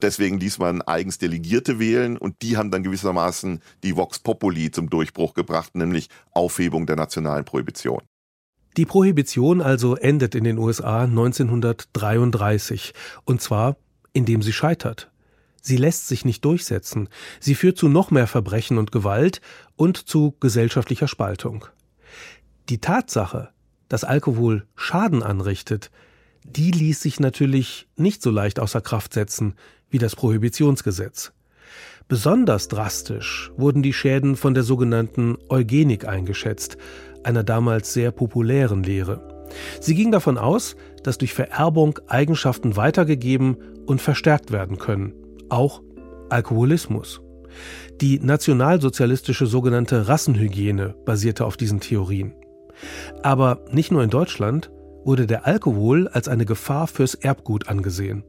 Deswegen 0.00 0.38
ließ 0.38 0.58
man 0.58 0.80
eigens 0.82 1.18
Delegierte 1.18 1.78
wählen 1.78 2.16
und 2.16 2.40
die 2.42 2.56
haben 2.56 2.70
dann 2.70 2.84
gewissermaßen 2.84 3.60
die 3.82 3.96
Vox 3.96 4.20
Populi 4.20 4.70
zum 4.70 4.88
Durchbruch 4.88 5.34
gebracht, 5.34 5.74
nämlich 5.74 6.08
Aufhebung 6.30 6.86
der 6.86 6.96
nationalen 6.96 7.44
Prohibition. 7.44 8.00
Die 8.76 8.86
Prohibition 8.86 9.60
also 9.60 9.96
endet 9.96 10.36
in 10.36 10.44
den 10.44 10.56
USA 10.56 11.02
1933 11.02 12.94
und 13.24 13.42
zwar 13.42 13.76
indem 14.12 14.42
sie 14.42 14.52
scheitert. 14.52 15.10
Sie 15.68 15.76
lässt 15.76 16.08
sich 16.08 16.24
nicht 16.24 16.46
durchsetzen. 16.46 17.10
Sie 17.40 17.54
führt 17.54 17.76
zu 17.76 17.88
noch 17.88 18.10
mehr 18.10 18.26
Verbrechen 18.26 18.78
und 18.78 18.90
Gewalt 18.90 19.42
und 19.76 19.98
zu 19.98 20.34
gesellschaftlicher 20.40 21.08
Spaltung. 21.08 21.66
Die 22.70 22.80
Tatsache, 22.80 23.50
dass 23.90 24.02
Alkohol 24.02 24.66
Schaden 24.76 25.22
anrichtet, 25.22 25.90
die 26.42 26.70
ließ 26.70 27.02
sich 27.02 27.20
natürlich 27.20 27.86
nicht 27.96 28.22
so 28.22 28.30
leicht 28.30 28.60
außer 28.60 28.80
Kraft 28.80 29.12
setzen 29.12 29.56
wie 29.90 29.98
das 29.98 30.16
Prohibitionsgesetz. 30.16 31.32
Besonders 32.08 32.68
drastisch 32.68 33.52
wurden 33.58 33.82
die 33.82 33.92
Schäden 33.92 34.36
von 34.36 34.54
der 34.54 34.62
sogenannten 34.62 35.36
Eugenik 35.50 36.08
eingeschätzt, 36.08 36.78
einer 37.24 37.44
damals 37.44 37.92
sehr 37.92 38.10
populären 38.10 38.82
Lehre. 38.82 39.46
Sie 39.82 39.94
ging 39.94 40.12
davon 40.12 40.38
aus, 40.38 40.76
dass 41.02 41.18
durch 41.18 41.34
Vererbung 41.34 41.98
Eigenschaften 42.06 42.76
weitergegeben 42.76 43.58
und 43.84 44.00
verstärkt 44.00 44.50
werden 44.50 44.78
können, 44.78 45.12
auch 45.50 45.82
Alkoholismus. 46.30 47.20
Die 48.00 48.20
nationalsozialistische 48.20 49.46
sogenannte 49.46 50.08
Rassenhygiene 50.08 50.94
basierte 51.04 51.44
auf 51.44 51.56
diesen 51.56 51.80
Theorien. 51.80 52.34
Aber 53.22 53.64
nicht 53.70 53.90
nur 53.90 54.02
in 54.02 54.10
Deutschland 54.10 54.70
wurde 55.04 55.26
der 55.26 55.46
Alkohol 55.46 56.08
als 56.08 56.28
eine 56.28 56.44
Gefahr 56.44 56.86
fürs 56.86 57.14
Erbgut 57.14 57.68
angesehen. 57.68 58.24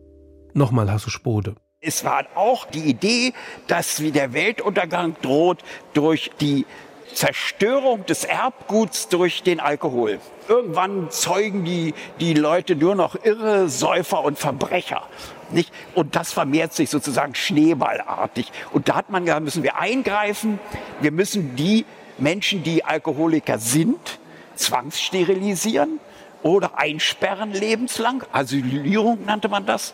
Nochmal 0.53 0.91
Hasso 0.91 1.09
Spode. 1.09 1.55
Es 1.81 2.03
war 2.03 2.25
auch 2.35 2.65
die 2.65 2.89
Idee, 2.89 3.33
dass 3.67 4.01
wie 4.01 4.11
der 4.11 4.33
Weltuntergang 4.33 5.15
droht 5.21 5.59
durch 5.93 6.31
die 6.41 6.65
Zerstörung 7.13 8.05
des 8.05 8.23
Erbguts 8.23 9.07
durch 9.07 9.43
den 9.43 9.59
Alkohol. 9.59 10.19
Irgendwann 10.47 11.09
zeugen 11.09 11.63
die, 11.65 11.93
die 12.19 12.33
Leute 12.33 12.75
nur 12.75 12.95
noch 12.95 13.15
irre 13.23 13.69
Säufer 13.69 14.23
und 14.23 14.37
Verbrecher. 14.37 15.03
Nicht? 15.51 15.73
Und 15.95 16.15
das 16.15 16.31
vermehrt 16.31 16.73
sich 16.73 16.89
sozusagen 16.89 17.35
schneeballartig. 17.35 18.51
Und 18.71 18.89
da 18.89 18.95
hat 18.95 19.09
man 19.09 19.25
gesagt, 19.25 19.43
müssen 19.43 19.63
wir 19.63 19.77
eingreifen. 19.77 20.59
Wir 21.01 21.11
müssen 21.11 21.55
die 21.55 21.85
Menschen, 22.17 22.63
die 22.63 22.83
Alkoholiker 22.83 23.57
sind, 23.57 24.19
zwangssterilisieren 24.55 25.99
oder 26.43 26.77
einsperren 26.77 27.53
lebenslang. 27.53 28.23
Asylierung 28.31 29.25
nannte 29.25 29.49
man 29.49 29.65
das. 29.65 29.93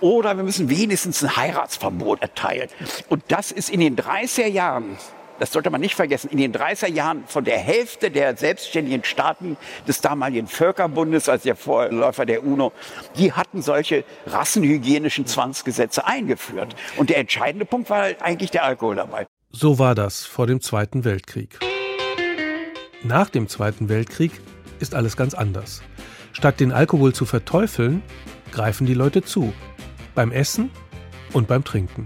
Oder 0.00 0.36
wir 0.36 0.44
müssen 0.44 0.68
wenigstens 0.68 1.22
ein 1.22 1.36
Heiratsverbot 1.36 2.20
erteilen. 2.22 2.68
Und 3.08 3.22
das 3.28 3.52
ist 3.52 3.70
in 3.70 3.80
den 3.80 3.96
30er 3.96 4.46
Jahren 4.46 4.98
das 5.38 5.52
sollte 5.52 5.70
man 5.70 5.80
nicht 5.80 5.94
vergessen, 5.94 6.30
in 6.30 6.38
den 6.38 6.52
30er 6.52 6.88
Jahren 6.88 7.24
von 7.26 7.44
der 7.44 7.58
Hälfte 7.58 8.10
der 8.10 8.36
selbstständigen 8.36 9.04
Staaten 9.04 9.56
des 9.86 10.00
damaligen 10.00 10.46
Völkerbundes, 10.46 11.28
als 11.28 11.42
der 11.42 11.56
Vorläufer 11.56 12.26
der 12.26 12.44
UNO, 12.44 12.72
die 13.16 13.32
hatten 13.32 13.62
solche 13.62 14.04
rassenhygienischen 14.26 15.26
Zwangsgesetze 15.26 16.06
eingeführt. 16.06 16.74
Und 16.96 17.10
der 17.10 17.18
entscheidende 17.18 17.64
Punkt 17.64 17.90
war 17.90 18.10
eigentlich 18.20 18.50
der 18.50 18.64
Alkohol 18.64 18.96
dabei. 18.96 19.26
So 19.50 19.78
war 19.78 19.94
das 19.94 20.24
vor 20.24 20.46
dem 20.46 20.60
Zweiten 20.60 21.04
Weltkrieg. 21.04 21.58
Nach 23.02 23.28
dem 23.28 23.48
Zweiten 23.48 23.88
Weltkrieg 23.88 24.32
ist 24.80 24.94
alles 24.94 25.16
ganz 25.16 25.34
anders. 25.34 25.82
Statt 26.32 26.58
den 26.58 26.72
Alkohol 26.72 27.12
zu 27.12 27.26
verteufeln, 27.26 28.02
greifen 28.50 28.86
die 28.86 28.94
Leute 28.94 29.22
zu. 29.22 29.52
Beim 30.14 30.32
Essen 30.32 30.70
und 31.32 31.46
beim 31.48 31.64
Trinken. 31.64 32.04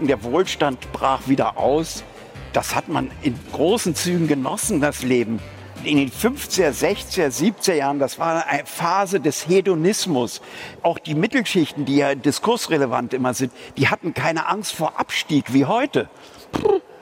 Der 0.00 0.22
Wohlstand 0.22 0.90
brach 0.92 1.28
wieder 1.28 1.58
aus. 1.58 2.04
Das 2.52 2.74
hat 2.74 2.88
man 2.88 3.10
in 3.22 3.38
großen 3.52 3.94
Zügen 3.94 4.26
genossen, 4.26 4.80
das 4.80 5.02
Leben. 5.02 5.38
In 5.84 5.96
den 5.96 6.10
50er, 6.10 6.70
60er, 6.72 7.28
70er 7.28 7.74
Jahren, 7.74 7.98
das 7.98 8.18
war 8.18 8.46
eine 8.46 8.66
Phase 8.66 9.20
des 9.20 9.48
Hedonismus. 9.48 10.42
Auch 10.82 10.98
die 10.98 11.14
Mittelschichten, 11.14 11.86
die 11.86 11.96
ja 11.96 12.14
diskursrelevant 12.14 13.14
immer 13.14 13.32
sind, 13.32 13.52
die 13.78 13.88
hatten 13.88 14.12
keine 14.12 14.46
Angst 14.48 14.72
vor 14.72 14.98
Abstieg 14.98 15.54
wie 15.54 15.64
heute. 15.64 16.10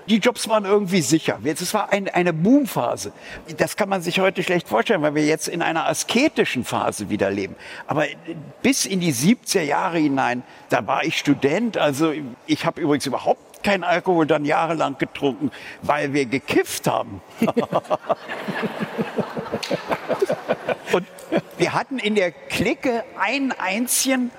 Die 0.09 0.19
Jobs 0.19 0.49
waren 0.49 0.65
irgendwie 0.65 1.03
sicher. 1.03 1.39
Es 1.45 1.75
war 1.75 1.93
ein, 1.93 2.09
eine 2.09 2.33
Boomphase. 2.33 3.13
Das 3.57 3.77
kann 3.77 3.89
man 3.89 4.01
sich 4.01 4.21
heute 4.21 4.43
schlecht 4.43 4.69
vorstellen, 4.69 5.03
weil 5.03 5.15
wir 5.15 5.27
jetzt 5.27 5.49
in 5.49 5.61
einer 5.61 5.87
asketischen 5.87 6.65
Phase 6.65 7.11
wieder 7.11 7.31
leben. 7.31 7.57
Aber 7.87 8.05
bis 8.63 8.87
in 8.87 9.01
die 9.01 9.13
70er 9.13 9.63
Jahre 9.63 9.99
hinein, 9.99 10.45
da 10.71 10.87
war 10.87 11.05
ich 11.05 11.19
Student. 11.19 11.77
Also 11.77 12.13
ich 12.47 12.65
habe 12.65 12.81
übrigens 12.81 13.05
überhaupt 13.05 13.48
keinen 13.63 13.85
Alkohol 13.85 14.27
dann 14.27 14.45
jahrelang 14.45 14.99
getrunken, 14.99 15.51
weil 15.83 16.13
wir 16.13 16.27
gekifft 16.27 16.87
haben. 16.87 17.21
und 20.93 21.07
wir 21.57 21.73
hatten 21.73 21.99
in 21.99 22.15
der 22.15 22.31
Clique 22.33 23.05
einen 23.19 23.53
einzigen, 23.53 24.31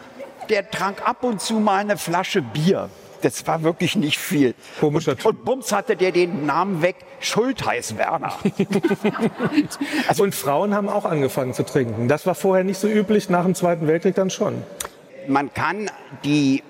der 0.50 0.70
trank 0.70 1.08
ab 1.08 1.24
und 1.24 1.42
zu 1.42 1.56
mal 1.56 1.78
eine 1.78 1.98
Flasche 1.98 2.42
Bier 2.42 2.90
das 3.22 3.46
war 3.48 3.64
wirklich 3.64 3.96
nicht 3.96 4.18
viel. 4.18 4.54
Komischer 4.80 5.12
und, 5.12 5.26
und 5.26 5.46
bums 5.46 5.72
hatte 5.72 5.96
der 5.96 6.12
den 6.12 6.46
Namen 6.46 6.82
weg, 6.82 6.96
Schultheiß 7.20 7.98
Werner. 7.98 8.34
also, 10.08 10.24
und 10.24 10.36
Frauen 10.36 10.74
haben 10.74 10.90
auch 10.90 11.06
angefangen 11.06 11.54
zu 11.54 11.64
trinken. 11.64 12.08
Das 12.08 12.26
war 12.26 12.36
vorher 12.36 12.64
nicht 12.64 12.80
so 12.80 12.88
üblich, 12.88 13.30
nach 13.30 13.44
dem 13.44 13.56
Zweiten 13.56 13.88
Weltkrieg 13.88 14.16
dann 14.16 14.30
schon. 14.30 14.64
Man 15.28 15.54
kann 15.54 15.90
die 16.24 16.64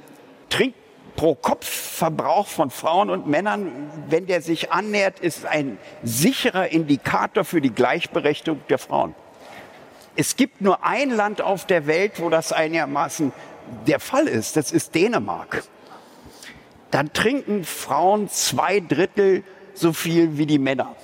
Trink 0.50 0.74
pro 1.20 1.36
Kopf 1.36 1.68
Verbrauch 1.68 2.48
von 2.48 2.70
Frauen 2.70 3.10
und 3.10 3.28
Männern, 3.28 3.92
wenn 4.08 4.26
der 4.26 4.42
sich 4.42 4.72
annähert, 4.72 5.20
ist 5.20 5.46
ein 5.46 5.78
sicherer 6.02 6.70
Indikator 6.70 7.44
für 7.44 7.60
die 7.60 7.72
Gleichberechtigung 7.72 8.62
der 8.70 8.78
Frauen. 8.78 9.14
Es 10.16 10.38
gibt 10.38 10.62
nur 10.62 10.86
ein 10.86 11.10
Land 11.10 11.42
auf 11.42 11.66
der 11.66 11.88
Welt, 11.88 12.22
wo 12.22 12.30
das 12.30 12.54
einigermaßen 12.54 13.34
der 13.86 14.00
Fall 14.00 14.28
ist. 14.28 14.56
Das 14.56 14.72
ist 14.72 14.96
Dänemark 14.96 15.64
dann 16.92 17.14
trinken 17.14 17.64
Frauen 17.64 18.30
zwei 18.30 18.80
Drittel 18.80 19.44
so 19.74 19.94
viel 19.94 20.38
wie 20.38 20.46
die 20.46 20.60
Männer. 20.60 20.96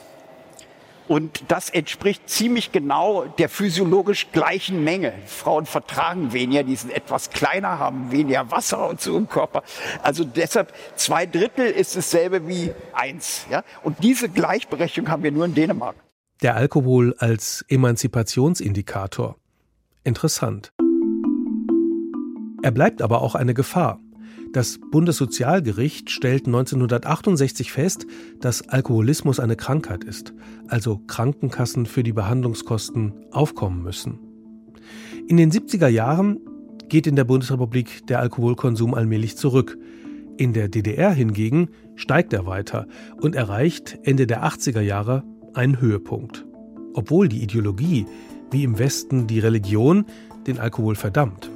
Und 1.07 1.43
das 1.49 1.69
entspricht 1.69 2.27
ziemlich 2.29 2.71
genau 2.71 3.25
der 3.37 3.49
physiologisch 3.49 4.31
gleichen 4.31 4.83
Menge. 4.83 5.13
Frauen 5.27 5.65
vertragen 5.65 6.33
weniger, 6.33 6.63
die 6.63 6.75
sind 6.75 6.91
etwas 6.91 7.29
kleiner, 7.29 7.77
haben 7.79 8.11
weniger 8.11 8.49
Wasser 8.51 8.89
und 8.89 9.01
so 9.01 9.17
im 9.17 9.29
Körper. 9.29 9.63
Also 10.01 10.23
deshalb 10.23 10.73
zwei 10.95 11.25
Drittel 11.25 11.67
ist 11.67 11.95
dasselbe 11.95 12.47
wie 12.47 12.71
eins. 12.93 13.45
Ja? 13.51 13.63
Und 13.83 14.03
diese 14.03 14.29
Gleichberechtigung 14.29 15.09
haben 15.09 15.23
wir 15.23 15.31
nur 15.31 15.45
in 15.45 15.53
Dänemark. 15.53 15.95
Der 16.41 16.55
Alkohol 16.55 17.15
als 17.19 17.63
Emanzipationsindikator. 17.69 19.35
Interessant. 20.03 20.71
Er 22.61 22.71
bleibt 22.71 23.01
aber 23.01 23.21
auch 23.21 23.35
eine 23.35 23.53
Gefahr. 23.53 23.99
Das 24.55 24.79
Bundessozialgericht 24.79 26.09
stellt 26.09 26.47
1968 26.47 27.73
fest, 27.73 28.07
dass 28.39 28.69
Alkoholismus 28.69 29.41
eine 29.41 29.57
Krankheit 29.57 30.05
ist, 30.05 30.33
also 30.69 31.01
Krankenkassen 31.07 31.85
für 31.85 32.03
die 32.03 32.13
Behandlungskosten 32.13 33.11
aufkommen 33.31 33.83
müssen. 33.83 34.17
In 35.27 35.35
den 35.35 35.51
70er 35.51 35.89
Jahren 35.89 36.39
geht 36.87 37.05
in 37.05 37.17
der 37.17 37.25
Bundesrepublik 37.25 38.07
der 38.07 38.19
Alkoholkonsum 38.21 38.93
allmählich 38.93 39.35
zurück. 39.35 39.77
In 40.37 40.53
der 40.53 40.69
DDR 40.69 41.11
hingegen 41.11 41.67
steigt 41.95 42.31
er 42.31 42.45
weiter 42.45 42.87
und 43.19 43.35
erreicht 43.35 43.99
Ende 44.03 44.25
der 44.25 44.45
80er 44.45 44.79
Jahre 44.79 45.25
einen 45.53 45.81
Höhepunkt. 45.81 46.45
Obwohl 46.93 47.27
die 47.27 47.43
Ideologie, 47.43 48.05
wie 48.51 48.63
im 48.63 48.79
Westen 48.79 49.27
die 49.27 49.39
Religion, 49.39 50.05
den 50.47 50.59
Alkohol 50.59 50.95
verdammt. 50.95 51.51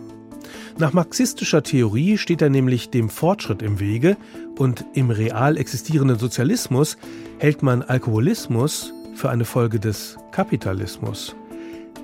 Nach 0.79 0.93
marxistischer 0.93 1.61
Theorie 1.61 2.17
steht 2.17 2.41
er 2.41 2.49
nämlich 2.49 2.89
dem 2.89 3.09
Fortschritt 3.09 3.61
im 3.61 3.81
Wege 3.81 4.15
und 4.57 4.85
im 4.93 5.11
real 5.11 5.57
existierenden 5.57 6.17
Sozialismus 6.17 6.95
hält 7.37 7.61
man 7.61 7.81
Alkoholismus 7.83 8.93
für 9.13 9.29
eine 9.29 9.43
Folge 9.43 9.81
des 9.81 10.15
Kapitalismus. 10.31 11.35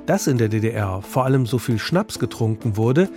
Dass 0.07 0.27
in 0.27 0.37
der 0.37 0.49
DDR 0.49 1.01
vor 1.01 1.23
allem 1.23 1.45
so 1.45 1.57
viel 1.57 1.79
Schnaps 1.79 2.19
getrunken 2.19 2.75
wurde, 2.75 3.07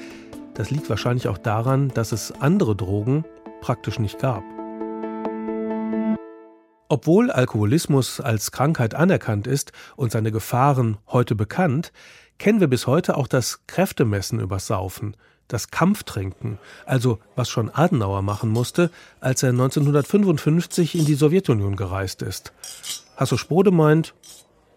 das 0.55 0.71
liegt 0.71 0.89
wahrscheinlich 0.89 1.27
auch 1.27 1.39
daran, 1.39 1.89
dass 1.89 2.13
es 2.13 2.31
andere 2.41 2.77
Drogen 2.77 3.25
praktisch 3.61 3.99
nicht 3.99 4.21
gab. 4.21 4.45
Obwohl 6.89 7.33
Alkoholismus 7.33 8.21
als 8.21 8.53
Krankheit 8.53 8.95
anerkannt 8.95 9.49
ist 9.49 9.73
und 9.97 10.13
seine 10.13 10.31
Gefahren 10.31 10.99
heute 11.09 11.35
bekannt, 11.35 11.93
kennen 12.39 12.61
wir 12.61 12.69
bis 12.69 12.87
heute 12.87 13.17
auch 13.17 13.27
das 13.27 13.67
Kräftemessen 13.67 14.41
übers 14.41 14.67
Saufen, 14.67 15.17
das 15.49 15.71
Kampftrinken, 15.71 16.59
also 16.87 17.19
was 17.35 17.49
schon 17.49 17.71
Adenauer 17.71 18.23
machen 18.23 18.51
musste, 18.51 18.91
als 19.21 19.43
er 19.43 19.51
1955 19.51 20.95
in 20.95 21.05
die 21.05 21.15
Sowjetunion 21.15 21.77
gereist 21.77 22.23
ist. 22.23 22.53
Hasso 23.17 23.37
Sprode 23.37 23.71
meint, 23.71 24.15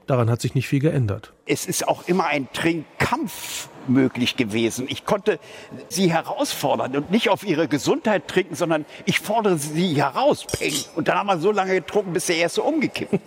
daran 0.07 0.29
hat 0.29 0.41
sich 0.41 0.55
nicht 0.55 0.67
viel 0.67 0.79
geändert. 0.79 1.33
Es 1.45 1.65
ist 1.65 1.87
auch 1.87 2.07
immer 2.07 2.25
ein 2.25 2.51
Trinkkampf 2.53 3.69
möglich 3.87 4.37
gewesen. 4.37 4.85
Ich 4.89 5.05
konnte 5.05 5.39
sie 5.89 6.11
herausfordern 6.11 6.95
und 6.95 7.11
nicht 7.11 7.29
auf 7.29 7.43
ihre 7.43 7.67
Gesundheit 7.67 8.27
trinken, 8.27 8.55
sondern 8.55 8.85
ich 9.05 9.19
fordere 9.19 9.57
sie 9.57 9.95
heraus. 9.95 10.47
Und 10.95 11.07
dann 11.07 11.17
haben 11.17 11.27
wir 11.27 11.39
so 11.39 11.51
lange 11.51 11.75
getrunken, 11.75 12.13
bis 12.13 12.27
der 12.27 12.37
erste 12.37 12.63
umgekippt. 12.63 13.19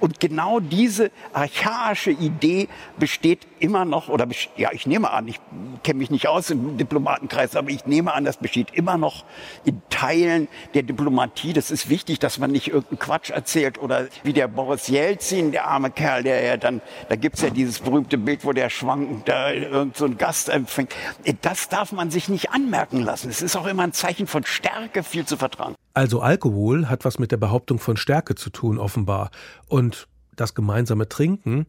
Und 0.00 0.20
genau 0.20 0.60
diese 0.60 1.10
archaische 1.32 2.10
Idee 2.10 2.68
besteht 2.98 3.46
immer 3.58 3.84
noch, 3.84 4.08
oder 4.08 4.26
ja, 4.56 4.70
ich 4.72 4.86
nehme 4.86 5.10
an, 5.10 5.28
ich 5.28 5.40
kenne 5.82 5.98
mich 5.98 6.10
nicht 6.10 6.28
aus 6.28 6.50
im 6.50 6.76
Diplomatenkreis, 6.76 7.56
aber 7.56 7.70
ich 7.70 7.86
nehme 7.86 8.12
an, 8.12 8.24
das 8.24 8.36
besteht 8.36 8.72
immer 8.72 8.96
noch 8.96 9.24
in 9.64 9.80
Teilen 9.90 10.48
der 10.74 10.82
Diplomatie. 10.82 11.52
Das 11.52 11.70
ist 11.70 11.88
wichtig, 11.88 12.18
dass 12.18 12.38
man 12.38 12.50
nicht 12.50 12.68
irgendeinen 12.68 12.98
Quatsch 12.98 13.30
erzählt 13.30 13.78
oder 13.78 14.08
wie 14.22 14.32
der 14.32 14.48
Boris 14.48 14.88
Jelzin, 14.88 15.52
der 15.52 15.66
arme 15.66 15.90
Kerl, 15.90 16.22
der 16.22 16.42
ja 16.42 16.56
dann, 16.56 16.80
da 17.08 17.16
gibt's 17.16 17.42
ja 17.42 17.50
dieses 17.50 17.80
berühmte 17.80 18.18
Bild, 18.18 18.44
wo 18.44 18.52
der 18.52 18.70
schwankend 18.70 19.28
da 19.28 19.52
irgend 19.52 19.96
so 19.96 20.08
Gast 20.10 20.48
empfängt. 20.48 20.94
Das 21.42 21.68
darf 21.68 21.92
man 21.92 22.10
sich 22.10 22.28
nicht 22.28 22.50
anmerken 22.50 23.00
lassen. 23.00 23.30
Es 23.30 23.42
ist 23.42 23.56
auch 23.56 23.66
immer 23.66 23.82
ein 23.82 23.92
Zeichen 23.92 24.26
von 24.26 24.44
Stärke, 24.44 25.02
viel 25.02 25.26
zu 25.26 25.36
vertragen. 25.36 25.74
Also 25.96 26.20
Alkohol 26.20 26.90
hat 26.90 27.06
was 27.06 27.18
mit 27.18 27.32
der 27.32 27.38
Behauptung 27.38 27.78
von 27.78 27.96
Stärke 27.96 28.34
zu 28.34 28.50
tun, 28.50 28.76
offenbar. 28.76 29.30
Und 29.66 30.08
das 30.36 30.54
gemeinsame 30.54 31.08
Trinken, 31.08 31.64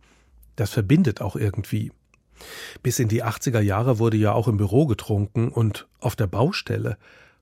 das 0.57 0.69
verbindet 0.69 1.21
auch 1.21 1.37
irgendwie. 1.37 1.93
Bis 2.83 2.99
in 2.99 3.07
die 3.07 3.23
80er 3.23 3.61
Jahre 3.61 3.99
wurde 3.99 4.17
ja 4.17 4.33
auch 4.33 4.49
im 4.49 4.57
Büro 4.57 4.85
getrunken 4.85 5.47
und 5.47 5.87
auf 6.01 6.17
der 6.17 6.27
Baustelle. 6.27 6.97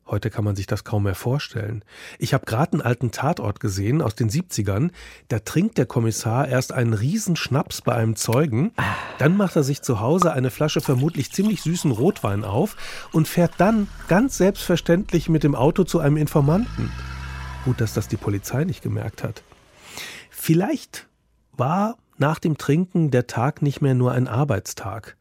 Heute 0.07 0.29
kann 0.29 0.45
man 0.45 0.55
sich 0.55 0.67
das 0.67 0.83
kaum 0.83 1.03
mehr 1.03 1.15
vorstellen. 1.15 1.83
Ich 2.19 2.35
habe 2.35 2.45
gerade 2.45 2.73
einen 2.73 2.81
alten 2.83 3.09
Tatort 3.09 3.59
gesehen 3.59 4.03
aus 4.03 4.13
den 4.13 4.29
70ern. 4.29 4.91
Da 5.29 5.39
trinkt 5.39 5.79
der 5.79 5.87
Kommissar 5.87 6.47
erst 6.47 6.73
einen 6.73 6.93
Riesenschnaps 6.93 7.81
bei 7.81 7.95
einem 7.95 8.15
Zeugen, 8.15 8.71
dann 9.17 9.35
macht 9.35 9.55
er 9.55 9.63
sich 9.63 9.81
zu 9.81 10.01
Hause 10.01 10.31
eine 10.31 10.51
Flasche 10.51 10.79
vermutlich 10.79 11.31
ziemlich 11.31 11.63
süßen 11.63 11.89
Rotwein 11.89 12.43
auf 12.43 12.77
und 13.13 13.27
fährt 13.27 13.53
dann 13.57 13.87
ganz 14.07 14.37
selbstverständlich 14.37 15.27
mit 15.27 15.43
dem 15.43 15.55
Auto 15.55 15.85
zu 15.85 15.99
einem 15.99 16.17
Informanten. 16.17 16.91
Gut, 17.63 17.81
dass 17.81 17.95
das 17.95 18.07
die 18.07 18.17
Polizei 18.17 18.63
nicht 18.63 18.83
gemerkt 18.83 19.23
hat. 19.23 19.41
Vielleicht 20.29 21.07
war 21.53 21.97
nach 22.17 22.37
dem 22.37 22.59
Trinken 22.59 23.09
der 23.09 23.25
Tag 23.25 23.63
nicht 23.63 23.81
mehr 23.81 23.95
nur 23.95 24.11
ein 24.11 24.27
Arbeitstag. 24.27 25.17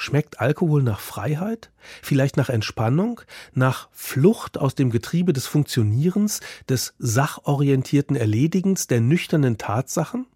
Schmeckt 0.00 0.40
Alkohol 0.40 0.84
nach 0.84 1.00
Freiheit? 1.00 1.72
Vielleicht 2.02 2.36
nach 2.36 2.50
Entspannung? 2.50 3.20
Nach 3.52 3.88
Flucht 3.90 4.56
aus 4.56 4.76
dem 4.76 4.90
Getriebe 4.90 5.32
des 5.32 5.48
Funktionierens, 5.48 6.38
des 6.68 6.94
sachorientierten 7.00 8.14
Erledigens 8.14 8.86
der 8.86 9.00
nüchternen 9.00 9.58
Tatsachen? 9.58 10.26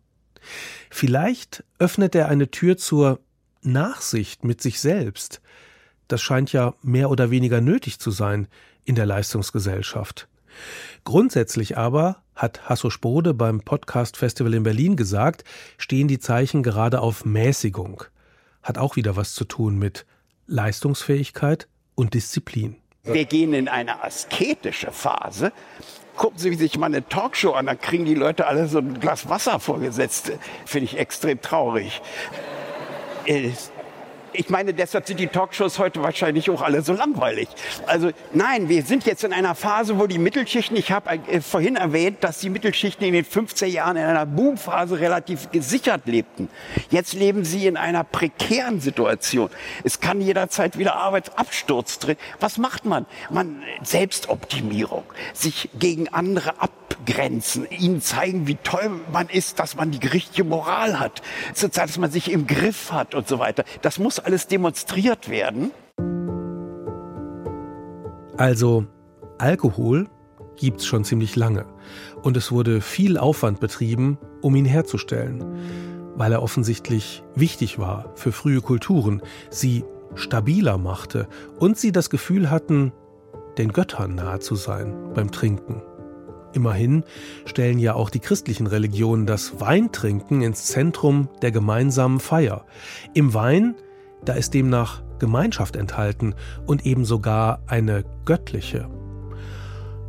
Vielleicht 0.91 1.63
öffnet 1.79 2.17
er 2.17 2.27
eine 2.27 2.51
Tür 2.51 2.77
zur 2.77 3.21
Nachsicht 3.63 4.43
mit 4.43 4.61
sich 4.61 4.81
selbst. 4.81 5.41
Das 6.09 6.21
scheint 6.21 6.53
ja 6.53 6.75
mehr 6.83 7.09
oder 7.09 7.31
weniger 7.31 7.61
nötig 7.61 8.01
zu 8.01 8.11
sein 8.11 8.49
in 8.85 8.97
der 8.97 9.07
Leistungsgesellschaft. 9.07 10.27
Grundsätzlich 11.05 11.79
aber, 11.79 12.25
hat 12.35 12.69
Hasso 12.69 12.91
Spode 12.91 13.33
beim 13.33 13.61
Podcast 13.61 14.17
Festival 14.17 14.55
in 14.55 14.65
Berlin 14.65 14.97
gesagt, 14.97 15.45
stehen 15.79 16.09
die 16.09 16.19
Zeichen 16.19 16.65
gerade 16.65 17.01
auf 17.01 17.25
Mäßigung 17.25 18.07
hat 18.63 18.79
auch 18.79 18.97
wieder 18.97 19.17
was 19.17 19.35
zu 19.35 19.45
tun 19.45 19.79
mit 19.79 20.07
Leistungsfähigkeit 20.47 21.69
und 21.95 22.15
Disziplin. 22.15 22.77
Wir 23.05 23.25
gehen 23.25 23.53
in 23.53 23.69
eine 23.69 24.05
asketische 24.05 24.93
Phase. 24.93 25.53
Gucken 26.17 26.39
Sie 26.39 26.55
sich 26.55 26.79
mal 26.79 26.87
eine 26.87 27.09
Talkshow 27.09 27.53
an, 27.53 27.67
da 27.67 27.75
kriegen 27.75 28.05
die 28.05 28.15
Leute 28.15 28.47
alle 28.47 28.69
so 28.69 28.79
ein 28.79 29.01
Glas 29.01 29.29
Wasser 29.29 29.59
vorgesetzt. 29.59 30.33
Finde 30.67 30.85
ich 30.85 30.99
extrem 30.99 31.41
traurig. 31.41 32.01
Ich 34.35 34.49
meine, 34.51 34.73
deshalb 34.73 35.07
sind 35.07 35.21
die 35.21 35.27
Talkshows 35.27 35.79
heute 35.79 36.03
wahrscheinlich 36.03 36.49
auch 36.51 36.63
alle 36.63 36.83
so 36.83 36.93
langweilig. 36.93 37.49
Also 37.87 38.11
nein, 38.33 38.69
wir 38.69 38.83
sind 38.83 39.05
jetzt 39.05 39.25
in 39.25 39.33
einer 39.33 39.55
Phase, 39.55 39.99
wo 39.99 40.07
die 40.07 40.19
Mittelschichten, 40.19 40.77
ich 40.77 40.91
habe 40.91 41.11
äh, 41.29 41.41
vorhin 41.41 41.77
erwähnt, 41.77 42.19
dass 42.25 42.39
die 42.39 42.49
Mittelschichten 42.49 43.07
in 43.07 43.13
den 43.13 43.25
15 43.25 43.71
Jahren 43.71 43.97
in 43.97 44.05
einer 44.05 44.27
Boomphase 44.27 45.01
relativ 45.01 45.51
gesichert 45.51 46.03
lebten. 46.07 46.49
Jetzt 46.91 47.13
leben 47.15 47.45
sie 47.45 47.67
in 47.67 47.77
einer 47.77 48.05
prekären 48.05 48.81
Situation. 48.81 49.51
Es 49.85 50.01
kann 50.01 50.21
jederzeit 50.21 50.79
wieder 50.79 50.97
Arbeitsabsturz 50.97 51.99
drin. 51.99 52.17
Was 52.41 52.59
macht 52.59 52.85
man? 52.85 53.07
Man 53.31 53.63
Selbstoptimierung, 53.83 55.05
sich 55.35 55.69
gegen 55.79 56.09
andere 56.09 56.61
abgrenzen, 57.03 57.67
ihnen 57.71 58.01
zeigen, 58.01 58.47
wie 58.47 58.57
toll 58.57 58.91
man 59.13 59.29
ist, 59.29 59.59
dass 59.59 59.77
man 59.77 59.91
die 59.91 60.07
richtige 60.07 60.45
Moral 60.45 60.99
hat, 60.99 61.23
dass 61.75 61.99
man 61.99 62.11
sich 62.11 62.31
im 62.31 62.47
Griff 62.47 62.93
hat 62.93 63.15
und 63.15 63.29
so 63.29 63.39
weiter. 63.39 63.65
Das 63.83 63.99
muss 63.99 64.19
alles 64.19 64.47
demonstriert 64.47 65.29
werden? 65.29 65.73
Also, 68.37 68.87
Alkohol 69.39 70.09
gibt's 70.57 70.87
schon 70.87 71.05
ziemlich 71.05 71.37
lange. 71.37 71.67
Und 72.23 72.37
es 72.37 72.53
wurde 72.53 72.81
viel 72.81 73.19
Aufwand 73.19 73.61
betrieben, 73.61 74.19
um 74.41 74.55
ihn 74.55 74.65
herzustellen, 74.65 75.45
weil 76.17 76.33
er 76.33 76.43
offensichtlich 76.43 77.23
wichtig 77.35 77.79
war 77.79 78.11
für 78.15 78.33
frühe 78.33 78.61
Kulturen, 78.61 79.23
sie 79.51 79.85
stabiler 80.15 80.79
machte 80.79 81.27
und 81.59 81.79
sie 81.79 81.91
das 81.91 82.11
Gefühl 82.11 82.51
hatten, 82.51 82.93
den 83.59 83.73
Göttern 83.73 84.15
nahe 84.15 84.39
zu 84.39 84.55
sein 84.55 84.95
beim 85.15 85.31
Trinken. 85.31 85.83
Immerhin 86.53 87.05
stellen 87.45 87.79
ja 87.79 87.95
auch 87.95 88.11
die 88.11 88.21
christlichen 88.21 88.67
Religionen 88.67 89.27
das 89.27 89.61
Weintrinken 89.61 90.43
ins 90.43 90.65
Zentrum 90.65 91.29
der 91.41 91.51
gemeinsamen 91.51 92.21
Feier. 92.21 92.67
Im 93.15 93.35
Wein 93.35 93.75
da 94.25 94.35
ist 94.35 94.55
demnach 94.55 95.03
Gemeinschaft 95.19 95.77
enthalten 95.77 96.35
und 96.67 96.87
eben 96.87 97.05
sogar 97.05 97.61
eine 97.67 98.05
göttliche. 98.25 98.89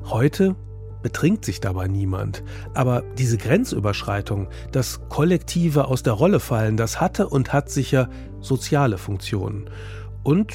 Heute 0.05 0.55
betrinkt 1.01 1.45
sich 1.45 1.59
dabei 1.59 1.87
niemand, 1.87 2.43
aber 2.73 3.03
diese 3.17 3.37
Grenzüberschreitung, 3.37 4.47
das 4.71 5.01
kollektive 5.09 5.87
aus 5.87 6.03
der 6.03 6.13
Rolle 6.13 6.39
fallen, 6.39 6.77
das 6.77 7.01
hatte 7.01 7.27
und 7.27 7.51
hat 7.51 7.69
sicher 7.69 8.09
soziale 8.39 8.97
Funktionen. 8.97 9.69
Und 10.23 10.53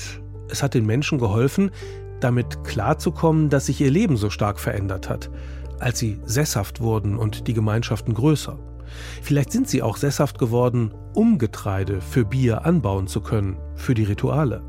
es 0.49 0.62
hat 0.62 0.74
den 0.74 0.86
Menschen 0.86 1.18
geholfen, 1.18 1.70
damit 2.20 2.64
klarzukommen, 2.64 3.51
dass 3.51 3.66
sich 3.66 3.80
ihr 3.80 3.91
Leben 3.91 4.16
so 4.16 4.30
stark 4.30 4.59
verändert 4.59 5.09
hat, 5.09 5.30
als 5.80 5.98
sie 5.98 6.20
sesshaft 6.24 6.80
wurden 6.80 7.16
und 7.16 7.46
die 7.46 7.54
Gemeinschaften 7.54 8.14
größer. 8.14 8.58
Vielleicht 9.22 9.52
sind 9.52 9.68
sie 9.68 9.82
auch 9.82 9.96
sesshaft 9.96 10.38
geworden, 10.38 10.92
um 11.14 11.38
Getreide 11.38 12.00
für 12.00 12.24
Bier 12.24 12.64
anbauen 12.64 13.06
zu 13.06 13.20
können, 13.20 13.56
für 13.74 13.94
die 13.94 14.04
Rituale. 14.04 14.62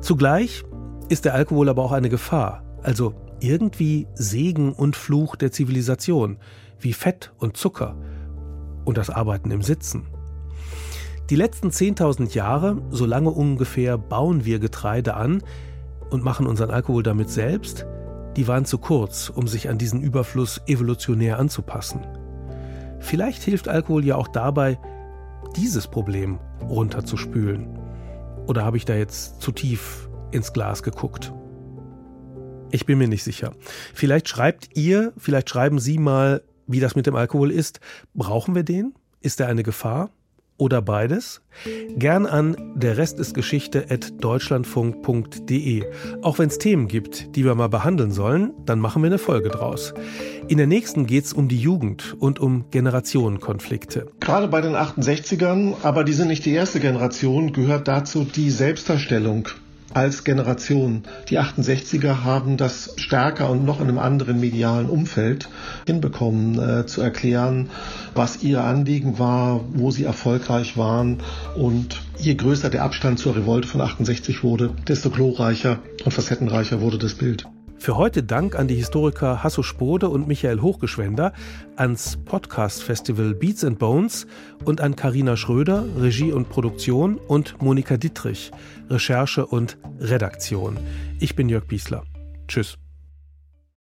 Zugleich 0.00 0.64
ist 1.08 1.24
der 1.24 1.34
Alkohol 1.34 1.68
aber 1.68 1.82
auch 1.82 1.92
eine 1.92 2.08
Gefahr, 2.08 2.62
also 2.82 3.14
irgendwie 3.40 4.06
Segen 4.14 4.72
und 4.72 4.96
Fluch 4.96 5.36
der 5.36 5.52
Zivilisation, 5.52 6.38
wie 6.80 6.92
Fett 6.92 7.32
und 7.38 7.56
Zucker 7.56 7.96
und 8.84 8.98
das 8.98 9.10
Arbeiten 9.10 9.50
im 9.50 9.62
Sitzen. 9.62 10.06
Die 11.30 11.36
letzten 11.36 11.68
10.000 11.68 12.34
Jahre, 12.34 12.80
so 12.90 13.04
lange 13.04 13.30
ungefähr, 13.30 13.98
bauen 13.98 14.44
wir 14.44 14.58
Getreide 14.58 15.14
an 15.14 15.42
und 16.10 16.24
machen 16.24 16.46
unseren 16.46 16.70
Alkohol 16.70 17.02
damit 17.02 17.28
selbst, 17.28 17.86
die 18.36 18.46
waren 18.46 18.64
zu 18.64 18.78
kurz, 18.78 19.30
um 19.30 19.48
sich 19.48 19.68
an 19.68 19.78
diesen 19.78 20.00
Überfluss 20.00 20.60
evolutionär 20.66 21.38
anzupassen. 21.38 22.06
Vielleicht 23.00 23.42
hilft 23.42 23.68
Alkohol 23.68 24.04
ja 24.04 24.16
auch 24.16 24.28
dabei, 24.28 24.78
dieses 25.56 25.88
Problem 25.88 26.38
runterzuspülen. 26.62 27.78
Oder 28.46 28.64
habe 28.64 28.76
ich 28.76 28.84
da 28.84 28.94
jetzt 28.94 29.40
zu 29.40 29.52
tief 29.52 30.08
ins 30.30 30.52
Glas 30.52 30.82
geguckt? 30.82 31.32
Ich 32.70 32.86
bin 32.86 32.98
mir 32.98 33.08
nicht 33.08 33.24
sicher. 33.24 33.52
Vielleicht 33.94 34.28
schreibt 34.28 34.76
ihr, 34.76 35.12
vielleicht 35.16 35.48
schreiben 35.48 35.78
Sie 35.78 35.98
mal, 35.98 36.42
wie 36.66 36.80
das 36.80 36.96
mit 36.96 37.06
dem 37.06 37.16
Alkohol 37.16 37.50
ist. 37.50 37.80
Brauchen 38.14 38.54
wir 38.54 38.62
den? 38.62 38.94
Ist 39.20 39.40
er 39.40 39.48
eine 39.48 39.62
Gefahr? 39.62 40.10
Oder 40.58 40.82
beides? 40.82 41.40
Gern 41.96 42.26
an 42.26 42.56
der 42.76 42.98
Rest 42.98 43.18
ist 43.18 43.34
Geschichte 43.34 43.86
at 43.88 44.22
deutschlandfunk.de. 44.22 45.84
Auch 46.22 46.38
wenn 46.38 46.48
es 46.48 46.58
Themen 46.58 46.88
gibt, 46.88 47.34
die 47.34 47.44
wir 47.44 47.54
mal 47.54 47.68
behandeln 47.68 48.12
sollen, 48.12 48.52
dann 48.66 48.78
machen 48.78 49.02
wir 49.02 49.06
eine 49.06 49.18
Folge 49.18 49.48
draus. 49.48 49.94
In 50.48 50.58
der 50.58 50.66
nächsten 50.66 51.06
geht 51.06 51.24
es 51.24 51.32
um 51.32 51.48
die 51.48 51.58
Jugend 51.58 52.16
und 52.18 52.40
um 52.40 52.66
Generationenkonflikte. 52.70 54.10
Gerade 54.20 54.48
bei 54.48 54.60
den 54.60 54.74
68ern, 54.74 55.74
aber 55.82 56.04
die 56.04 56.12
sind 56.12 56.28
nicht 56.28 56.44
die 56.44 56.52
erste 56.52 56.80
Generation, 56.80 57.52
gehört 57.52 57.88
dazu 57.88 58.24
die 58.24 58.50
Selbstdarstellung 58.50 59.48
als 59.94 60.24
Generation. 60.24 61.04
Die 61.28 61.38
68er 61.38 62.24
haben 62.24 62.56
das 62.56 62.94
stärker 62.96 63.50
und 63.50 63.64
noch 63.64 63.80
in 63.80 63.88
einem 63.88 63.98
anderen 63.98 64.40
medialen 64.40 64.88
Umfeld 64.88 65.48
hinbekommen, 65.86 66.58
äh, 66.58 66.86
zu 66.86 67.00
erklären, 67.00 67.70
was 68.14 68.42
ihr 68.42 68.62
Anliegen 68.62 69.18
war, 69.18 69.64
wo 69.72 69.90
sie 69.90 70.04
erfolgreich 70.04 70.76
waren. 70.76 71.18
Und 71.56 72.00
je 72.18 72.34
größer 72.34 72.70
der 72.70 72.84
Abstand 72.84 73.18
zur 73.18 73.36
Revolte 73.36 73.68
von 73.68 73.80
68 73.80 74.42
wurde, 74.42 74.70
desto 74.86 75.10
glorreicher 75.10 75.78
und 76.04 76.12
facettenreicher 76.12 76.80
wurde 76.80 76.98
das 76.98 77.14
Bild. 77.14 77.46
Für 77.78 77.96
heute 77.96 78.22
Dank 78.22 78.58
an 78.58 78.68
die 78.68 78.74
Historiker 78.74 79.42
Hasso 79.42 79.62
Spode 79.62 80.08
und 80.08 80.26
Michael 80.26 80.60
Hochgeschwender, 80.60 81.32
ans 81.76 82.18
Podcast-Festival 82.24 83.34
Beats 83.34 83.64
and 83.64 83.78
Bones 83.78 84.26
und 84.64 84.80
an 84.80 84.96
Karina 84.96 85.36
Schröder, 85.36 85.84
Regie 85.96 86.32
und 86.32 86.48
Produktion 86.48 87.18
und 87.18 87.62
Monika 87.62 87.96
Dittrich, 87.96 88.50
Recherche 88.90 89.46
und 89.46 89.78
Redaktion. 90.00 90.76
Ich 91.20 91.36
bin 91.36 91.48
Jörg 91.48 91.66
Biesler. 91.66 92.02
Tschüss. 92.48 92.78